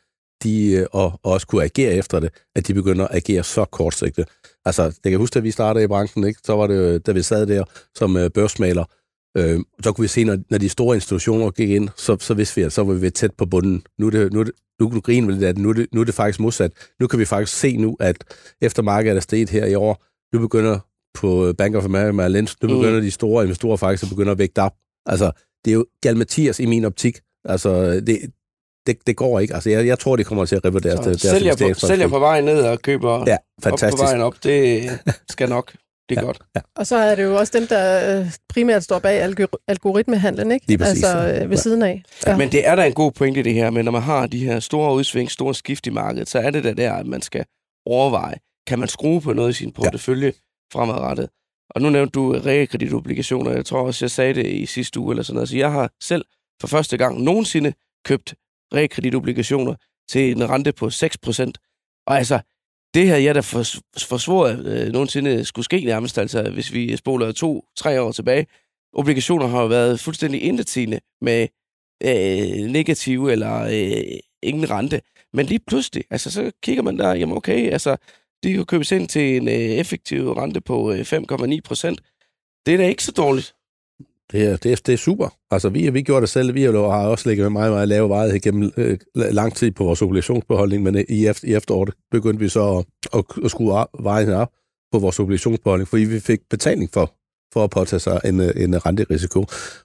de, 0.43 0.71
øh, 0.71 0.87
og, 0.93 1.21
og 1.23 1.33
også 1.33 1.47
kunne 1.47 1.65
agere 1.65 1.93
efter 1.93 2.21
det, 2.21 2.31
at 2.57 2.67
de 2.67 2.75
begynder 2.75 3.09
at 3.09 3.17
agere 3.17 3.45
så 3.45 3.65
kortsigtet. 3.65 4.29
Altså, 4.65 4.83
jeg 4.83 5.11
kan 5.13 5.19
huske, 5.19 5.37
at 5.37 5.45
vi 5.45 5.51
startede 5.51 5.85
i 5.85 5.87
branchen, 5.87 6.25
ikke? 6.25 6.41
så 6.45 6.57
var 6.57 6.67
det, 6.67 7.07
da 7.07 7.13
vi 7.13 7.23
sad 7.23 7.47
der 7.47 7.65
som 7.95 8.17
øh, 8.17 8.31
børsmaler, 8.31 8.85
øh, 9.37 9.61
så 9.83 9.93
kunne 9.93 10.03
vi 10.03 10.09
se, 10.09 10.25
når, 10.25 10.39
når 10.51 10.59
de 10.59 10.69
store 10.69 10.97
institutioner 10.97 11.51
gik 11.51 11.71
ind, 11.71 11.89
så, 11.97 12.17
så 12.21 12.35
vidste 12.35 12.57
vi, 12.57 12.63
at 12.63 12.73
så 12.73 12.85
var 12.85 12.95
vi 12.95 13.11
tæt 13.11 13.35
på 13.39 13.47
bunden. 13.47 13.83
Nu 13.99 14.09
det, 14.09 14.33
nu 14.33 14.43
det, 14.43 14.53
nu 14.81 14.89
kan 14.89 14.95
du 14.95 15.01
grine 15.01 15.33
lidt 15.33 15.45
at 15.45 15.59
nu 15.59 15.69
er, 15.69 15.73
det, 15.73 15.87
nu 15.93 16.01
er 16.01 16.05
det 16.05 16.15
faktisk 16.15 16.41
modsat. 16.41 16.73
Nu 17.01 17.07
kan 17.07 17.19
vi 17.19 17.25
faktisk 17.25 17.59
se 17.59 17.77
nu, 17.77 17.97
at 18.01 18.25
efter 18.61 18.83
markedet 18.83 19.17
er 19.17 19.21
steget 19.21 19.51
her 19.51 19.67
i 19.67 19.75
år, 19.75 20.05
nu 20.33 20.41
begynder 20.41 20.79
på 21.15 21.53
Bank 21.59 21.75
of 21.75 21.85
America 21.85 22.13
Merrill 22.13 22.37
Lynch, 22.37 22.57
nu 22.63 22.69
mm. 22.69 22.75
begynder 22.75 22.99
mm. 22.99 23.05
de 23.05 23.11
store 23.11 23.45
investorer 23.45 23.77
faktisk 23.77 24.03
at 24.03 24.09
begynde 24.09 24.31
at 24.33 24.39
vægte 24.39 24.59
op. 24.59 24.75
Altså, 25.07 25.31
det 25.65 25.71
er 25.71 25.75
jo 25.75 25.87
Galmatias 26.01 26.61
i 26.61 26.67
min 26.67 26.85
optik. 26.85 27.21
Altså, 27.45 28.01
det, 28.01 28.19
det, 28.87 29.07
det 29.07 29.17
går 29.17 29.41
ikke. 29.41 29.55
Altså, 29.55 29.71
jeg, 29.71 29.87
jeg 29.87 29.99
tror, 29.99 30.17
det 30.17 30.27
kommer 30.27 30.45
til 30.45 30.57
at 30.57 30.65
revurdere 30.65 30.97
deres, 30.97 31.05
deres 31.05 31.21
sælger, 31.21 31.75
på, 31.75 31.87
sælger 31.87 32.09
på 32.09 32.19
vejen 32.19 32.45
ned 32.45 32.63
og 32.63 32.83
køber 32.83 33.25
ja, 33.27 33.37
fantastisk. 33.63 33.93
op 33.93 33.99
på 33.99 34.05
vejen 34.05 34.21
op. 34.23 34.35
Det 34.43 34.91
skal 35.35 35.49
nok. 35.49 35.73
Det 36.09 36.19
er 36.19 36.21
ja, 36.21 36.27
godt. 36.27 36.39
Ja. 36.57 36.61
Og 36.77 36.87
så 36.87 36.97
er 36.97 37.15
det 37.15 37.23
jo 37.23 37.37
også 37.37 37.59
dem, 37.59 37.67
der 37.67 38.19
øh, 38.21 38.27
primært 38.49 38.85
står 38.85 38.99
bag 38.99 39.35
algoritmehandlen, 39.69 40.53
ikke? 40.53 40.67
Lige 40.67 40.79
præcis, 40.79 41.05
altså 41.05 41.29
øh, 41.29 41.51
ved 41.51 41.57
ja. 41.57 41.63
siden 41.63 41.83
af. 41.83 42.03
Ja. 42.27 42.37
Men 42.37 42.53
det 42.53 42.69
er 42.69 42.75
da 42.75 42.87
en 42.87 42.93
god 42.93 43.13
pointe, 43.13 43.43
det 43.43 43.55
her, 43.55 43.71
men 43.71 43.85
når 43.85 43.93
man 43.93 44.03
har 44.03 44.27
de 44.27 44.45
her 44.45 44.61
store 44.61 44.95
udsving, 44.95 45.31
store 45.31 45.55
skift 45.55 45.87
i 45.87 45.91
markedet, 45.91 46.29
så 46.29 46.39
er 46.39 46.51
det 46.51 46.65
da 46.65 46.73
der, 46.73 46.93
at 46.93 47.07
man 47.07 47.23
skal 47.23 47.45
overveje, 47.87 48.37
kan 48.67 48.79
man 48.79 48.89
skrue 48.89 49.21
på 49.21 49.33
noget 49.33 49.51
i 49.51 49.53
sin 49.53 49.73
portefølje 49.73 50.27
ja. 50.27 50.79
fremadrettet? 50.79 51.29
Og 51.71 51.83
nu 51.83 51.91
nævnte 51.91 52.13
du 52.13 52.33
realkreditobligationer. 52.33 53.51
Jeg 53.51 53.65
tror 53.65 53.87
også, 53.87 54.05
jeg 54.05 54.11
sagde 54.11 54.35
det 54.35 54.47
i 54.47 54.67
sidste 54.67 55.01
uge 55.01 55.13
eller 55.13 55.23
sådan 55.23 55.35
noget. 55.35 55.49
Så 55.49 55.57
jeg 55.57 55.73
har 55.73 55.91
selv 56.03 56.25
for 56.61 56.69
første 56.69 56.97
gang 56.97 57.23
nogensinde 57.23 57.73
købt 58.05 58.35
realkreditobligationer 58.75 59.75
til 60.09 60.31
en 60.31 60.51
rente 60.51 60.73
på 60.73 60.87
6%. 60.87 61.53
Og 62.07 62.19
altså, 62.19 62.41
det 62.95 63.07
her 63.07 63.17
jeg 63.17 63.35
da 63.35 63.41
for, 63.41 63.63
forsvoret 63.99 64.67
øh, 64.67 64.93
nogensinde 64.93 65.45
skulle 65.45 65.65
ske 65.65 65.81
nærmest, 65.81 66.19
altså 66.19 66.51
hvis 66.51 66.73
vi 66.73 66.97
spoler 66.97 67.33
to-tre 67.33 68.03
år 68.03 68.13
tilbage. 68.13 68.47
Obligationer 68.93 69.47
har 69.47 69.61
jo 69.61 69.67
været 69.67 70.01
fuldstændig 70.01 70.43
intetsigende 70.43 71.01
med 71.21 71.49
øh, 72.03 72.71
negative 72.71 73.33
eller 73.33 73.63
øh, 73.63 74.19
ingen 74.43 74.71
rente. 74.71 75.01
Men 75.33 75.47
lige 75.47 75.61
pludselig, 75.67 76.05
altså 76.11 76.31
så 76.31 76.53
kigger 76.63 76.83
man 76.83 76.99
der, 76.99 77.15
jamen 77.15 77.37
okay, 77.37 77.71
altså 77.71 77.97
de 78.43 78.53
kan 78.53 78.65
købes 78.65 78.93
ind 78.93 79.09
til 79.09 79.37
en 79.37 79.49
øh, 79.49 79.55
effektiv 79.55 80.33
rente 80.33 80.61
på 80.61 80.93
øh, 80.93 81.01
5,9 81.01 81.61
procent. 81.65 82.01
Det 82.67 82.75
er 82.75 82.79
da 82.79 82.89
ikke 82.89 83.05
så 83.05 83.13
dårligt. 83.13 83.56
Det 84.33 84.43
er, 84.43 84.57
det, 84.57 84.73
er, 84.73 84.77
det 84.87 84.93
er 84.93 84.97
super. 84.97 85.29
Altså, 85.51 85.69
vi, 85.69 85.91
vi 85.91 86.03
gjorde 86.03 86.21
det 86.21 86.29
selv. 86.29 86.55
Vi 86.55 86.63
har 86.63 87.07
også 87.07 87.29
ligget 87.29 87.45
med 87.45 87.51
meget, 87.51 87.73
meget 87.73 87.89
lave 87.89 88.09
vejet 88.09 88.43
gennem 88.43 88.73
øh, 88.77 88.99
lang 89.15 89.55
tid 89.55 89.71
på 89.71 89.85
vores 89.85 90.03
obligationsbeholdning, 90.03 90.83
men 90.83 90.97
øh, 90.97 91.05
i, 91.09 91.27
efter, 91.27 91.49
i 91.49 91.55
efteråret 91.55 91.95
begyndte 92.11 92.41
vi 92.41 92.49
så 92.49 92.77
at, 92.79 92.85
at, 93.19 93.45
at 93.45 93.51
skrue 93.51 93.85
vejen 94.01 94.33
op 94.33 94.53
på 94.93 94.99
vores 94.99 95.21
obligationsbeholdning, 95.21 95.89
fordi 95.89 96.05
vi 96.05 96.21
fik 96.21 96.41
betaling 96.51 96.91
for, 96.93 97.15
for 97.53 97.65
at 97.65 97.71
påtage 97.71 98.01
sig 98.01 98.21
en, 98.25 98.41
øh, 98.41 98.53
en 98.57 98.87
renterisiko. 98.87 99.41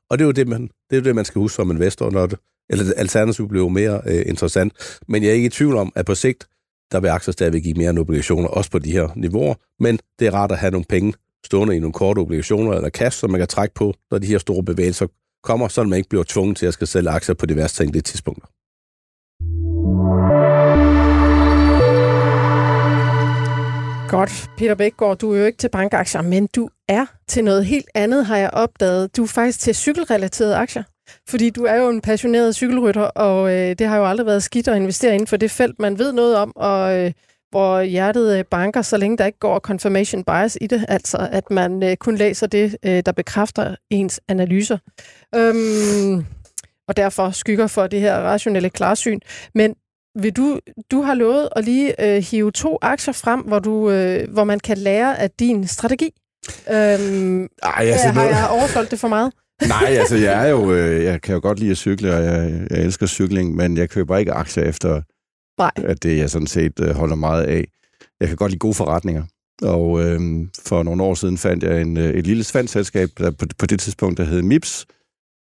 Og 0.10 0.18
det 0.18 0.22
er 0.22 0.26
jo 0.26 0.32
det, 0.32 0.48
man, 0.48 0.70
det, 0.90 0.98
er 0.98 1.02
det, 1.02 1.16
man 1.16 1.26
skal 1.26 1.40
huske 1.40 1.56
som 1.56 1.72
investor, 1.72 2.12
når 2.12 2.26
det, 2.26 2.40
eller 2.70 2.94
alternativet 2.98 3.50
bliver 3.50 3.70
mere 3.70 4.02
øh, 4.06 4.24
interessant. 4.26 5.00
Men 5.08 5.24
jeg 5.24 5.30
er 5.30 5.34
ikke 5.34 5.46
i 5.46 5.50
tvivl 5.50 5.76
om, 5.76 5.92
at 5.96 6.06
på 6.06 6.16
sigt, 6.16 6.48
der 6.92 7.00
vil 7.00 7.08
aktier 7.08 7.32
stadigvæk 7.32 7.64
give 7.64 7.74
mere 7.74 7.90
end 7.90 8.00
obligationer, 8.00 8.48
også 8.48 8.72
på 8.72 8.80
de 8.80 8.92
her 8.92 9.10
niveauer, 9.16 9.54
men 9.80 10.00
det 10.20 10.28
er 10.28 10.32
rart 10.32 10.52
at 10.52 10.58
have 10.58 10.72
nogle 10.72 10.86
penge 10.90 11.14
stående 11.46 11.76
i 11.76 11.80
nogle 11.80 11.94
korte 11.94 12.20
obligationer 12.20 12.74
eller 12.74 12.90
cash, 12.90 13.20
som 13.20 13.30
man 13.30 13.40
kan 13.40 13.48
trække 13.48 13.76
på, 13.76 13.94
når 14.12 14.18
de 14.18 14.28
her 14.28 14.38
store 14.38 14.64
bevægelser 14.64 15.08
kommer, 15.44 15.68
så 15.68 15.84
man 15.84 15.98
ikke 15.98 16.10
bliver 16.10 16.24
tvunget 16.28 16.58
til 16.58 16.66
at 16.66 16.74
skal 16.74 16.88
sælge 16.88 17.10
aktier 17.10 17.36
på 17.36 17.46
diverse 17.46 17.76
tænkelige 17.76 18.02
tidspunkter. 18.02 18.48
Godt. 24.10 24.50
Peter 24.58 24.76
Bækgaard, 24.76 25.18
du 25.18 25.34
er 25.34 25.40
jo 25.40 25.46
ikke 25.46 25.58
til 25.58 25.70
bankaktier, 25.70 26.22
men 26.22 26.48
du 26.56 26.70
er 26.90 27.06
til 27.28 27.44
noget 27.44 27.66
helt 27.66 27.90
andet, 27.96 28.26
har 28.26 28.38
jeg 28.38 28.50
opdaget. 28.54 29.18
Du 29.18 29.24
er 29.24 29.28
faktisk 29.28 29.60
til 29.60 29.76
cykelrelaterede 29.76 30.56
aktier. 30.56 30.84
fordi 31.30 31.50
du 31.50 31.64
er 31.64 31.76
jo 31.76 31.90
en 31.90 32.02
passioneret 32.02 32.56
cykelrytter, 32.56 33.02
og 33.02 33.52
øh, 33.54 33.76
det 33.80 33.88
har 33.88 33.98
jo 33.98 34.06
aldrig 34.06 34.26
været 34.26 34.44
skidt 34.44 34.68
at 34.68 34.76
investere 34.76 35.14
inden 35.14 35.28
for 35.28 35.38
det 35.38 35.52
felt, 35.52 35.80
man 35.80 36.00
ved 36.00 36.12
noget 36.14 36.38
om, 36.38 36.52
og 36.56 36.98
øh, 36.98 37.12
hvor 37.52 37.82
hjertet 37.82 38.38
øh, 38.38 38.46
banker, 38.46 38.82
så 38.82 38.98
længe 38.98 39.18
der 39.18 39.26
ikke 39.26 39.40
går 39.40 39.60
confirmation 39.60 40.24
bias 40.24 40.58
i 40.62 40.68
det, 40.68 40.86
altså 40.88 41.30
at 41.32 41.52
man 41.52 41.84
øh, 41.84 41.98
kun 41.98 42.16
læser 42.16 42.48
det, 42.48 42.78
øh, 42.86 43.04
der 43.06 43.12
bekræfter 43.12 43.76
ens 43.90 44.22
analyser. 44.28 44.78
Øhm, 45.36 46.26
og 46.88 46.98
derfor 46.98 47.32
skygger 47.32 47.68
for 47.68 47.88
det 47.88 48.00
her 48.00 48.16
rationelle 48.16 48.70
klarsyn. 48.70 49.20
Men 49.56 49.76
vil 50.20 50.32
du, 50.32 50.60
du 50.92 51.02
har 51.02 51.14
lovet 51.14 51.50
at 51.56 51.66
lige 51.66 52.16
øh, 52.16 52.24
hive 52.24 52.52
to 52.52 52.78
aktier 52.82 53.14
frem, 53.14 53.40
hvor, 53.40 53.60
du, 53.60 53.92
øh, 53.92 54.30
hvor 54.34 54.44
man 54.44 54.60
kan 54.60 54.78
lære 54.78 55.20
af 55.20 55.32
din 55.32 55.68
strategi. 55.68 56.10
Øhm, 56.70 57.48
Ej, 57.64 57.86
altså, 57.86 58.08
har 58.08 58.24
jeg 58.24 58.48
oversolgt 58.50 58.92
det 58.92 59.00
for 59.00 59.08
meget? 59.08 59.34
Nej, 59.68 59.96
altså 60.00 60.16
jeg 60.16 60.46
er 60.46 60.50
jo, 60.50 60.74
øh, 60.74 61.04
jeg 61.04 61.22
kan 61.22 61.36
jo 61.36 61.40
godt 61.44 61.60
lide 61.60 61.72
at 61.72 61.78
cykle, 61.78 62.14
og 62.14 62.24
jeg, 62.24 62.68
jeg 62.72 62.80
elsker 62.80 63.06
cykling, 63.06 63.56
men 63.56 63.78
jeg 63.78 63.90
køber 63.90 64.18
ikke 64.18 64.32
aktier 64.32 64.64
efter, 64.64 65.02
Nej. 65.62 65.92
at 65.92 66.04
det 66.04 66.18
jeg 66.18 66.30
sådan 66.30 66.48
set 66.48 66.80
øh, 66.80 66.96
holder 66.96 67.16
meget 67.16 67.44
af. 67.44 67.66
Jeg 68.20 68.28
kan 68.28 68.38
godt 68.38 68.52
lide 68.52 68.60
gode 68.60 68.74
forretninger. 68.74 69.24
Og 69.62 70.04
øh, 70.04 70.20
for 70.66 70.84
nogle 70.84 71.04
år 71.04 71.14
siden 71.14 71.38
fandt 71.38 71.64
jeg 71.64 71.82
en, 71.82 71.98
øh, 71.98 72.10
et 72.10 72.28
lille 72.28 72.44
svandselskab, 72.44 73.10
selskab, 73.10 73.26
der 73.26 73.32
på, 73.32 73.46
på 73.60 73.66
det 73.66 73.80
tidspunkt, 73.80 74.18
der 74.18 74.24
hed 74.24 74.42
MIPS, 74.42 74.86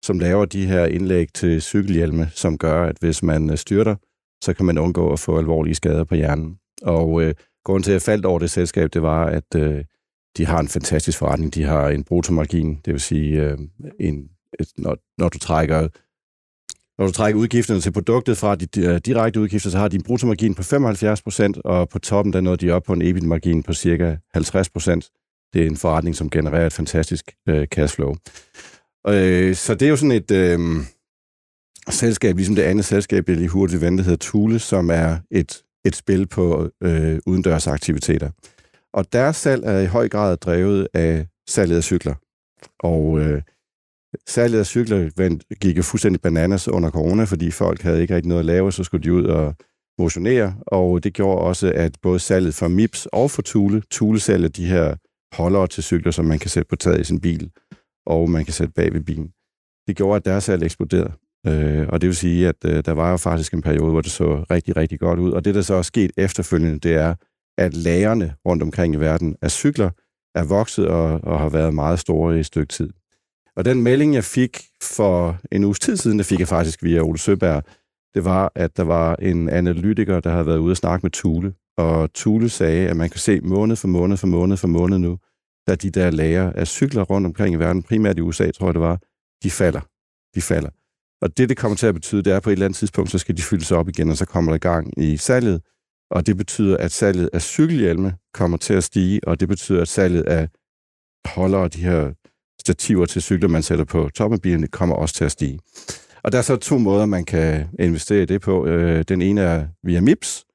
som 0.05 0.19
laver 0.19 0.45
de 0.45 0.65
her 0.65 0.85
indlæg 0.85 1.27
til 1.33 1.61
cykelhjelme, 1.61 2.29
som 2.33 2.57
gør, 2.57 2.83
at 2.83 2.97
hvis 2.99 3.23
man 3.23 3.49
øh, 3.49 3.57
styrter, 3.57 3.95
så 4.43 4.53
kan 4.53 4.65
man 4.65 4.77
undgå 4.77 5.13
at 5.13 5.19
få 5.19 5.37
alvorlige 5.37 5.75
skader 5.75 6.03
på 6.03 6.15
hjernen. 6.15 6.57
Og 6.81 7.21
øh, 7.21 7.33
grunden 7.65 7.83
til, 7.83 7.91
at 7.91 7.93
jeg 7.93 8.01
faldt 8.01 8.25
over 8.25 8.39
det 8.39 8.51
selskab, 8.51 8.93
det 8.93 9.01
var, 9.01 9.25
at 9.25 9.55
øh, 9.55 9.83
de 10.37 10.45
har 10.45 10.59
en 10.59 10.67
fantastisk 10.67 11.17
forretning. 11.17 11.53
De 11.53 11.63
har 11.63 11.89
en 11.89 12.03
brutomargin, 12.03 12.79
det 12.85 12.93
vil 12.93 13.01
sige, 13.01 13.41
øh, 13.41 13.57
en, 13.99 14.29
et, 14.59 14.67
når, 14.77 14.97
når 15.17 15.29
du 15.29 15.39
trækker 15.39 15.87
når 17.01 17.07
du 17.07 17.13
trækker 17.13 17.39
udgifterne 17.39 17.81
til 17.81 17.91
produktet 17.91 18.37
fra 18.37 18.55
de 18.55 18.67
øh, 18.81 19.01
direkte 19.05 19.39
udgifter, 19.39 19.69
så 19.69 19.77
har 19.77 19.87
de 19.87 19.95
en 19.95 20.03
bruttomargin 20.03 20.55
på 20.55 20.61
75% 20.61 21.61
og 21.65 21.89
på 21.89 21.99
toppen 21.99 22.33
der 22.33 22.41
nåede 22.41 22.65
de 22.65 22.71
op 22.71 22.83
på 22.83 22.93
en 22.93 23.01
EBIT-margin 23.01 23.63
på 23.63 23.73
cirka 23.73 24.15
50% 24.37 25.49
Det 25.53 25.61
er 25.61 25.65
en 25.65 25.77
forretning, 25.77 26.15
som 26.15 26.29
genererer 26.29 26.65
et 26.65 26.73
fantastisk 26.73 27.31
øh, 27.49 27.67
cashflow. 27.67 28.15
Øh, 29.07 29.55
så 29.55 29.75
det 29.75 29.85
er 29.85 29.89
jo 29.89 29.95
sådan 29.95 30.11
et 30.11 30.31
øh, 30.31 30.59
selskab, 31.89 32.35
ligesom 32.35 32.55
det 32.55 32.63
andet 32.63 32.85
selskab, 32.85 33.29
jeg 33.29 33.37
lige 33.37 33.49
hurtigt 33.49 33.81
vendte, 33.81 34.03
hedder 34.03 34.17
Thule, 34.21 34.59
som 34.59 34.89
er 34.89 35.17
et, 35.31 35.63
et 35.85 35.95
spil 35.95 36.27
på 36.27 36.69
øh, 36.83 37.19
udendørs 37.25 37.67
aktiviteter. 37.67 38.29
Og 38.93 39.13
deres 39.13 39.35
salg 39.35 39.63
er 39.63 39.79
i 39.79 39.85
høj 39.85 40.09
grad 40.09 40.37
drevet 40.37 40.87
af 40.93 41.27
salget 41.49 41.77
af 41.77 41.83
cykler. 41.83 42.15
Og 42.79 43.19
øh, 43.19 43.41
Særligt 44.27 44.59
at 44.59 44.67
cykler 44.67 45.09
gik 45.55 45.77
jo 45.77 45.83
fuldstændig 45.83 46.21
bananas 46.21 46.67
under 46.67 46.89
corona, 46.89 47.23
fordi 47.23 47.51
folk 47.51 47.81
havde 47.81 48.01
ikke 48.01 48.15
rigtig 48.15 48.29
noget 48.29 48.39
at 48.39 48.45
lave, 48.45 48.71
så 48.71 48.83
skulle 48.83 49.03
de 49.03 49.13
ud 49.13 49.23
og 49.25 49.55
motionere, 49.99 50.55
og 50.67 51.03
det 51.03 51.13
gjorde 51.13 51.41
også, 51.41 51.71
at 51.75 51.97
både 52.01 52.19
salget 52.19 52.53
for 52.53 52.67
MIPS 52.67 53.05
og 53.05 53.31
for 53.31 53.41
Thule, 53.41 53.83
Thule 53.91 54.19
sælger 54.19 54.47
de 54.47 54.65
her 54.65 54.95
holdere 55.35 55.67
til 55.67 55.83
cykler, 55.83 56.11
som 56.11 56.25
man 56.25 56.39
kan 56.39 56.49
sætte 56.49 56.67
på 56.69 56.75
taget 56.75 56.99
i 56.99 57.03
sin 57.03 57.21
bil, 57.21 57.51
og 58.05 58.29
man 58.29 58.45
kan 58.45 58.53
sætte 58.53 58.73
bag 58.73 58.93
ved 58.93 59.01
bilen. 59.01 59.31
Det 59.87 59.95
gjorde, 59.95 60.15
at 60.15 60.25
deres 60.25 60.43
salg 60.43 60.63
eksploderede. 60.63 61.13
Øh, 61.47 61.87
og 61.89 62.01
det 62.01 62.07
vil 62.07 62.15
sige, 62.15 62.47
at 62.47 62.55
øh, 62.65 62.83
der 62.85 62.91
var 62.91 63.11
jo 63.11 63.17
faktisk 63.17 63.53
en 63.53 63.61
periode, 63.61 63.91
hvor 63.91 64.01
det 64.01 64.11
så 64.11 64.45
rigtig, 64.51 64.77
rigtig 64.77 64.99
godt 64.99 65.19
ud. 65.19 65.31
Og 65.31 65.45
det, 65.45 65.55
der 65.55 65.61
så 65.61 65.73
er 65.73 65.81
sket 65.81 66.11
efterfølgende, 66.17 66.79
det 66.79 66.93
er, 66.93 67.15
at 67.57 67.73
lagerne 67.73 68.35
rundt 68.47 68.63
omkring 68.63 68.95
i 68.95 68.97
verden 68.97 69.35
af 69.41 69.51
cykler 69.51 69.89
er 70.35 70.43
vokset 70.43 70.87
og, 70.87 71.19
og 71.23 71.39
har 71.39 71.49
været 71.49 71.73
meget 71.73 71.99
store 71.99 72.37
i 72.37 72.39
et 72.39 72.45
stykke 72.45 72.71
tid. 72.73 72.89
Og 73.61 73.65
den 73.65 73.81
melding, 73.81 74.13
jeg 74.13 74.23
fik 74.23 74.65
for 74.83 75.37
en 75.51 75.63
uges 75.63 75.79
tid 75.79 75.97
siden, 75.97 76.17
det 76.17 76.25
fik 76.25 76.39
jeg 76.39 76.47
faktisk 76.47 76.83
via 76.83 76.99
Ole 76.99 77.17
Søberg, 77.17 77.63
det 78.15 78.25
var, 78.25 78.51
at 78.55 78.77
der 78.77 78.83
var 78.83 79.15
en 79.15 79.49
analytiker, 79.49 80.19
der 80.19 80.29
havde 80.29 80.45
været 80.45 80.57
ude 80.57 80.71
og 80.71 80.77
snakke 80.77 81.05
med 81.05 81.11
Thule, 81.11 81.53
og 81.77 82.13
Thule 82.13 82.49
sagde, 82.49 82.89
at 82.89 82.97
man 82.97 83.09
kan 83.09 83.19
se 83.19 83.41
måned 83.41 83.75
for 83.75 83.87
måned 83.87 84.17
for 84.17 84.27
måned 84.27 84.57
for 84.57 84.67
måned 84.67 84.99
nu, 84.99 85.17
at 85.67 85.81
de 85.81 85.89
der 85.89 86.09
lager 86.11 86.51
af 86.51 86.67
cykler 86.67 87.03
rundt 87.03 87.27
omkring 87.27 87.55
i 87.55 87.57
verden, 87.57 87.83
primært 87.83 88.17
i 88.17 88.21
USA, 88.21 88.51
tror 88.51 88.67
jeg 88.67 88.73
det 88.73 88.81
var, 88.81 88.99
de 89.43 89.51
falder. 89.51 89.81
De 90.35 90.41
falder. 90.41 90.69
Og 91.21 91.37
det, 91.37 91.49
det 91.49 91.57
kommer 91.57 91.75
til 91.75 91.87
at 91.87 91.93
betyde, 91.93 92.23
det 92.23 92.33
er 92.33 92.39
på 92.39 92.49
et 92.49 92.53
eller 92.53 92.65
andet 92.65 92.77
tidspunkt, 92.77 93.11
så 93.11 93.17
skal 93.17 93.37
de 93.37 93.41
fyldes 93.41 93.71
op 93.71 93.89
igen, 93.89 94.09
og 94.09 94.17
så 94.17 94.25
kommer 94.25 94.51
der 94.51 94.59
gang 94.59 95.03
i 95.03 95.17
salget. 95.17 95.61
Og 96.11 96.27
det 96.27 96.37
betyder, 96.37 96.77
at 96.77 96.91
salget 96.91 97.29
af 97.33 97.41
cykelhjelme 97.41 98.13
kommer 98.33 98.57
til 98.57 98.73
at 98.73 98.83
stige, 98.83 99.19
og 99.27 99.39
det 99.39 99.47
betyder, 99.47 99.81
at 99.81 99.87
salget 99.87 100.23
af 100.23 100.49
holder 101.25 101.67
de 101.67 101.81
her 101.81 102.13
stativer 102.61 103.05
til 103.05 103.21
cykler, 103.21 103.49
man 103.49 103.63
sætter 103.63 103.85
på 103.85 104.09
toppen 104.15 104.35
af 104.37 104.41
bilen, 104.41 104.67
kommer 104.67 104.95
også 104.95 105.15
til 105.15 105.25
at 105.25 105.31
stige. 105.31 105.59
Og 106.23 106.31
der 106.31 106.37
er 106.37 106.41
så 106.41 106.55
to 106.55 106.77
måder, 106.77 107.05
man 107.05 107.25
kan 107.25 107.67
investere 107.79 108.23
i 108.23 108.25
det 108.25 108.41
på. 108.41 108.65
Øh, 108.65 109.03
den 109.07 109.21
ene 109.21 109.41
er 109.41 109.67
via 109.83 110.01
MIPS, 110.01 110.45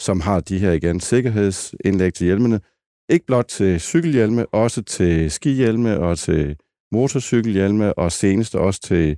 som 0.00 0.20
har 0.20 0.40
de 0.40 0.58
her 0.58 0.72
igen 0.72 1.00
sikkerhedsindlæg 1.00 2.14
til 2.14 2.24
hjelmene. 2.24 2.60
Ikke 3.08 3.26
blot 3.26 3.44
til 3.44 3.80
cykelhjelme, 3.80 4.46
også 4.46 4.82
til 4.82 5.30
skihjelme 5.30 5.98
og 5.98 6.18
til 6.18 6.56
motorcykelhjelme, 6.92 7.98
og 7.98 8.12
senest 8.12 8.54
også 8.54 8.80
til 8.80 9.16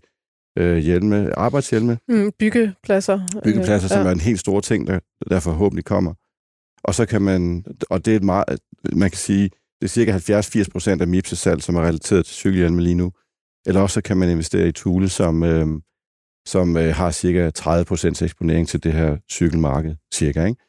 øh, 0.58 0.76
hjelme, 0.76 1.38
arbejdshjelme. 1.38 1.98
Mm, 2.08 2.32
byggepladser. 2.38 3.20
Byggepladser, 3.44 3.86
øh, 3.86 3.90
som 3.90 4.02
ja. 4.02 4.08
er 4.08 4.12
en 4.12 4.20
helt 4.20 4.40
stor 4.40 4.60
ting, 4.60 4.86
der, 4.86 4.98
der 5.30 5.40
forhåbentlig 5.40 5.84
kommer. 5.84 6.14
Og 6.84 6.94
så 6.94 7.06
kan 7.06 7.22
man, 7.22 7.64
og 7.90 8.04
det 8.04 8.12
er 8.12 8.16
et 8.16 8.24
meget, 8.24 8.58
man 8.92 9.10
kan 9.10 9.18
sige, 9.18 9.50
det 9.82 9.88
er 9.88 9.92
cirka 9.92 10.18
70-80 10.62 10.70
procent 10.72 11.02
af 11.02 11.08
MIPS 11.08 11.38
salg, 11.38 11.62
som 11.62 11.76
er 11.76 11.80
relateret 11.80 12.26
til 12.26 12.34
cykelhjelme 12.34 12.82
lige 12.82 12.94
nu. 12.94 13.12
Eller 13.66 13.80
også 13.80 14.00
kan 14.00 14.16
man 14.16 14.30
investere 14.30 14.68
i 14.68 14.72
Thule, 14.72 15.08
som, 15.08 15.42
øh, 15.42 15.66
som 16.46 16.76
øh, 16.76 16.94
har 16.94 17.10
cirka 17.10 17.50
30% 17.58 18.24
eksponering 18.24 18.68
til 18.68 18.84
det 18.84 18.92
her 18.92 19.16
cykelmarked, 19.30 19.94
cirka. 20.14 20.44
Ikke? 20.44 20.62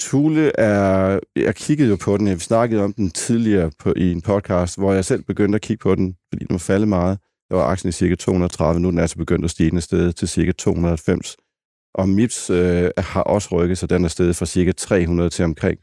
Thule 0.00 0.60
er, 0.60 1.18
jeg 1.36 1.54
kiggede 1.54 1.88
jo 1.88 1.96
på 1.96 2.16
den, 2.16 2.26
jeg 2.26 2.40
snakkede 2.40 2.82
om 2.82 2.92
den 2.92 3.10
tidligere 3.10 3.70
på, 3.78 3.92
i 3.96 4.12
en 4.12 4.22
podcast, 4.22 4.78
hvor 4.78 4.92
jeg 4.92 5.04
selv 5.04 5.22
begyndte 5.22 5.56
at 5.56 5.62
kigge 5.62 5.82
på 5.82 5.94
den, 5.94 6.16
fordi 6.32 6.44
den 6.44 6.54
var 6.54 6.58
faldet 6.58 6.88
meget. 6.88 7.18
Der 7.50 7.56
var 7.56 7.64
aktien 7.64 7.88
i 7.88 7.92
cirka 7.92 8.14
230, 8.14 8.80
nu 8.80 8.88
er 8.88 8.92
den 8.92 9.00
altså 9.00 9.16
begyndt 9.16 9.44
at 9.44 9.50
stige 9.50 9.80
sted 9.80 10.12
til 10.12 10.28
cirka 10.28 10.52
290. 10.52 11.36
Og 11.94 12.08
MIPS 12.08 12.50
øh, 12.50 12.90
har 12.98 13.22
også 13.22 13.48
rykket, 13.52 13.78
så 13.78 13.86
den 13.86 14.04
er 14.04 14.08
steget 14.08 14.36
fra 14.36 14.46
cirka 14.46 14.72
300 14.72 15.30
til 15.30 15.44
omkring 15.44 15.78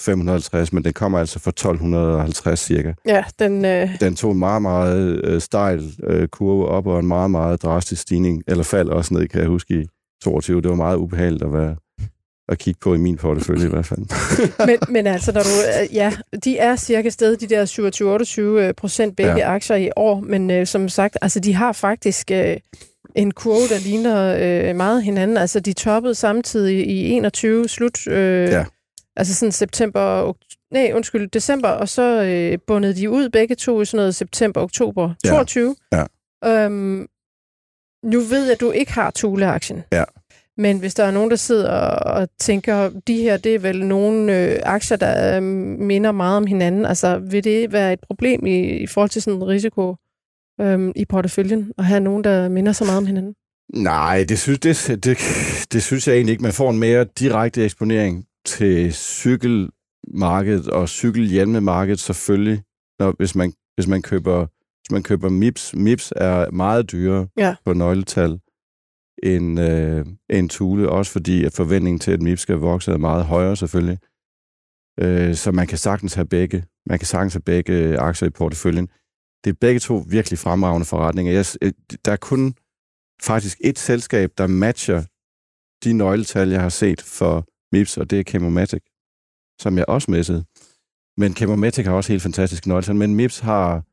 550, 0.00 0.72
men 0.72 0.84
den 0.84 0.92
kommer 0.92 1.18
altså 1.18 1.38
fra 1.38 1.48
1250 1.48 2.60
cirka. 2.60 2.92
Ja, 3.06 3.24
den... 3.38 3.64
Øh... 3.64 4.00
Den 4.00 4.16
tog 4.16 4.32
en 4.32 4.38
meget, 4.38 4.62
meget 4.62 5.24
øh, 5.24 5.40
stejl 5.40 5.92
øh, 6.02 6.28
kurve 6.28 6.68
op, 6.68 6.86
og 6.86 6.98
en 6.98 7.06
meget, 7.06 7.30
meget 7.30 7.62
drastisk 7.62 8.02
stigning, 8.02 8.42
eller 8.48 8.64
fald 8.64 8.88
også 8.88 9.14
ned, 9.14 9.28
kan 9.28 9.40
jeg 9.40 9.48
huske, 9.48 9.74
i 9.74 9.86
22. 10.22 10.60
Det 10.62 10.68
var 10.68 10.76
meget 10.76 10.96
ubehageligt 10.96 11.42
at 11.42 11.52
være 11.52 11.76
at 12.48 12.58
kigge 12.58 12.78
på 12.82 12.94
i 12.94 12.98
min 12.98 13.16
portefølje 13.16 13.66
i 13.66 13.68
hvert 13.68 13.86
fald. 13.86 14.00
men, 14.68 14.78
men 14.88 15.06
altså, 15.06 15.32
når 15.32 15.40
du, 15.40 15.48
øh, 15.48 15.94
ja, 15.94 16.12
de 16.44 16.58
er 16.58 16.76
cirka 16.76 17.10
sted, 17.10 17.36
de 17.36 17.46
der 17.46 18.58
27-28 18.58 18.64
øh, 18.64 18.74
procent 18.74 19.16
begge 19.16 19.36
ja. 19.36 19.54
aktier 19.54 19.76
i 19.76 19.90
år, 19.96 20.20
men 20.20 20.50
øh, 20.50 20.66
som 20.66 20.88
sagt, 20.88 21.18
altså 21.22 21.40
de 21.40 21.54
har 21.54 21.72
faktisk 21.72 22.30
øh, 22.30 22.56
en 23.16 23.30
kurve, 23.30 23.74
der 23.74 23.80
ligner 23.80 24.36
øh, 24.40 24.76
meget 24.76 25.02
hinanden. 25.02 25.36
Altså 25.36 25.60
de 25.60 25.72
toppede 25.72 26.14
samtidig 26.14 26.86
i 26.86 27.10
21 27.10 27.68
slut, 27.68 28.06
øh, 28.06 28.48
ja. 28.48 28.64
Altså 29.20 29.34
sådan 29.34 29.52
september, 29.52 30.32
nej, 30.72 30.90
undskyld, 30.94 31.30
december, 31.30 31.68
og 31.68 31.88
så 31.88 32.22
øh, 32.22 32.58
bundede 32.66 32.94
de 32.94 33.10
ud 33.10 33.28
begge 33.28 33.54
to 33.54 33.80
i 33.80 33.84
sådan 33.84 33.96
noget 33.96 34.14
september-oktober 34.14 35.14
22. 35.26 35.76
Ja. 35.92 36.04
Ja. 36.42 36.64
Øhm, 36.64 37.06
nu 38.04 38.20
ved 38.20 38.42
jeg, 38.42 38.52
at 38.52 38.60
du 38.60 38.70
ikke 38.70 38.92
har 38.92 39.10
Thule-aktien. 39.10 39.82
Ja. 39.92 40.04
Men 40.56 40.78
hvis 40.78 40.94
der 40.94 41.04
er 41.04 41.10
nogen, 41.10 41.30
der 41.30 41.36
sidder 41.36 41.70
og 41.88 42.28
tænker, 42.38 42.90
de 43.06 43.16
her, 43.22 43.36
det 43.36 43.54
er 43.54 43.58
vel 43.58 43.86
nogle 43.86 44.38
øh, 44.38 44.60
aktier, 44.62 44.96
der 44.96 45.36
øh, 45.36 45.42
minder 45.42 46.12
meget 46.12 46.36
om 46.36 46.46
hinanden, 46.46 46.86
altså 46.86 47.18
vil 47.18 47.44
det 47.44 47.72
være 47.72 47.92
et 47.92 48.00
problem 48.00 48.46
i, 48.46 48.60
i 48.60 48.86
forhold 48.86 49.10
til 49.10 49.22
sådan 49.22 49.38
en 49.42 49.48
risiko 49.48 49.96
øh, 50.60 50.90
i 50.96 51.04
porteføljen, 51.04 51.72
at 51.78 51.84
have 51.84 52.00
nogen, 52.00 52.24
der 52.24 52.48
minder 52.48 52.72
så 52.72 52.84
meget 52.84 52.98
om 52.98 53.06
hinanden? 53.06 53.34
Nej, 53.74 54.24
det 54.28 54.38
synes, 54.38 54.58
det, 54.58 55.04
det, 55.04 55.18
det 55.72 55.82
synes 55.82 56.08
jeg 56.08 56.14
egentlig 56.14 56.32
ikke. 56.32 56.42
Man 56.42 56.52
får 56.52 56.70
en 56.70 56.78
mere 56.78 57.04
direkte 57.04 57.64
eksponering 57.64 58.26
til 58.44 58.92
cykelmarkedet 58.92 60.68
og 60.68 60.88
cykelhjelmemarkedet 60.88 62.00
selvfølgelig, 62.00 62.62
når, 62.98 63.14
hvis, 63.18 63.34
man, 63.34 63.52
hvis 63.76 63.86
man 63.86 64.02
køber 64.02 64.46
hvis 64.80 64.92
man 64.92 65.02
køber 65.02 65.28
MIPS. 65.28 65.74
MIPS 65.74 66.12
er 66.16 66.50
meget 66.50 66.92
dyre 66.92 67.28
ja. 67.36 67.54
på 67.64 67.72
nøgletal 67.72 68.40
end, 69.22 69.60
øh, 69.60 70.06
end 70.30 70.50
Thule, 70.50 70.88
også 70.88 71.12
fordi 71.12 71.44
at 71.44 71.52
forventningen 71.52 72.00
til, 72.00 72.12
at 72.12 72.22
MIP 72.22 72.38
skal 72.38 72.56
vokse, 72.56 72.92
er 72.92 72.96
meget 72.96 73.24
højere 73.24 73.56
selvfølgelig. 73.56 73.98
Øh, 75.00 75.34
så 75.34 75.52
man 75.52 75.66
kan 75.66 75.78
sagtens 75.78 76.14
have 76.14 76.26
begge. 76.26 76.64
Man 76.86 76.98
kan 76.98 77.06
sagtens 77.06 77.34
have 77.34 77.42
begge 77.42 77.98
aktier 77.98 78.28
i 78.28 78.30
porteføljen. 78.30 78.88
Det 79.44 79.50
er 79.50 79.56
begge 79.60 79.80
to 79.80 80.04
virkelig 80.08 80.38
fremragende 80.38 80.86
forretninger. 80.86 81.32
Jeg, 81.32 81.46
øh, 81.62 81.72
der 82.04 82.12
er 82.12 82.16
kun 82.16 82.54
faktisk 83.22 83.58
et 83.64 83.78
selskab, 83.78 84.30
der 84.38 84.46
matcher 84.46 85.02
de 85.84 85.92
nøgletal, 85.92 86.48
jeg 86.48 86.60
har 86.60 86.68
set 86.68 87.00
for 87.00 87.46
MIPS, 87.72 87.96
og 87.96 88.10
det 88.10 88.18
er 88.20 88.22
Chemomatic, 88.22 88.82
som 89.60 89.78
jeg 89.78 89.84
også 89.88 90.10
messede. 90.10 90.44
Men 91.16 91.36
Chemomatic 91.36 91.86
har 91.86 91.92
også 91.92 92.12
helt 92.12 92.22
fantastiske 92.22 92.68
nøgletal, 92.68 92.94
men 92.94 93.14
MIPS 93.14 93.38
har 93.38 93.84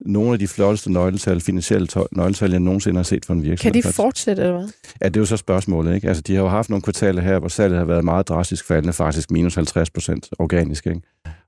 nogle 0.00 0.32
af 0.32 0.38
de 0.38 0.48
flotteste 0.48 0.92
nøgletal, 0.92 1.40
finansielle 1.40 1.88
nøgletal, 2.12 2.50
jeg 2.50 2.60
nogensinde 2.60 2.98
har 2.98 3.02
set 3.02 3.24
for 3.24 3.34
en 3.34 3.42
virksomhed. 3.42 3.82
Kan 3.82 3.82
de 3.82 3.94
fortsætte, 3.94 4.42
eller 4.42 4.58
hvad? 4.58 4.68
Ja, 5.00 5.08
det 5.08 5.16
er 5.16 5.20
jo 5.20 5.26
så 5.26 5.36
spørgsmålet. 5.36 5.94
Ikke? 5.94 6.08
Altså, 6.08 6.22
de 6.22 6.34
har 6.34 6.42
jo 6.42 6.48
haft 6.48 6.70
nogle 6.70 6.82
kvartaler 6.82 7.22
her, 7.22 7.38
hvor 7.38 7.48
salget 7.48 7.78
har 7.78 7.84
været 7.84 8.04
meget 8.04 8.28
drastisk 8.28 8.64
faldende, 8.64 8.92
faktisk 8.92 9.30
minus 9.30 9.54
50 9.54 9.90
procent 9.90 10.28
organisk. 10.38 10.86
Ikke? 10.86 11.00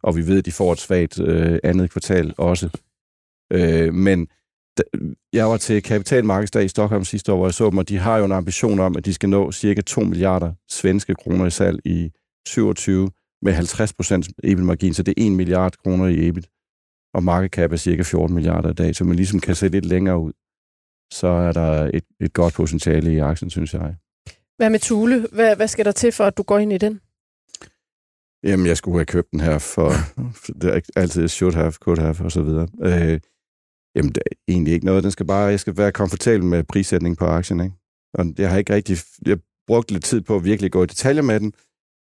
Og 0.03 0.17
vi 0.17 0.27
ved, 0.27 0.39
at 0.39 0.47
de 0.47 0.53
får 0.53 0.73
et 0.73 0.81
svagt 0.81 1.21
øh, 1.21 1.59
andet 1.65 1.91
kvartal 1.91 2.35
også. 2.39 2.69
Øh, 3.53 3.95
men 3.95 4.29
jeg 5.33 5.47
var 5.47 5.57
til 5.57 5.83
kapitalmarkedsdag 5.83 6.65
i 6.65 6.69
Stockholm 6.69 7.05
sidste 7.05 7.33
år, 7.33 7.37
hvor 7.37 7.47
jeg 7.47 7.55
så 7.55 7.71
dem, 7.71 7.79
og 7.79 7.89
de 7.89 7.99
har 7.99 8.19
jo 8.19 8.25
en 8.25 8.33
ambition 8.33 8.81
om, 8.81 8.97
at 8.97 9.05
de 9.05 9.15
skal 9.15 9.29
nå 9.29 9.53
cirka 9.53 9.81
2 9.81 10.01
milliarder 10.01 10.53
svenske 10.69 11.15
kroner 11.15 11.47
i 11.47 11.51
salg 11.51 11.81
i 11.85 12.11
27 12.47 13.11
med 13.43 13.53
50 13.53 13.93
procent 13.93 14.29
EBIT-margin, 14.45 14.95
så 14.95 15.03
det 15.03 15.15
er 15.19 15.27
1 15.27 15.33
milliard 15.33 15.75
kroner 15.85 16.07
i 16.07 16.29
EBIT 16.29 16.49
og 17.15 17.23
market 17.23 17.51
cap 17.51 17.73
er 17.73 17.77
cirka 17.77 18.03
14 18.03 18.35
milliarder 18.35 18.71
i 18.71 18.75
dag, 18.75 18.97
så 18.97 19.05
man 19.05 19.17
ligesom 19.17 19.41
kan 19.41 19.55
se 19.55 19.69
lidt 19.69 19.85
længere 19.85 20.19
ud, 20.19 20.33
så 21.13 21.27
er 21.27 21.53
der 21.53 21.91
et, 21.95 22.05
et 22.21 22.33
godt 22.33 22.55
potentiale 22.55 23.13
i 23.13 23.19
aktien, 23.19 23.51
synes 23.51 23.75
jeg. 23.75 23.95
Hvad 24.57 24.71
med 24.71 24.79
Thule? 24.79 25.27
Hvad, 25.33 25.57
hvad 25.57 25.69
skal 25.69 25.85
der 25.85 25.93
til 25.93 26.13
for, 26.13 26.25
at 26.25 26.37
du 26.37 26.43
går 26.43 26.59
ind 26.59 26.73
i 26.73 26.79
den? 26.79 27.01
Jamen, 28.43 28.67
jeg 28.67 28.77
skulle 28.77 28.99
have 28.99 29.07
købt 29.07 29.31
den 29.31 29.41
her 29.41 29.59
for, 29.59 29.93
det 30.61 30.75
er 30.75 30.81
altid 30.97 31.29
should 31.29 31.55
have, 31.55 31.73
could 31.73 31.99
have, 31.99 32.17
og 32.21 32.33
så 32.33 32.43
videre. 32.43 32.69
Øh, 32.83 33.21
jamen, 33.97 34.13
det 34.13 34.23
er 34.27 34.37
egentlig 34.49 34.73
ikke 34.75 34.87
noget. 34.87 35.03
Den 35.03 35.11
skal 35.11 35.27
bare, 35.27 35.45
jeg 35.45 35.61
skal 35.61 35.77
være 35.77 35.93
komfortabel 35.93 36.45
med 36.45 36.65
prissætning 36.65 37.17
på 37.17 37.25
aktien, 37.25 37.61
ikke? 37.61 37.77
Og 38.15 38.27
jeg 38.39 38.51
har 38.51 38.59
ikke 38.59 38.75
rigtig, 38.75 38.99
jeg 39.27 39.39
brugte 39.67 39.93
lidt 39.93 40.05
tid 40.05 40.21
på 40.21 40.37
at 40.37 40.45
virkelig 40.45 40.73
gå 40.73 40.83
i 40.83 40.87
detaljer 40.87 41.23
med 41.23 41.41
den, 41.41 41.53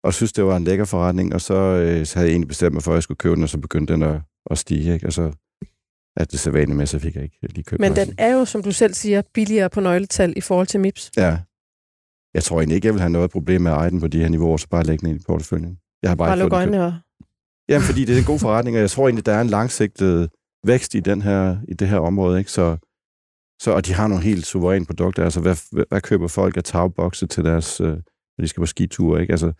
og 0.05 0.15
synes, 0.15 0.33
det 0.33 0.45
var 0.45 0.57
en 0.57 0.65
lækker 0.65 0.85
forretning, 0.85 1.35
og 1.35 1.41
så, 1.41 1.55
øh, 1.55 2.07
så 2.07 2.19
havde 2.19 2.29
jeg 2.29 2.33
egentlig 2.33 2.49
bestemt 2.49 2.73
mig 2.73 2.83
for, 2.83 2.91
at 2.93 2.95
jeg 2.95 3.03
skulle 3.03 3.19
købe 3.19 3.35
den, 3.35 3.43
og 3.43 3.49
så 3.49 3.59
begyndte 3.59 3.93
den 3.93 4.03
at, 4.03 4.21
at 4.51 4.59
stige, 4.59 4.95
ikke? 4.95 5.07
Og 5.07 5.13
så 5.13 5.33
er 6.17 6.25
det 6.25 6.41
så 6.41 6.51
vanligt 6.51 6.77
med, 6.77 6.87
så 6.87 6.99
fik 6.99 7.15
jeg 7.15 7.25
ikke 7.25 7.39
lige 7.43 7.65
købt 7.65 7.81
Men 7.81 7.97
den 7.97 8.15
er 8.19 8.33
jo, 8.33 8.45
som 8.45 8.63
du 8.63 8.73
selv 8.73 8.95
siger, 8.95 9.23
billigere 9.35 9.71
på 9.71 9.81
nøgletal 9.81 10.33
i 10.37 10.41
forhold 10.41 10.67
til 10.67 10.81
MIPS. 10.81 11.11
Ja. 11.17 11.39
Jeg 12.35 12.43
tror 12.45 12.61
egentlig 12.61 12.75
ikke, 12.75 12.87
jeg 12.87 12.95
vil 12.95 13.01
have 13.01 13.11
noget 13.11 13.31
problem 13.31 13.61
med 13.61 13.71
at 13.71 13.77
eje 13.77 13.91
den 13.91 14.01
på 14.01 14.07
de 14.07 14.21
her 14.21 14.29
niveauer, 14.29 14.57
så 14.57 14.69
bare 14.69 14.85
lægge 14.85 15.01
den 15.01 15.09
ind 15.11 15.21
i 15.21 15.25
porteføljen. 15.27 15.79
Jeg 16.03 16.11
har 16.11 16.17
bare, 16.17 16.29
bare 16.29 16.39
lukke 16.39 16.57
øjnene 16.57 16.85
og... 16.85 16.95
Jamen, 17.69 17.87
fordi 17.87 18.05
det 18.05 18.15
er 18.15 18.19
en 18.19 18.25
god 18.25 18.39
forretning, 18.39 18.77
og 18.77 18.81
jeg 18.81 18.91
tror 18.91 19.09
egentlig, 19.09 19.27
der 19.27 19.33
er 19.33 19.41
en 19.41 19.47
langsigtet 19.47 20.31
vækst 20.67 20.95
i, 20.95 21.01
den 21.01 21.23
her, 21.23 21.57
i 21.69 21.75
det 21.75 21.89
her 21.89 21.99
område, 21.99 22.39
ikke? 22.39 22.51
Så, 22.51 22.77
så, 23.63 23.71
og 23.71 23.87
de 23.87 23.93
har 23.93 24.07
nogle 24.07 24.25
helt 24.25 24.47
suveræne 24.47 24.87
produkter. 24.87 25.25
Altså, 25.25 25.41
hvad, 25.41 25.57
hvad, 25.73 25.85
hvad 25.89 26.01
køber 26.01 26.29
folk 26.29 26.57
af 26.57 26.65
tagbokse 26.65 27.27
til 27.27 27.45
deres, 27.45 27.81
øh, 27.81 27.89
når 27.89 28.43
de 28.43 28.49
skal 28.49 28.61
på 28.61 28.67
skiture, 28.67 29.21
ikke? 29.21 29.33
Altså, 29.33 29.53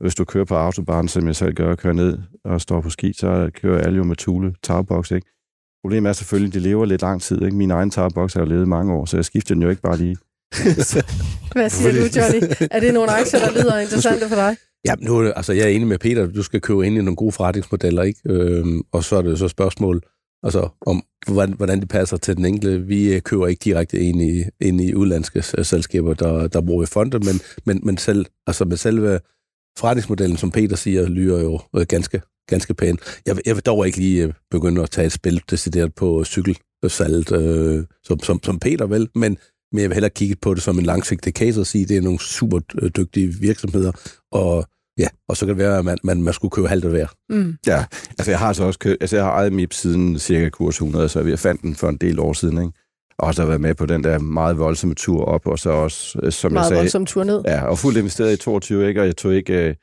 hvis 0.00 0.14
du 0.14 0.24
kører 0.24 0.44
på 0.44 0.54
autobahn, 0.54 1.08
som 1.08 1.26
jeg 1.26 1.36
selv 1.36 1.54
gør, 1.54 1.70
og 1.70 1.78
kører 1.78 1.94
ned 1.94 2.18
og 2.44 2.60
står 2.60 2.80
på 2.80 2.90
ski, 2.90 3.12
så 3.12 3.50
kører 3.54 3.82
alle 3.82 3.96
jo 3.96 4.04
med 4.04 4.16
Thule 4.16 4.54
tagboks, 4.62 5.10
ikke? 5.10 5.26
Problemet 5.84 6.08
er 6.08 6.12
selvfølgelig, 6.12 6.48
at 6.48 6.54
de 6.54 6.68
lever 6.68 6.84
lidt 6.84 7.02
lang 7.02 7.22
tid, 7.22 7.42
ikke? 7.42 7.56
Min 7.56 7.70
egen 7.70 7.90
tagboks 7.90 8.34
har 8.34 8.40
jo 8.40 8.46
levet 8.46 8.68
mange 8.68 8.92
år, 8.92 9.04
så 9.04 9.16
jeg 9.16 9.24
skifter 9.24 9.54
den 9.54 9.62
jo 9.62 9.70
ikke 9.70 9.82
bare 9.82 9.96
lige. 9.96 10.16
Hvad 11.52 11.70
siger 11.70 11.92
du, 11.92 12.20
Johnny? 12.20 12.68
Er 12.70 12.80
det 12.80 12.94
nogle 12.94 13.10
aktier, 13.10 13.40
der 13.40 13.52
lyder 13.52 13.78
interessante 13.78 14.28
for 14.28 14.34
dig? 14.34 14.56
Ja, 14.84 14.94
nu, 14.98 15.22
altså, 15.22 15.52
jeg 15.52 15.64
er 15.64 15.68
enig 15.68 15.88
med 15.88 15.98
Peter, 15.98 16.26
du 16.26 16.42
skal 16.42 16.60
købe 16.60 16.86
ind 16.86 16.96
i 16.96 16.98
nogle 16.98 17.16
gode 17.16 17.32
forretningsmodeller, 17.32 18.02
ikke? 18.02 18.20
Øhm, 18.28 18.82
og 18.92 19.04
så 19.04 19.16
er 19.16 19.22
det 19.22 19.38
så 19.38 19.48
spørgsmål, 19.48 20.02
altså, 20.44 20.68
om 20.86 21.02
hvordan, 21.26 21.52
hvordan 21.52 21.80
det 21.80 21.88
passer 21.88 22.16
til 22.16 22.36
den 22.36 22.44
enkelte. 22.44 22.86
Vi 22.86 23.14
øh, 23.14 23.20
køber 23.20 23.46
ikke 23.46 23.64
direkte 23.64 24.00
ind 24.00 24.22
i, 24.22 24.44
ind 24.60 24.80
i 24.80 24.94
udlandske 24.94 25.42
øh, 25.58 25.64
selskaber, 25.64 26.14
der, 26.14 26.48
der 26.48 26.60
bruger 26.60 26.82
i 26.82 26.86
fonde, 26.86 27.18
men, 27.18 27.40
men, 27.64 27.80
men, 27.82 27.98
selv, 27.98 28.26
altså 28.46 28.64
med 28.64 28.76
selve 28.76 29.20
forretningsmodellen, 29.78 30.36
som 30.36 30.50
Peter 30.50 30.76
siger, 30.76 31.08
lyder 31.08 31.40
jo 31.42 31.60
øh, 31.76 31.86
ganske, 31.88 32.22
ganske 32.48 32.74
pænt. 32.74 33.00
Jeg, 33.26 33.36
jeg 33.46 33.54
vil 33.54 33.64
dog 33.64 33.86
ikke 33.86 33.98
lige 33.98 34.34
begynde 34.50 34.82
at 34.82 34.90
tage 34.90 35.06
et 35.06 35.12
spil 35.12 35.42
decideret 35.50 35.94
på 35.94 36.24
cykelsalget, 36.24 37.32
øh, 37.32 37.84
som, 38.04 38.20
som, 38.20 38.42
som 38.42 38.58
Peter 38.58 38.86
vel, 38.86 39.08
men, 39.14 39.38
men 39.72 39.80
jeg 39.80 39.90
vil 39.90 39.94
hellere 39.94 40.10
kigge 40.10 40.36
på 40.36 40.54
det 40.54 40.62
som 40.62 40.78
en 40.78 40.86
langsigtet 40.86 41.34
case 41.34 41.60
og 41.60 41.66
sige, 41.66 41.82
at 41.82 41.88
det 41.88 41.96
er 41.96 42.02
nogle 42.02 42.20
super 42.20 42.58
dygtige 42.96 43.34
virksomheder, 43.40 43.92
og 44.32 44.66
Ja, 44.98 45.08
og 45.28 45.36
så 45.36 45.46
kan 45.46 45.54
det 45.54 45.64
være, 45.64 45.78
at 45.78 45.84
man, 45.84 45.98
man, 46.04 46.22
man 46.22 46.34
skulle 46.34 46.50
købe 46.50 46.68
halvt 46.68 46.84
af 46.84 46.90
hver. 46.90 47.06
Mm. 47.28 47.56
Ja, 47.66 47.84
altså 48.10 48.30
jeg 48.30 48.38
har 48.38 48.48
altså 48.48 48.64
også 48.64 48.78
købt, 48.78 48.96
altså 49.00 49.16
jeg 49.16 49.24
har 49.24 49.32
ejet 49.32 49.52
MIP 49.52 49.72
siden 49.72 50.18
cirka 50.18 50.48
kurs 50.48 50.74
100, 50.74 51.08
så 51.08 51.20
jeg 51.20 51.38
fandt 51.38 51.62
den 51.62 51.74
for 51.74 51.88
en 51.88 51.96
del 51.96 52.18
år 52.18 52.32
siden, 52.32 52.58
ikke? 52.58 52.72
Og 53.18 53.26
også 53.26 53.42
har 53.42 53.46
været 53.46 53.60
med 53.60 53.74
på 53.74 53.86
den 53.86 54.04
der 54.04 54.18
meget 54.18 54.58
voldsomme 54.58 54.94
tur 54.94 55.24
op, 55.24 55.46
og 55.46 55.58
så 55.58 55.70
også, 55.70 56.20
øh, 56.22 56.32
som 56.32 56.52
meget 56.52 56.62
jeg 56.62 56.68
sagde... 56.68 56.74
Meget 56.74 56.84
voldsom 56.84 57.06
tur 57.06 57.24
ned. 57.24 57.42
Ja, 57.46 57.66
og 57.66 57.78
fuldt 57.78 57.98
investeret 57.98 58.32
i 58.32 58.36
22, 58.36 58.88
ikke? 58.88 59.00
Og 59.00 59.06
jeg 59.06 59.16
tog 59.16 59.34
ikke, 59.34 59.68
øh, 59.68 59.74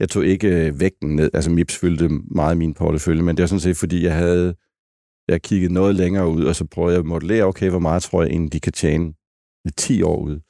jeg 0.00 0.08
tog 0.08 0.26
ikke 0.26 0.48
øh, 0.48 0.80
vægten 0.80 1.16
ned. 1.16 1.30
Altså 1.34 1.50
MIPS 1.50 1.76
fyldte 1.76 2.08
meget 2.08 2.56
min 2.56 2.74
portefølje, 2.74 3.22
men 3.22 3.36
det 3.36 3.42
er 3.42 3.46
sådan 3.46 3.60
set, 3.60 3.76
fordi 3.76 4.04
jeg 4.04 4.14
havde 4.14 4.54
jeg 5.28 5.42
kiggede 5.42 5.74
noget 5.74 5.94
længere 5.94 6.28
ud, 6.28 6.44
og 6.44 6.56
så 6.56 6.64
prøvede 6.64 6.92
jeg 6.92 7.00
at 7.00 7.06
modellere, 7.06 7.44
okay, 7.44 7.70
hvor 7.70 7.78
meget 7.78 8.02
tror 8.02 8.22
jeg 8.22 8.30
egentlig, 8.30 8.52
de 8.52 8.60
kan 8.60 8.72
tjene 8.72 9.12
10 9.76 10.02
år 10.02 10.16
ud. 10.16 10.40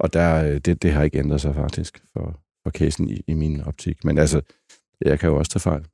Og 0.00 0.12
der, 0.12 0.58
det, 0.58 0.82
det 0.82 0.92
har 0.92 1.02
ikke 1.02 1.18
ændret 1.18 1.40
sig 1.40 1.54
faktisk 1.54 2.02
for, 2.12 2.40
for 2.68 2.78
casen 2.78 3.10
i, 3.10 3.20
i 3.26 3.34
min 3.34 3.60
optik. 3.66 4.04
Men 4.04 4.18
altså, 4.18 4.40
jeg 5.04 5.18
kan 5.18 5.28
jo 5.28 5.36
også 5.36 5.50
tage 5.50 5.60
fejl. 5.60 5.84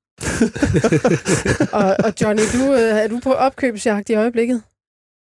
og, 1.80 1.96
og 2.04 2.12
Johnny, 2.20 2.42
du, 2.42 2.72
er 2.72 3.08
du 3.08 3.20
på 3.22 3.32
opkøbsjagt 3.32 4.10
i 4.10 4.14
øjeblikket? 4.14 4.62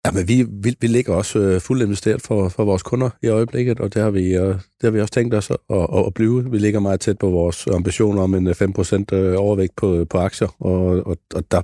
Ja, 0.06 0.10
men 0.12 0.28
vi, 0.28 0.46
vi, 0.50 0.76
vi 0.80 0.86
ligger 0.86 1.14
også 1.14 1.38
øh, 1.38 1.60
fuldt 1.60 1.82
investeret 1.82 2.22
for, 2.22 2.48
for 2.48 2.64
vores 2.64 2.82
kunder 2.82 3.10
i 3.22 3.28
øjeblikket, 3.28 3.80
og 3.80 3.94
det 3.94 4.02
har 4.02 4.10
vi, 4.10 4.36
øh, 4.36 4.54
det 4.54 4.82
har 4.82 4.90
vi 4.90 5.00
også 5.00 5.14
tænkt 5.14 5.34
os 5.34 5.50
at, 5.50 5.56
at, 5.70 6.06
at 6.06 6.14
blive. 6.14 6.50
Vi 6.50 6.58
ligger 6.58 6.80
meget 6.80 7.00
tæt 7.00 7.18
på 7.18 7.30
vores 7.30 7.66
ambition 7.66 8.18
om 8.18 8.34
en 8.34 8.48
5% 8.48 9.04
øh, 9.12 9.32
øh, 9.32 9.34
overvægt 9.38 9.76
på, 9.76 10.06
på 10.10 10.18
aktier, 10.18 10.56
og, 10.60 11.06
og, 11.06 11.16
og, 11.34 11.50
der, 11.50 11.62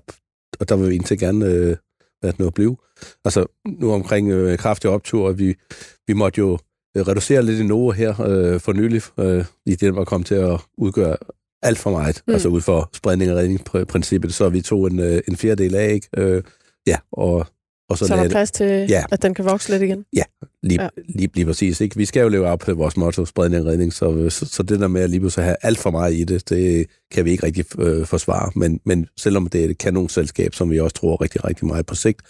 og 0.60 0.68
der 0.68 0.76
vil 0.76 0.88
vi 0.88 0.94
egentlig 0.94 1.18
gerne 1.18 1.46
øh, 1.46 1.76
at 2.22 2.38
nå 2.38 2.46
at 2.46 2.54
blive. 2.54 2.76
Altså 3.24 3.46
nu 3.66 3.92
omkring 3.92 4.30
øh, 4.30 4.58
kraftig 4.58 4.90
optur, 4.90 5.32
vi, 5.32 5.54
vi 6.06 6.12
måtte 6.12 6.38
jo 6.38 6.52
øh, 6.52 6.58
reducere 7.02 7.42
lidt 7.42 7.60
i 7.60 7.62
Novo 7.62 7.90
her 7.90 8.20
øh, 8.20 8.60
for 8.60 8.72
nylig, 8.72 9.02
øh, 9.18 9.44
i 9.66 9.74
det 9.74 9.94
var 9.94 10.04
kommet 10.04 10.26
til 10.26 10.34
at 10.34 10.60
udgøre 10.78 11.16
alt 11.62 11.78
for 11.78 11.90
meget, 11.90 12.22
mm. 12.26 12.32
altså 12.32 12.48
ud 12.48 12.60
for 12.60 12.90
spredning 12.92 13.30
og 13.30 13.36
redningsprincippet, 13.36 14.34
så 14.34 14.48
vi 14.48 14.60
tog 14.60 14.86
en, 14.86 15.00
øh, 15.00 15.20
en 15.28 15.36
fjerdedel 15.36 15.74
af, 15.74 15.92
ikke? 15.92 16.08
Øh, 16.16 16.42
ja, 16.86 16.96
og 17.12 17.46
og 17.88 17.98
så, 17.98 18.06
så 18.06 18.16
der 18.16 18.22
er 18.22 18.28
plads 18.28 18.50
til, 18.50 18.86
ja. 18.88 19.04
at 19.10 19.22
den 19.22 19.34
kan 19.34 19.44
vokse 19.44 19.70
lidt 19.70 19.82
igen? 19.82 20.04
Ja, 20.12 20.22
lige, 20.62 20.82
ja. 20.82 20.88
lige, 21.08 21.30
lige 21.34 21.46
præcis. 21.46 21.80
Ikke? 21.80 21.96
Vi 21.96 22.04
skal 22.04 22.20
jo 22.20 22.28
leve 22.28 22.46
op 22.46 22.58
på 22.58 22.74
vores 22.74 22.96
motto, 22.96 23.24
spredning 23.24 23.62
og 23.62 23.68
redning, 23.68 23.92
så, 23.92 24.30
så, 24.30 24.46
så 24.46 24.62
det 24.62 24.80
der 24.80 24.88
med 24.88 25.02
at 25.02 25.10
lige 25.10 25.30
så 25.30 25.42
have 25.42 25.56
alt 25.62 25.78
for 25.78 25.90
meget 25.90 26.14
i 26.14 26.24
det, 26.24 26.48
det 26.48 26.86
kan 27.10 27.24
vi 27.24 27.30
ikke 27.30 27.46
rigtig 27.46 27.64
øh, 27.78 28.06
forsvare. 28.06 28.50
Men, 28.56 28.80
men 28.84 29.06
selvom 29.16 29.46
det 29.46 29.64
er 29.64 29.68
et 29.68 29.78
kanonselskab, 29.78 30.54
som 30.54 30.70
vi 30.70 30.80
også 30.80 30.94
tror 30.94 31.22
rigtig, 31.22 31.44
rigtig 31.44 31.66
meget 31.66 31.86
på 31.86 31.94
sigt, 31.94 32.22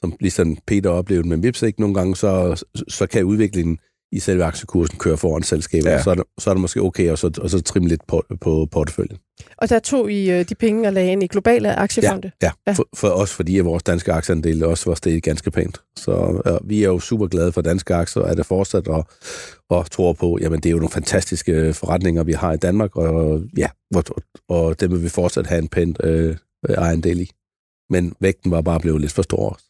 som 0.00 0.16
ligesom 0.20 0.58
Peter 0.66 0.90
oplevede 0.90 1.28
med 1.28 1.36
Vips, 1.36 1.62
ikke? 1.62 1.80
nogle 1.80 1.94
gange, 1.94 2.16
så, 2.16 2.64
så 2.88 3.06
kan 3.06 3.24
udviklingen 3.24 3.78
i 4.12 4.18
selve 4.18 4.44
aktiekursen 4.44 4.98
kører 4.98 5.16
foran 5.16 5.42
selskabet, 5.42 5.90
ja. 5.90 6.02
så, 6.02 6.10
er 6.10 6.14
det, 6.14 6.24
så 6.38 6.50
er 6.50 6.54
det 6.54 6.60
måske 6.60 6.80
okay 6.80 7.12
at 7.12 7.18
så, 7.18 7.30
og 7.42 7.50
så 7.50 7.60
trimme 7.60 7.88
lidt 7.88 8.06
på, 8.06 8.24
på 8.40 8.68
porteføljen. 8.70 9.18
Og 9.56 9.68
der 9.68 9.78
tog 9.78 10.12
I 10.12 10.30
øh, 10.30 10.48
de 10.48 10.54
penge 10.54 10.88
og 10.88 10.92
lagde 10.92 11.12
ind 11.12 11.22
i 11.22 11.26
globale 11.26 11.74
aktiefonde? 11.74 12.30
Ja, 12.42 12.46
ja. 12.46 12.52
ja. 12.66 12.72
For, 12.72 12.88
for 12.96 13.08
os, 13.08 13.34
fordi 13.34 13.58
vores 13.58 13.82
danske 13.82 14.12
aktieandel 14.12 14.64
også 14.64 14.90
var 14.90 14.94
steget 14.94 15.22
ganske 15.22 15.50
pænt. 15.50 15.80
Så 15.96 16.42
ja, 16.46 16.56
vi 16.64 16.82
er 16.82 16.88
jo 16.88 17.00
super 17.00 17.26
glade 17.26 17.52
for 17.52 17.60
danske 17.60 17.94
aktier, 17.94 18.22
og 18.22 18.30
er 18.30 18.34
det 18.34 18.46
fortsat 18.46 18.88
og, 18.88 19.06
og 19.70 19.90
tror 19.90 20.12
på, 20.12 20.38
jamen 20.40 20.60
det 20.60 20.66
er 20.66 20.70
jo 20.70 20.76
nogle 20.76 20.92
fantastiske 20.92 21.74
forretninger, 21.74 22.22
vi 22.22 22.32
har 22.32 22.52
i 22.52 22.56
Danmark, 22.56 22.96
og 22.96 23.42
ja, 23.56 23.68
og, 23.94 24.04
og 24.48 24.80
dem 24.80 24.90
vil 24.90 25.02
vi 25.02 25.08
fortsat 25.08 25.46
have 25.46 25.58
en 25.58 25.68
pænt 25.68 26.00
øh, 26.04 26.36
ejendel 26.68 27.20
i. 27.20 27.30
Men 27.90 28.14
vægten 28.20 28.50
var 28.50 28.60
bare 28.60 28.80
blevet 28.80 29.00
lidt 29.00 29.12
for 29.12 29.22
stor 29.22 29.48
også. 29.48 29.64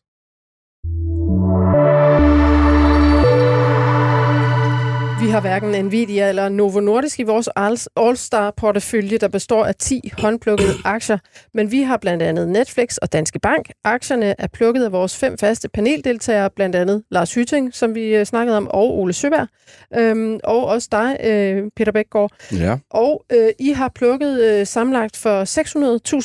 Vi 5.29 5.33
har 5.33 5.41
hverken 5.41 5.85
Nvidia 5.85 6.29
eller 6.29 6.49
Novo 6.49 6.81
Nordisk 6.81 7.20
i 7.20 7.22
vores 7.22 7.49
All-Star-portefølje, 7.97 9.18
der 9.18 9.29
består 9.29 9.64
af 9.64 9.74
10 9.74 10.12
håndplukkede 10.18 10.74
aktier. 10.85 11.18
Men 11.55 11.70
vi 11.72 11.83
har 11.83 11.97
blandt 11.97 12.22
andet 12.22 12.49
Netflix 12.49 12.97
og 12.97 13.12
Danske 13.12 13.39
Bank. 13.39 13.70
Aktierne 13.85 14.35
er 14.39 14.47
plukket 14.47 14.85
af 14.85 14.93
vores 14.93 15.16
fem 15.16 15.39
faste 15.39 15.68
paneldeltagere, 15.68 16.51
blandt 16.51 16.76
andet 16.76 17.03
Lars 17.11 17.35
Hytting, 17.35 17.74
som 17.74 17.95
vi 17.95 18.16
øh, 18.16 18.26
snakkede 18.26 18.57
om, 18.57 18.68
og 18.68 18.99
Ole 18.99 19.12
Søberg. 19.12 19.49
Øhm, 19.97 20.41
og 20.45 20.66
også 20.66 20.89
dig, 20.93 21.16
øh, 21.24 21.70
Peter 21.76 21.93
Bækgaard. 21.93 22.33
Ja. 22.53 22.79
Og 22.91 23.24
øh, 23.33 23.49
I 23.59 23.70
har 23.70 23.89
plukket 23.89 24.41
øh, 24.41 24.66
samlet 24.66 25.16
for 25.16 25.45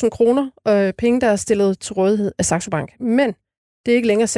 600.000 0.04 0.08
kroner 0.08 0.50
øh, 0.68 0.92
penge, 0.92 1.20
der 1.20 1.28
er 1.28 1.36
stillet 1.36 1.78
til 1.80 1.94
rådighed 1.94 2.32
af 2.38 2.44
Saxo 2.44 2.70
Bank. 2.70 3.00
Men 3.00 3.34
det 3.86 3.92
er 3.92 3.96
ikke 3.96 4.08
længere 4.08 4.28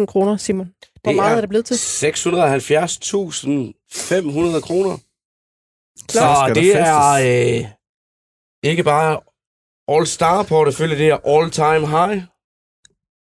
600.000 0.00 0.06
kroner, 0.06 0.36
Simon. 0.36 0.66
Hvor 1.02 1.12
det 1.12 1.16
meget 1.16 1.32
er, 1.32 1.36
er 1.36 1.40
det 1.40 1.48
blevet 1.48 1.66
til? 1.66 1.74
670.500 1.74 1.80
kroner. 4.60 4.98
Så 6.10 6.52
det 6.54 6.76
er 6.76 7.10
øh, 7.12 7.64
ikke 8.62 8.82
bare 8.82 9.20
all-star 9.88 10.42
portefølje, 10.42 10.98
det 10.98 11.08
er 11.08 11.18
all-time 11.26 11.86
high 11.88 12.22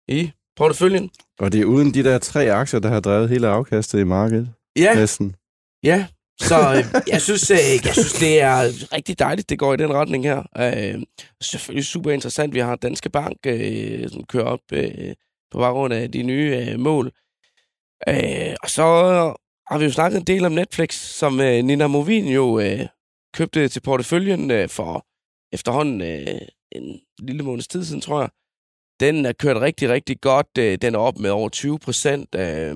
i 0.08 0.32
porteføljen. 0.56 1.10
Og 1.40 1.52
det 1.52 1.62
er 1.62 1.66
uden 1.66 1.94
de 1.94 2.04
der 2.04 2.18
tre 2.18 2.52
aktier, 2.52 2.80
der 2.80 2.90
har 2.90 3.00
drevet 3.00 3.30
hele 3.30 3.48
afkastet 3.48 4.00
i 4.00 4.04
markedet? 4.04 4.50
Ja. 4.76 4.96
Næsten. 4.96 5.36
Ja, 5.84 6.08
Så 6.40 6.56
øh, 6.56 6.86
jeg, 7.08 7.22
synes, 7.22 7.52
øh, 7.52 7.58
jeg 7.86 7.94
synes, 7.94 8.14
det 8.14 8.42
er 8.42 8.62
rigtig 8.94 9.20
dejligt, 9.20 9.50
det 9.50 9.60
går 9.60 9.74
i 9.74 9.78
den 9.78 9.94
retning 9.94 10.24
her. 10.24 10.44
Øh, 10.58 11.02
selvfølgelig 11.42 11.86
super 11.86 12.12
interessant. 12.12 12.54
Vi 12.54 12.60
har 12.60 12.76
Danske 12.76 13.10
Bank, 13.10 13.38
øh, 13.46 14.10
som 14.10 14.24
kører 14.24 14.44
op 14.46 14.60
øh, 14.74 15.14
på 15.52 15.58
baggrund 15.58 15.94
af 15.94 16.12
de 16.12 16.24
nye 16.24 16.68
øh, 16.72 16.80
mål. 16.80 17.12
Øh, 18.08 18.56
og 18.64 18.70
så 18.70 18.84
har 19.68 19.78
vi 19.78 19.86
jo 19.86 19.92
snakket 19.92 20.18
en 20.20 20.24
del 20.28 20.46
om 20.46 20.52
Netflix, 20.52 20.94
som 20.94 21.40
øh, 21.40 21.64
Nina 21.64 21.88
Movin 21.88 22.28
jo 22.28 22.60
øh, 22.60 22.80
købte 23.34 23.68
til 23.68 23.80
porteføljen 23.80 24.52
øh, 24.52 24.70
for 24.70 25.06
efterhånden 25.54 26.02
øh, 26.02 26.42
en 26.72 27.00
lille 27.20 27.44
måneds 27.44 27.68
tid 27.68 27.86
siden, 27.86 28.02
tror 28.02 28.20
jeg. 28.22 28.30
Den 29.00 29.26
er 29.26 29.32
kørt 29.34 29.58
rigtig, 29.58 29.90
rigtig 29.90 30.22
godt. 30.22 30.48
Øh, 30.60 30.78
den 30.82 30.96
er 30.96 31.00
op 31.00 31.18
med 31.20 31.30
over 31.30 31.50
20 31.50 31.80
procent. 31.80 32.36
Øh, 32.36 32.76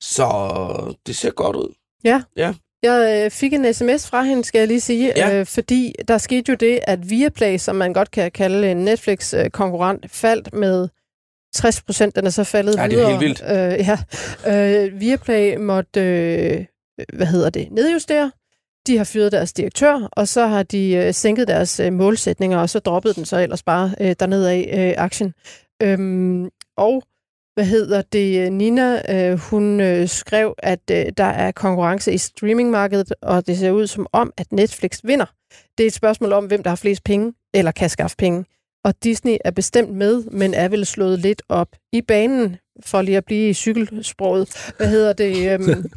så 0.00 0.94
det 1.06 1.16
ser 1.16 1.30
godt 1.30 1.56
ud. 1.56 1.74
Ja. 2.04 2.22
Ja. 2.36 2.54
Jeg 2.82 3.24
øh, 3.24 3.30
fik 3.30 3.52
en 3.52 3.74
sms 3.74 4.08
fra 4.10 4.22
hende, 4.22 4.44
skal 4.44 4.58
jeg 4.58 4.68
lige 4.68 4.80
sige, 4.80 5.12
Ja. 5.16 5.38
øh, 5.40 5.46
fordi 5.46 5.94
der 6.08 6.18
skete 6.18 6.50
jo 6.52 6.56
det, 6.60 6.80
at 6.82 7.10
Viaplay, 7.10 7.56
som 7.58 7.76
man 7.76 7.92
godt 7.92 8.10
kan 8.10 8.30
kalde 8.32 8.70
en 8.70 8.76
Netflix-konkurrent, 8.76 10.10
faldt 10.10 10.52
med 10.54 10.88
60 11.54 11.82
procent. 11.82 12.16
Den 12.16 12.26
er 12.26 12.30
så 12.30 12.44
faldet 12.44 12.76
Ja, 12.76 12.84
det 12.84 12.92
er 12.92 12.96
videre. 12.96 13.10
helt 13.10 13.20
vildt. 13.20 13.42
Øh, 13.42 13.88
ja. 14.46 14.84
øh, 14.86 15.00
Viaplay 15.00 15.56
måtte, 15.56 16.00
øh, 16.00 16.64
hvad 17.12 17.26
hedder 17.26 17.50
det, 17.50 17.68
nedjustere. 17.70 18.32
De 18.86 18.96
har 18.96 19.04
fyret 19.04 19.32
deres 19.32 19.52
direktør, 19.52 20.08
og 20.12 20.28
så 20.28 20.46
har 20.46 20.62
de 20.62 20.94
øh, 20.94 21.14
sænket 21.14 21.48
deres 21.48 21.80
øh, 21.80 21.92
målsætninger, 21.92 22.58
og 22.58 22.70
så 22.70 22.78
droppede 22.78 23.14
den 23.14 23.24
så 23.24 23.36
ellers 23.38 23.62
bare 23.62 23.94
øh, 24.00 24.14
dernede 24.20 24.50
af 24.50 24.88
øh, 24.96 25.04
aktien. 25.04 25.34
Øhm, 25.82 26.48
og 26.76 27.02
hvad 27.54 27.64
hedder 27.66 28.02
det, 28.02 28.52
Nina, 28.52 29.14
øh, 29.32 29.38
hun 29.38 29.80
øh, 29.80 30.08
skrev, 30.08 30.54
at 30.58 30.80
øh, 30.90 31.06
der 31.16 31.24
er 31.24 31.52
konkurrence 31.52 32.12
i 32.12 32.18
streamingmarkedet, 32.18 33.12
og 33.22 33.46
det 33.46 33.58
ser 33.58 33.70
ud 33.70 33.86
som 33.86 34.06
om, 34.12 34.32
at 34.36 34.52
Netflix 34.52 35.00
vinder. 35.04 35.26
Det 35.78 35.84
er 35.84 35.86
et 35.86 35.92
spørgsmål 35.94 36.32
om, 36.32 36.46
hvem 36.46 36.62
der 36.62 36.70
har 36.70 36.76
flest 36.76 37.04
penge, 37.04 37.32
eller 37.54 37.70
kan 37.70 37.88
skaffe 37.90 38.16
penge. 38.16 38.44
Og 38.84 38.94
Disney 39.04 39.36
er 39.44 39.50
bestemt 39.50 39.94
med, 39.94 40.24
men 40.24 40.54
er 40.54 40.68
vel 40.68 40.86
slået 40.86 41.18
lidt 41.18 41.42
op 41.48 41.68
i 41.92 42.02
banen, 42.02 42.56
for 42.80 43.02
lige 43.02 43.16
at 43.16 43.24
blive 43.24 43.48
i 43.48 43.54
cykelsproget. 43.54 44.72
Hvad 44.76 44.88
hedder 44.88 45.12
det? 45.12 45.52
Øhm, 45.52 45.90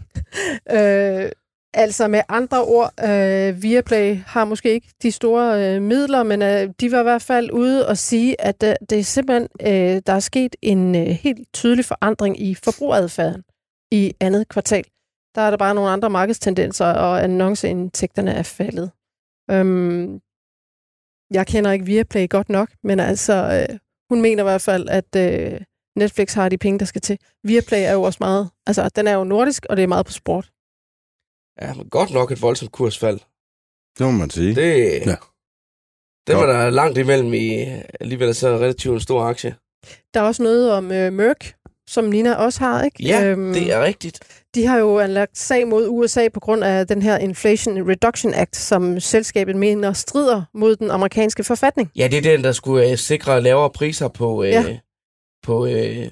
øh, 0.77 1.31
altså 1.73 2.07
med 2.07 2.21
andre 2.29 2.63
ord, 2.63 2.93
øh, 3.03 3.63
Viaplay 3.63 4.17
har 4.25 4.45
måske 4.45 4.73
ikke 4.73 4.87
de 5.01 5.11
store 5.11 5.75
øh, 5.75 5.81
midler, 5.81 6.23
men 6.23 6.41
øh, 6.41 6.69
de 6.79 6.91
var 6.91 6.99
i 6.99 7.03
hvert 7.03 7.21
fald 7.21 7.51
ude 7.51 7.87
og 7.87 7.97
sige, 7.97 8.41
at 8.41 8.63
øh, 8.63 8.73
det 8.89 8.99
er 8.99 9.03
simpelthen, 9.03 9.47
øh, 9.61 10.01
der 10.07 10.13
er 10.13 10.19
sket 10.19 10.55
en 10.61 10.95
øh, 10.95 11.07
helt 11.07 11.47
tydelig 11.53 11.85
forandring 11.85 12.41
i 12.41 12.55
forbrugeradfærden 12.55 13.43
i 13.91 14.13
andet 14.19 14.47
kvartal. 14.47 14.83
Der 15.35 15.41
er 15.41 15.49
der 15.49 15.57
bare 15.57 15.75
nogle 15.75 15.89
andre 15.89 16.09
markedstendenser, 16.09 16.85
og 16.85 17.23
annonceindtægterne 17.23 18.31
er 18.31 18.43
faldet. 18.43 18.91
Øhm, 19.51 20.19
jeg 21.31 21.47
kender 21.47 21.71
ikke 21.71 21.85
Viaplay 21.85 22.29
godt 22.29 22.49
nok, 22.49 22.69
men 22.83 22.99
altså, 22.99 23.65
øh, 23.69 23.77
hun 24.09 24.21
mener 24.21 24.43
i 24.43 24.49
hvert 24.49 24.61
fald, 24.61 24.89
at 24.89 25.15
øh, 25.15 25.61
Netflix 25.95 26.33
har 26.33 26.49
de 26.49 26.57
penge, 26.57 26.79
der 26.79 26.85
skal 26.85 27.01
til. 27.01 27.17
Viaplay 27.43 27.79
er 27.85 27.91
jo 27.93 28.01
også 28.03 28.17
meget, 28.21 28.49
altså 28.67 28.89
den 28.95 29.07
er 29.07 29.13
jo 29.13 29.23
nordisk, 29.23 29.65
og 29.69 29.77
det 29.77 29.83
er 29.83 29.87
meget 29.87 30.05
på 30.05 30.11
sport. 30.11 30.51
Ja, 31.61 31.73
men 31.73 31.89
godt 31.89 32.11
nok 32.11 32.31
et 32.31 32.41
voldsomt 32.41 32.71
kursfald. 32.71 33.19
Det 33.97 34.05
må 34.05 34.11
man 34.11 34.29
sige. 34.29 34.55
Det, 34.55 34.73
Ja. 35.05 35.15
det 36.27 36.35
var 36.35 36.45
der 36.45 36.69
langt 36.69 36.97
imellem 36.97 37.33
i 37.33 37.65
alligevel 37.99 38.35
så 38.35 38.47
relativt 38.49 38.93
en 38.93 38.99
stor 38.99 39.23
aktie. 39.23 39.55
Der 40.13 40.19
er 40.19 40.23
også 40.23 40.43
noget 40.43 40.71
om 40.71 40.91
øh, 40.91 41.13
Merck, 41.13 41.55
som 41.89 42.03
Nina 42.05 42.33
også 42.35 42.59
har, 42.59 42.83
ikke? 42.83 43.03
Ja, 43.03 43.25
øhm, 43.25 43.53
det 43.53 43.71
er 43.73 43.83
rigtigt. 43.83 44.40
De 44.55 44.65
har 44.65 44.77
jo 44.77 44.99
anlagt 44.99 45.37
sag 45.37 45.67
mod 45.67 45.87
USA 45.89 46.27
på 46.33 46.39
grund 46.39 46.63
af 46.63 46.87
den 46.87 47.01
her 47.01 47.17
Inflation 47.17 47.89
Reduction 47.89 48.33
Act, 48.33 48.55
som 48.55 48.99
selskabet 48.99 49.55
mener 49.55 49.93
strider 49.93 50.43
mod 50.53 50.75
den 50.75 50.91
amerikanske 50.91 51.43
forfatning. 51.43 51.91
Ja, 51.95 52.07
det 52.07 52.17
er 52.17 52.21
den, 52.21 52.43
der 52.43 52.51
skulle 52.51 52.91
øh, 52.91 52.97
sikre 52.97 53.41
lavere 53.41 53.69
priser 53.69 54.07
på, 54.07 54.43
øh, 54.43 54.49
Ja. 54.49 54.61
ja. 54.61 54.77
på 55.43 55.65
øh, 55.65 56.07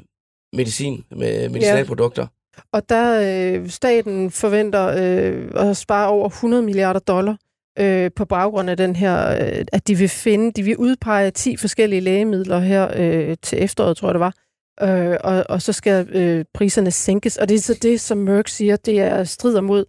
medicin, 0.53 1.03
med 1.11 1.49
medicinalprodukter. 1.49 2.27
Og 2.73 2.89
der 2.89 3.21
øh, 3.57 3.69
staten 3.69 4.31
forventer 4.31 4.87
øh, 4.87 5.69
at 5.69 5.77
spare 5.77 6.09
over 6.09 6.27
100 6.27 6.63
milliarder 6.63 6.99
dollar 6.99 7.37
øh, 7.79 8.11
på 8.15 8.25
baggrund 8.25 8.69
af 8.69 8.77
den 8.77 8.95
her, 8.95 9.29
øh, 9.31 9.65
at 9.73 9.87
de 9.87 9.95
vil 9.95 10.09
finde, 10.09 10.51
de 10.51 10.63
vil 10.63 10.77
udpege 10.77 11.31
10 11.31 11.57
forskellige 11.57 12.01
lægemidler 12.01 12.59
her 12.59 12.87
øh, 12.95 13.37
til 13.41 13.63
efteråret, 13.63 13.97
tror 13.97 14.07
jeg 14.07 14.13
det 14.13 14.19
var. 14.19 14.33
Øh, 14.81 15.17
og, 15.23 15.45
og 15.49 15.61
så 15.61 15.73
skal 15.73 16.09
øh, 16.15 16.45
priserne 16.53 16.91
sænkes. 16.91 17.37
Og 17.37 17.49
det 17.49 17.55
er 17.55 17.61
så 17.61 17.73
det, 17.81 18.01
som 18.01 18.17
Merck 18.17 18.47
siger, 18.47 18.75
det 18.75 18.99
er 18.99 19.23
strider 19.23 19.61
mod 19.61 19.85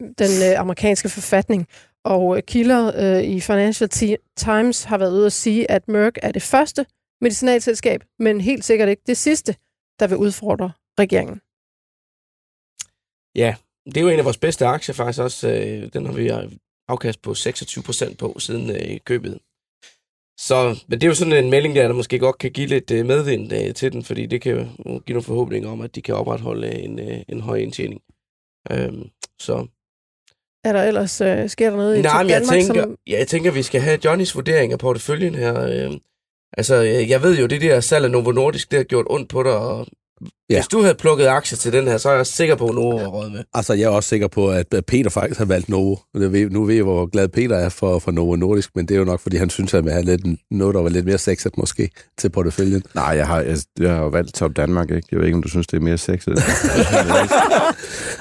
den 0.00 0.30
øh, 0.50 0.60
amerikanske 0.60 1.08
forfatning. 1.08 1.66
Og 2.04 2.36
øh, 2.36 2.42
kilder 2.42 2.92
øh, 2.96 3.24
i 3.24 3.40
Financial 3.40 4.18
Times 4.36 4.84
har 4.84 4.98
været 4.98 5.12
ude 5.12 5.26
at 5.26 5.32
sige, 5.32 5.70
at 5.70 5.88
Merck 5.88 6.18
er 6.22 6.32
det 6.32 6.42
første 6.42 6.86
medicinalselskab, 7.20 8.04
men 8.18 8.40
helt 8.40 8.64
sikkert 8.64 8.88
ikke 8.88 9.02
det 9.06 9.16
sidste, 9.16 9.52
der 10.00 10.06
vil 10.06 10.16
udfordre 10.16 10.72
regeringen. 10.98 11.40
Ja, 13.34 13.54
det 13.84 13.96
er 13.96 14.00
jo 14.00 14.08
en 14.08 14.18
af 14.18 14.24
vores 14.24 14.38
bedste 14.38 14.66
aktier 14.66 14.94
faktisk 14.94 15.20
også. 15.20 15.48
Øh, 15.48 15.92
den 15.92 16.06
har 16.06 16.12
vi 16.12 16.32
øh, 16.32 16.52
afkast 16.88 17.22
på 17.22 17.34
26 17.34 17.82
procent 17.82 18.18
på 18.18 18.38
siden 18.38 18.70
øh, 18.70 19.00
købet. 19.04 19.38
Så 20.38 20.84
men 20.88 21.00
det 21.00 21.06
er 21.06 21.08
jo 21.08 21.14
sådan 21.14 21.44
en 21.44 21.50
melding, 21.50 21.74
der, 21.74 21.88
der 21.88 21.94
måske 21.94 22.18
godt 22.18 22.38
kan 22.38 22.50
give 22.50 22.66
lidt 22.66 22.90
øh, 22.90 23.06
medvind 23.06 23.52
øh, 23.52 23.74
til 23.74 23.92
den, 23.92 24.04
fordi 24.04 24.26
det 24.26 24.40
kan 24.40 24.52
jo 24.52 24.64
give 24.84 25.14
nogle 25.14 25.22
forhåbninger 25.22 25.70
om, 25.70 25.80
at 25.80 25.94
de 25.94 26.02
kan 26.02 26.14
opretholde 26.14 26.74
en, 26.74 26.98
øh, 26.98 27.18
en 27.28 27.40
høj 27.40 27.56
indtjening. 27.56 28.00
Øhm, 28.70 29.08
så 29.38 29.66
Er 30.64 30.72
der 30.72 30.82
ellers, 30.82 31.20
øh, 31.20 31.48
sker 31.48 31.70
der 31.70 31.76
noget 31.76 31.98
i 31.98 32.02
Nej, 32.02 32.22
men 32.22 32.30
jeg 32.30 32.40
Danmark, 32.40 32.58
tænker, 32.58 32.82
som... 32.82 32.96
ja, 33.06 33.18
jeg 33.18 33.28
tænker, 33.28 33.50
vi 33.50 33.62
skal 33.62 33.80
have 33.80 33.98
Johnnys 34.04 34.34
vurdering 34.34 34.72
af 34.72 34.78
porteføljen 34.78 35.34
her. 35.34 35.60
Øh, 35.60 35.92
altså, 36.56 36.74
jeg 36.82 37.22
ved 37.22 37.38
jo, 37.38 37.46
det 37.46 37.60
der 37.60 37.80
salg 37.80 38.04
af 38.04 38.10
Novo 38.10 38.32
Nordisk, 38.32 38.70
det 38.70 38.76
har 38.76 38.84
gjort 38.84 39.06
ondt 39.10 39.28
på 39.28 39.42
dig, 39.42 39.56
og 39.56 39.86
Ja. 40.50 40.56
hvis 40.56 40.66
du 40.68 40.82
havde 40.82 40.94
plukket 40.94 41.26
aktier 41.26 41.56
til 41.58 41.72
den 41.72 41.88
her, 41.88 41.98
så 41.98 42.08
er 42.08 42.16
jeg 42.16 42.26
sikker 42.26 42.54
på, 42.54 42.66
at 42.68 42.74
Novo 42.74 42.96
var 42.96 43.06
råd 43.06 43.30
med. 43.30 43.44
Altså, 43.54 43.74
jeg 43.74 43.84
er 43.84 43.88
også 43.88 44.08
sikker 44.08 44.28
på, 44.28 44.50
at 44.50 44.66
Peter 44.86 45.10
faktisk 45.10 45.38
har 45.38 45.44
valgt 45.44 45.68
Novo. 45.68 45.96
Nu 46.50 46.64
ved 46.64 46.74
jeg, 46.74 46.84
hvor 46.84 47.06
glad 47.06 47.28
Peter 47.28 47.56
er 47.56 47.68
for, 47.68 47.98
for 47.98 48.10
Novo 48.10 48.36
Nordisk, 48.36 48.70
men 48.74 48.88
det 48.88 48.94
er 48.94 48.98
jo 48.98 49.04
nok, 49.04 49.20
fordi 49.20 49.36
han 49.36 49.50
synes, 49.50 49.74
at 49.74 49.78
han 49.78 49.84
vil 49.84 49.92
have 49.92 50.04
lidt, 50.04 50.20
noget, 50.50 50.74
der 50.74 50.80
var 50.82 50.88
lidt 50.88 51.06
mere 51.06 51.18
sexet 51.18 51.58
måske 51.58 51.90
til 52.18 52.28
porteføljen. 52.30 52.82
Nej, 52.94 53.04
jeg 53.04 53.26
har, 53.26 53.40
jeg, 53.40 53.56
jeg 53.80 53.90
har 53.94 54.02
jo 54.02 54.08
valgt 54.08 54.34
Top 54.34 54.56
Danmark, 54.56 54.90
ikke? 54.90 55.08
Jeg 55.12 55.18
ved 55.18 55.26
ikke, 55.26 55.36
om 55.36 55.42
du 55.42 55.48
synes, 55.48 55.66
det 55.66 55.76
er 55.76 55.80
mere 55.80 55.98
sexet. 55.98 56.38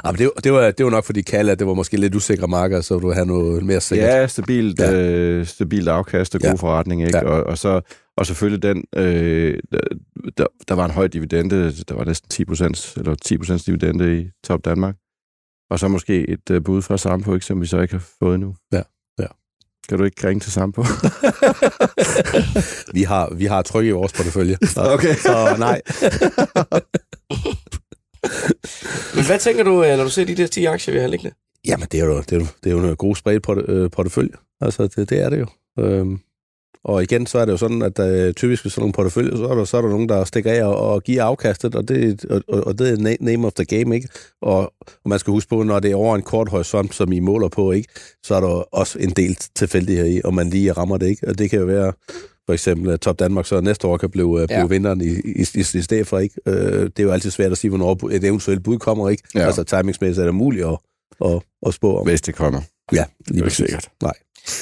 Ja, 0.06 0.12
men 0.12 0.18
det, 0.20 0.26
var- 0.26 0.42
det, 0.44 0.54
var, 0.54 0.72
det 0.72 0.86
var 0.86 0.92
nok, 0.92 1.06
fordi 1.06 1.22
Kalle, 1.22 1.52
at 1.52 1.60
det 1.60 1.68
var 1.68 1.74
måske 1.74 1.98
lidt 1.98 2.16
usikre 2.16 2.48
marker, 2.48 2.82
så 2.82 3.00
du 3.00 3.12
have 3.12 3.26
noget 3.26 3.64
mere 3.66 3.82
sikkert. 3.82 4.10
ja, 4.10 4.28
stabilt, 4.28 4.80
Ja. 4.80 4.94
Øh, 4.94 5.46
stabilt 5.46 5.88
afkast 5.88 6.36
og 6.36 6.42
god 6.42 6.50
Ja. 6.50 6.56
forretning, 6.56 7.02
ikke? 7.04 7.18
Ja. 7.18 7.24
Og, 7.26 7.44
og, 7.44 7.58
så, 7.58 7.82
og 8.18 8.26
selvfølgelig 8.26 8.64
den, 8.64 8.86
øh, 8.96 9.60
der, 10.38 10.48
der 10.68 10.74
var 10.76 10.86
en 10.86 10.92
høj 10.92 11.08
dividende, 11.08 11.72
der 11.72 11.96
var 11.96 12.06
næsten 12.06 12.48
10% 12.50 13.00
eller 13.00 13.16
10% 13.60 13.66
dividende 13.66 14.22
i 14.22 14.30
Top 14.44 14.66
Danmark. 14.66 14.96
Og 15.70 15.80
så 15.80 15.88
måske 15.88 16.30
et 16.30 16.50
øh, 16.52 16.64
bud 16.64 16.82
fra 16.82 16.98
Sampo, 16.98 17.34
ikke, 17.34 17.46
som 17.46 17.62
vi 17.62 17.66
så 17.66 17.80
ikke 17.80 17.94
har 17.94 18.08
fået 18.20 18.36
endnu. 18.36 18.56
Ja, 18.72 18.82
ja. 19.20 19.28
Kan 19.90 19.98
du 19.98 20.04
ikke 20.04 20.28
ringe 20.28 20.40
til 20.40 20.52
Sampo? 20.52 20.82
vi, 22.98 23.04
har, 23.04 23.34
vi 23.34 23.46
har 23.46 23.62
tryk 23.62 23.86
i 23.86 23.90
vores 23.90 24.14
portefølje. 24.14 24.58
Så, 24.64 24.82
Okay. 24.94 25.16
så 25.16 25.56
nej. 25.60 25.82
Men 29.16 29.26
hvad 29.26 29.40
tænker 29.40 29.64
du, 29.64 29.84
øh, 29.84 29.98
når 29.98 30.04
du 30.04 30.10
ser 30.10 30.26
de 30.26 30.36
der 30.36 30.48
10 30.48 30.66
aktier, 30.66 30.94
vi 30.94 31.00
har 31.00 31.08
liggende? 31.08 31.36
Jamen, 31.68 31.88
det 31.92 32.00
er 32.00 32.06
jo, 32.06 32.18
det 32.20 32.32
er 32.32 32.36
jo, 32.38 32.46
det 32.64 32.70
er 32.70 32.74
jo 32.76 32.80
noget 32.82 32.98
god 32.98 33.16
spredt 33.16 33.44
porte, 33.44 33.66
øh, 33.68 33.92
portefølje. 33.92 34.34
Altså, 34.62 34.88
det, 34.88 35.10
det 35.10 35.22
er 35.22 35.30
det 35.30 35.40
jo. 35.40 35.48
Øhm, 35.80 36.20
og 36.86 37.04
igen, 37.04 37.26
så 37.28 37.40
er 37.40 37.46
det 37.46 37.52
jo 37.52 37.58
sådan, 37.58 37.82
at 37.82 38.00
øh, 38.00 38.34
typisk 38.34 38.66
ved 38.66 38.70
sådan 38.72 38.82
nogle 38.82 38.94
porteføljer, 38.94 39.36
så 39.38 39.46
er, 39.48 39.56
der, 39.56 39.66
så 39.66 39.78
er 39.78 39.82
der 39.82 39.90
nogen, 39.90 40.10
der 40.10 40.24
stikker 40.24 40.52
af 40.52 40.64
og, 40.64 40.78
og 40.78 41.04
giver 41.04 41.24
afkastet, 41.24 41.76
og 41.76 41.88
det, 41.88 42.26
og, 42.26 42.42
og- 42.48 42.80
det 42.80 42.90
er 42.90 42.96
na- 42.98 43.18
name 43.26 43.48
of 43.48 43.54
the 43.54 43.66
game, 43.66 43.96
ikke? 43.96 44.10
Og, 44.42 44.60
og 45.04 45.10
man 45.10 45.20
skal 45.20 45.32
huske 45.32 45.50
på, 45.50 45.64
når 45.64 45.80
det 45.80 45.92
er 45.92 45.96
over 45.96 46.16
en 46.16 46.22
kort 46.22 46.50
horisont, 46.50 46.96
som 46.96 47.12
I 47.12 47.20
måler 47.20 47.48
på, 47.48 47.72
ikke? 47.72 47.90
Så 48.24 48.36
er 48.36 48.40
der 48.40 48.48
også 48.76 49.00
en 49.00 49.10
del 49.10 49.36
tilfældighed 49.56 50.08
i, 50.08 50.22
om 50.24 50.34
man 50.34 50.50
lige 50.50 50.72
rammer 50.72 50.98
det, 50.98 51.08
ikke? 51.08 51.28
Og 51.28 51.38
det 51.38 51.50
kan 51.50 51.60
jo 51.60 51.66
være, 51.66 51.94
for 52.46 52.54
eksempel, 52.54 52.92
at 52.92 53.02
Top 53.02 53.20
Danmark 53.20 53.46
så 53.46 53.62
næste 53.62 53.88
år 53.88 53.98
kan 53.98 54.10
blive, 54.10 54.40
ja. 54.40 54.46
blive 54.46 54.70
vinderen 54.70 55.02
i, 55.02 55.08
i, 55.08 55.46
i, 55.56 55.60
i 55.60 55.64
stedet 55.82 56.08
for, 56.08 56.20
ikke? 56.20 56.36
Øh, 56.48 56.84
det 56.84 57.00
er 57.00 57.04
jo 57.04 57.12
altid 57.12 57.32
svært 57.32 57.52
at 57.52 57.58
sige, 57.58 57.70
hvornår 57.70 58.10
et 58.12 58.24
eventuelt 58.24 58.64
bud 58.64 58.78
kommer, 58.80 59.10
ikke? 59.10 59.24
Ja. 59.36 59.40
Altså, 59.46 59.64
timingsmæssigt 59.64 60.22
er 60.22 60.26
det 60.26 60.36
muligt 60.36 60.66
at, 60.66 60.78
at, 61.26 61.42
at 61.68 61.74
spå 61.74 61.98
om. 62.00 62.06
Hvis 62.08 62.22
det 62.22 62.36
kommer. 62.36 62.62
Ja, 62.94 63.06
lige 63.28 63.46
er 63.46 63.50
sikkert. 63.50 63.90
Nej. 64.04 64.14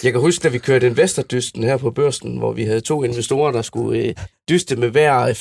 Jeg 0.03 0.11
kan 0.11 0.21
huske, 0.21 0.43
da 0.43 0.47
vi 0.47 0.57
kørte 0.57 0.87
investordysten 0.87 1.63
her 1.63 1.77
på 1.77 1.91
børsen, 1.91 2.37
hvor 2.37 2.53
vi 2.53 2.63
havde 2.63 2.81
to 2.81 3.03
investorer, 3.03 3.51
der 3.51 3.61
skulle 3.61 3.99
øh, 3.99 4.13
dyste 4.49 4.75
med 4.75 4.89
hver 4.89 5.33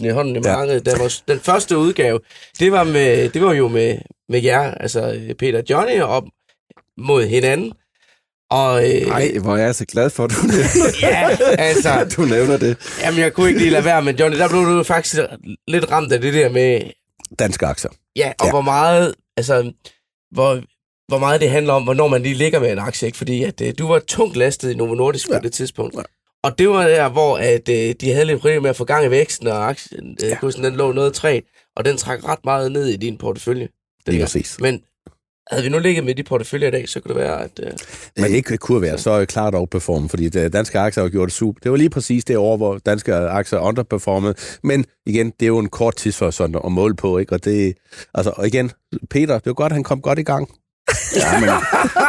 500.000 0.00 0.06
i 0.06 0.10
hånden 0.10 0.36
i 0.36 0.40
Ja. 0.44 0.56
markedet. 0.56 0.86
Der 0.86 0.98
var, 0.98 1.14
den 1.28 1.40
første 1.40 1.78
udgave, 1.78 2.20
det 2.58 2.72
var, 2.72 2.84
med, 2.84 3.28
det 3.28 3.42
var 3.42 3.52
jo 3.54 3.68
med, 3.68 3.98
med 4.28 4.42
jer, 4.42 4.74
altså 4.74 5.12
øh, 5.12 5.34
Peter 5.34 5.58
og 5.58 5.64
Johnny, 5.70 6.00
op 6.00 6.24
mod 6.98 7.26
hinanden. 7.26 7.72
Og 8.50 8.90
øh, 8.94 9.06
Nej, 9.06 9.32
hvor 9.42 9.56
er 9.56 9.64
jeg 9.64 9.74
så 9.74 9.84
glad 9.84 10.10
for, 10.10 10.24
at 10.24 10.30
du 10.30 10.36
nævner, 10.46 10.92
ja, 11.02 11.36
altså, 11.58 12.04
du 12.16 12.22
nævner 12.22 12.56
det. 12.56 12.76
jamen, 13.02 13.20
jeg 13.20 13.32
kunne 13.32 13.48
ikke 13.48 13.60
lige 13.60 13.70
lade 13.70 13.84
være, 13.84 14.02
men 14.02 14.16
Johnny, 14.16 14.38
der 14.38 14.48
blev 14.48 14.60
du 14.64 14.82
faktisk 14.82 15.16
lidt 15.68 15.90
ramt 15.90 16.12
af 16.12 16.20
det 16.20 16.34
der 16.34 16.48
med, 16.48 16.80
Danske 17.38 17.66
aktier. 17.66 17.90
ja, 18.16 18.28
og 18.28 18.34
Ja. 18.40 18.46
ja. 18.46 18.50
hvor 18.52 18.60
meget, 18.60 19.14
altså, 19.36 19.72
hvor 20.30 20.60
hvor 21.08 21.18
meget 21.18 21.40
det 21.40 21.50
handler 21.50 21.72
om, 21.72 21.84
hvornår 21.84 22.08
man 22.08 22.22
lige 22.22 22.34
ligger 22.34 22.60
med 22.60 22.72
en 22.72 22.78
aktie, 22.78 23.06
ikke? 23.06 23.18
fordi 23.18 23.42
at, 23.42 23.60
øh, 23.60 23.74
du 23.78 23.88
var 23.88 23.98
tungt 23.98 24.36
lastet 24.36 24.70
i 24.70 24.74
Novo 24.74 24.94
Nordisk 24.94 25.28
ja. 25.28 25.38
på 25.38 25.42
det 25.42 25.52
tidspunkt. 25.52 25.94
Ja. 25.96 26.02
Og 26.42 26.58
det 26.58 26.68
var 26.68 26.88
der, 26.88 27.08
hvor 27.08 27.38
at, 27.38 27.68
øh, 27.68 27.94
de 28.00 28.12
havde 28.12 28.24
lidt 28.24 28.40
problemer 28.40 28.60
med 28.60 28.70
at 28.70 28.76
få 28.76 28.84
gang 28.84 29.06
i 29.06 29.10
væksten, 29.10 29.46
og 29.46 29.68
aktien, 29.68 30.18
øh, 30.22 30.28
ja. 30.28 30.38
kursen 30.40 30.64
den 30.64 30.76
lå 30.76 30.92
noget 30.92 31.14
træt, 31.14 31.42
og 31.76 31.84
den 31.84 31.96
trak 31.96 32.24
ret 32.24 32.44
meget 32.44 32.72
ned 32.72 32.86
i 32.86 32.96
din 32.96 33.18
portefølje. 33.18 33.68
Det 34.06 34.14
er 34.14 34.20
præcis. 34.20 34.56
Men 34.60 34.82
havde 35.50 35.64
vi 35.64 35.68
nu 35.68 35.78
ligget 35.78 36.04
med 36.04 36.14
de 36.14 36.22
porteføljer 36.22 36.68
i 36.68 36.70
dag, 36.70 36.88
så 36.88 37.00
kunne 37.00 37.14
det 37.14 37.22
være, 37.22 37.44
at... 37.44 37.60
Øh, 37.62 37.72
Men 38.16 38.34
ikke 38.34 38.58
kunne 38.58 38.82
være 38.82 38.98
så 38.98 39.24
klart 39.24 39.54
overperformet, 39.54 40.10
fordi 40.10 40.28
det, 40.28 40.52
danske 40.52 40.78
aktier 40.78 41.02
har 41.02 41.10
gjort 41.10 41.26
det 41.26 41.34
super. 41.34 41.60
Det 41.62 41.70
var 41.70 41.76
lige 41.76 41.90
præcis 41.90 42.24
det 42.24 42.36
år, 42.36 42.56
hvor 42.56 42.78
danske 42.78 43.14
aktier 43.14 43.58
underperformede. 43.58 44.34
Men 44.62 44.84
igen, 45.06 45.26
det 45.26 45.42
er 45.42 45.46
jo 45.46 45.58
en 45.58 45.68
kort 45.68 45.96
tidsforsond 45.96 46.56
at 46.64 46.72
måle 46.72 46.96
på, 46.96 47.18
ikke? 47.18 47.32
Og 47.32 47.44
det, 47.44 47.74
altså, 48.14 48.32
og 48.36 48.46
igen, 48.46 48.70
Peter, 49.10 49.34
det 49.34 49.46
var 49.46 49.52
godt, 49.52 49.72
han 49.72 49.82
kom 49.82 50.00
godt 50.00 50.18
i 50.18 50.22
gang. 50.22 50.50
Ja, 51.16 51.40
men 51.40 51.48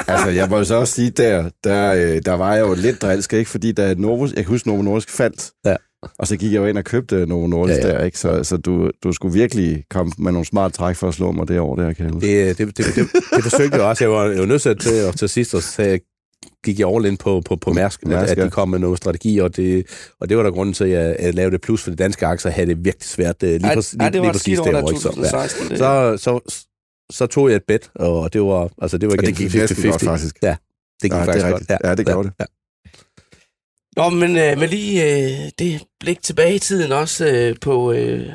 altså, 0.07 0.29
jeg 0.29 0.49
må 0.49 0.63
så 0.63 0.75
også 0.75 0.93
sige, 0.93 1.09
der, 1.09 1.49
der, 1.63 1.93
øh, 1.93 2.21
der 2.25 2.33
var 2.33 2.53
jeg 2.55 2.61
jo 2.61 2.73
lidt 2.73 3.01
drilsk, 3.01 3.33
ikke? 3.33 3.49
Fordi 3.49 3.71
da 3.71 3.93
Novo, 3.97 4.25
jeg 4.25 4.35
kan 4.35 4.45
huske, 4.45 4.67
Novo 4.67 4.81
Nordisk 4.81 5.09
faldt, 5.09 5.51
ja. 5.65 5.75
og 6.19 6.27
så 6.27 6.37
gik 6.37 6.51
jeg 6.51 6.59
jo 6.59 6.65
ind 6.65 6.77
og 6.77 6.83
købte 6.83 7.25
Novo 7.25 7.47
Nordisk 7.47 7.79
ja, 7.79 7.87
ja. 7.87 7.93
der, 7.93 8.03
ikke? 8.03 8.19
Så, 8.19 8.43
så 8.43 8.57
du, 8.57 8.91
du 9.03 9.11
skulle 9.11 9.33
virkelig 9.33 9.83
komme 9.89 10.11
med 10.17 10.31
nogle 10.31 10.45
smart 10.45 10.73
træk 10.73 10.95
for 10.95 11.07
at 11.07 11.13
slå 11.13 11.31
mig 11.31 11.47
det 11.47 11.59
år 11.59 11.75
der, 11.75 11.93
kan 11.93 12.05
jeg 12.05 12.13
huske. 12.13 12.47
Det, 12.47 12.57
det, 12.57 12.77
det, 12.77 12.85
det, 12.95 13.07
det 13.35 13.43
forsøgte 13.43 13.77
jeg 13.77 13.85
også. 13.85 14.03
Jeg 14.03 14.11
var 14.11 14.25
jo 14.25 14.45
nødt 14.45 14.61
til 14.61 14.69
at 14.69 15.15
til 15.17 15.29
sidst, 15.29 15.55
og 15.55 15.63
så 15.63 15.99
gik 16.63 16.79
jeg 16.79 16.87
all 16.87 17.05
in 17.05 17.17
på, 17.17 17.41
på, 17.45 17.55
på 17.55 17.73
Mærsk, 17.73 18.05
Mærsk 18.05 18.31
at, 18.31 18.37
at 18.37 18.45
de 18.45 18.49
kom 18.49 18.69
med 18.69 18.79
noget 18.79 18.97
strategi, 18.97 19.37
og 19.37 19.55
det, 19.55 19.85
og 20.19 20.29
det 20.29 20.37
var 20.37 20.43
der 20.43 20.51
grunden 20.51 20.73
til, 20.73 20.83
at 20.83 21.25
jeg 21.25 21.33
lavede 21.33 21.51
det 21.51 21.61
plus, 21.61 21.83
for 21.83 21.89
de 21.89 21.95
danske 21.95 22.25
aktier 22.25 22.51
havde 22.51 22.67
det 22.67 22.85
virkelig 22.85 23.07
svært 23.07 23.35
lige, 23.41 23.57
lige, 23.57 23.75
lige, 23.99 24.11
lige 24.11 24.31
præcis 24.31 24.59
det 24.59 24.75
år. 24.75 24.99
Så, 24.99 25.39
ja. 25.69 25.77
så, 25.77 26.17
så, 26.17 26.63
så 27.11 27.27
tog 27.27 27.49
jeg 27.49 27.55
et 27.55 27.63
bet, 27.67 27.91
og 27.95 28.33
det 28.33 28.41
var, 28.41 28.69
altså 28.81 28.97
det 28.97 29.07
var 29.07 29.13
igen 29.13 29.23
og 29.23 29.27
det 29.27 29.37
gik 29.37 29.51
50 29.51 29.85
godt, 29.91 30.03
faktisk. 30.03 30.35
Ja, 30.43 30.55
det 31.01 31.11
gik 31.11 31.11
ja, 31.11 31.23
faktisk 31.25 31.45
det 31.45 31.53
godt. 31.53 31.69
Ja, 31.69 31.77
ja 31.83 31.95
det 31.95 32.05
gjorde 32.05 32.19
ja. 32.19 32.23
det. 32.23 32.33
Ja. 32.39 32.45
Nå, 33.97 34.09
men 34.09 34.29
øh, 34.29 34.59
med 34.59 34.67
lige 34.67 35.03
øh, 35.03 35.51
det 35.59 35.83
blik 35.99 36.21
tilbage 36.21 36.55
i 36.55 36.59
tiden 36.59 36.91
også 36.91 37.27
øh, 37.27 37.55
på 37.61 37.91
øh, 37.91 38.29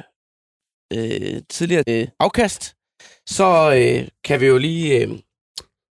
øh, 0.93 1.43
tidligere 1.49 1.85
øh, 1.89 2.09
afkast, 2.21 2.77
så 3.27 3.75
øh, 3.75 4.09
kan 4.25 4.41
vi 4.41 4.47
jo 4.47 4.59
lige 4.59 5.01
øh, 5.01 5.11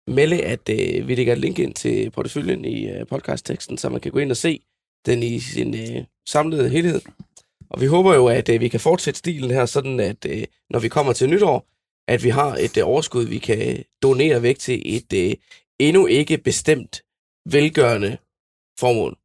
melde, 0.08 0.44
at 0.44 0.70
øh, 0.70 1.08
vi 1.08 1.16
lægger 1.16 1.34
et 1.34 1.40
link 1.40 1.60
ind 1.60 1.74
til 1.74 2.12
porteføljen 2.12 2.66
i 2.66 2.90
øh, 2.90 3.08
podcastteksten, 3.08 3.78
så 3.78 3.90
man 3.90 4.02
kan 4.02 4.12
gå 4.12 4.20
ind 4.20 4.32
og 4.32 4.38
se 4.38 4.62
den 5.06 5.24
i 5.24 5.40
sin 5.40 5.74
øh, 5.74 6.04
samlede 6.28 6.70
helhed. 6.70 7.02
Og 7.70 7.82
vi 7.82 7.86
håber 7.86 8.16
jo, 8.16 8.28
at 8.28 8.50
øh, 8.50 8.62
vi 8.62 8.68
kan 8.68 8.80
fortsætte 8.80 9.18
stilen 9.18 9.52
her, 9.52 9.66
sådan 9.66 10.00
at 10.00 10.26
øh, 10.26 10.44
når 10.70 10.80
vi 10.80 10.90
kommer 10.90 11.14
til 11.14 11.30
nytår, 11.30 11.68
at 12.14 12.24
vi 12.24 12.30
har 12.30 12.56
et 12.56 12.78
øh, 12.78 12.88
overskud, 12.88 13.26
vi 13.26 13.38
kan 13.38 13.84
donere 14.04 14.42
væk 14.42 14.60
til 14.60 14.98
et 14.98 15.14
øh, 15.14 15.34
endnu 15.80 16.06
ikke 16.06 16.38
bestemt 16.38 17.02
velgørende 17.46 18.18
formål. 18.80 19.18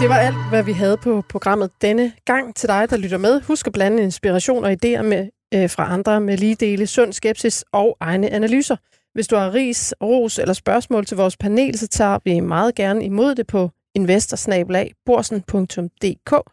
Det 0.00 0.08
var 0.08 0.16
alt, 0.16 0.48
hvad 0.48 0.64
vi 0.64 0.72
havde 0.72 0.96
på 0.96 1.22
programmet 1.28 1.70
denne 1.82 2.12
gang 2.24 2.56
til 2.56 2.68
dig, 2.68 2.90
der 2.90 2.96
lytter 2.96 3.18
med. 3.18 3.40
Husk 3.40 3.66
at 3.66 3.72
blande 3.72 4.02
inspiration 4.02 4.64
og 4.64 4.72
idéer 4.72 5.02
med, 5.02 5.28
øh, 5.54 5.70
fra 5.70 5.92
andre 5.92 6.20
med 6.20 6.36
lige 6.36 6.54
dele 6.54 6.86
sund 6.86 7.12
skepsis 7.12 7.64
og 7.72 7.96
egne 8.00 8.30
analyser. 8.30 8.76
Hvis 9.14 9.26
du 9.26 9.36
har 9.36 9.54
ris, 9.54 9.94
ros 10.02 10.38
eller 10.38 10.54
spørgsmål 10.54 11.06
til 11.06 11.16
vores 11.16 11.36
panel, 11.36 11.78
så 11.78 11.88
tager 11.88 12.18
vi 12.24 12.40
meget 12.40 12.74
gerne 12.74 13.04
imod 13.04 13.34
det 13.34 13.46
på 13.46 13.70
investorsnablag.borsen.dk. 13.94 16.50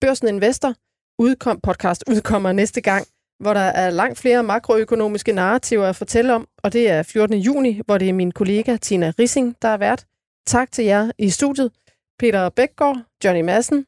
Børsen 0.00 0.28
Investor 0.28 0.74
udkom, 1.18 1.60
podcast 1.60 2.04
udkommer 2.10 2.52
næste 2.52 2.80
gang, 2.80 3.06
hvor 3.40 3.54
der 3.54 3.60
er 3.60 3.90
langt 3.90 4.18
flere 4.18 4.42
makroøkonomiske 4.42 5.32
narrativer 5.32 5.86
at 5.86 5.96
fortælle 5.96 6.34
om, 6.34 6.48
og 6.62 6.72
det 6.72 6.90
er 6.90 7.02
14. 7.02 7.38
juni, 7.38 7.80
hvor 7.86 7.98
det 7.98 8.08
er 8.08 8.12
min 8.12 8.32
kollega 8.32 8.76
Tina 8.76 9.12
Rissing, 9.18 9.56
der 9.62 9.68
er 9.68 9.76
vært. 9.76 10.06
Tak 10.46 10.72
til 10.72 10.84
jer 10.84 11.10
i 11.18 11.30
studiet, 11.30 11.72
Peter 12.18 12.48
Bækgaard, 12.48 13.02
Johnny 13.24 13.40
Madsen, 13.40 13.86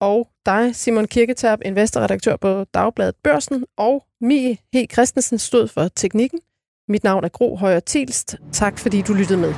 og 0.00 0.28
dig, 0.46 0.76
Simon 0.76 1.06
Kirketab, 1.06 1.58
investorredaktør 1.64 2.36
på 2.36 2.64
Dagbladet 2.64 3.14
Børsen, 3.24 3.64
og 3.76 4.04
Mie 4.20 4.56
H. 4.74 4.76
Christensen 4.92 5.38
stod 5.38 5.68
for 5.68 5.88
teknikken. 5.88 6.40
Mit 6.88 7.04
navn 7.04 7.24
er 7.24 7.28
Gro 7.28 7.56
Højer 7.56 7.80
Tilst. 7.80 8.36
Tak 8.52 8.78
fordi 8.78 9.02
du 9.02 9.12
lyttede 9.12 9.38
med. 9.38 9.54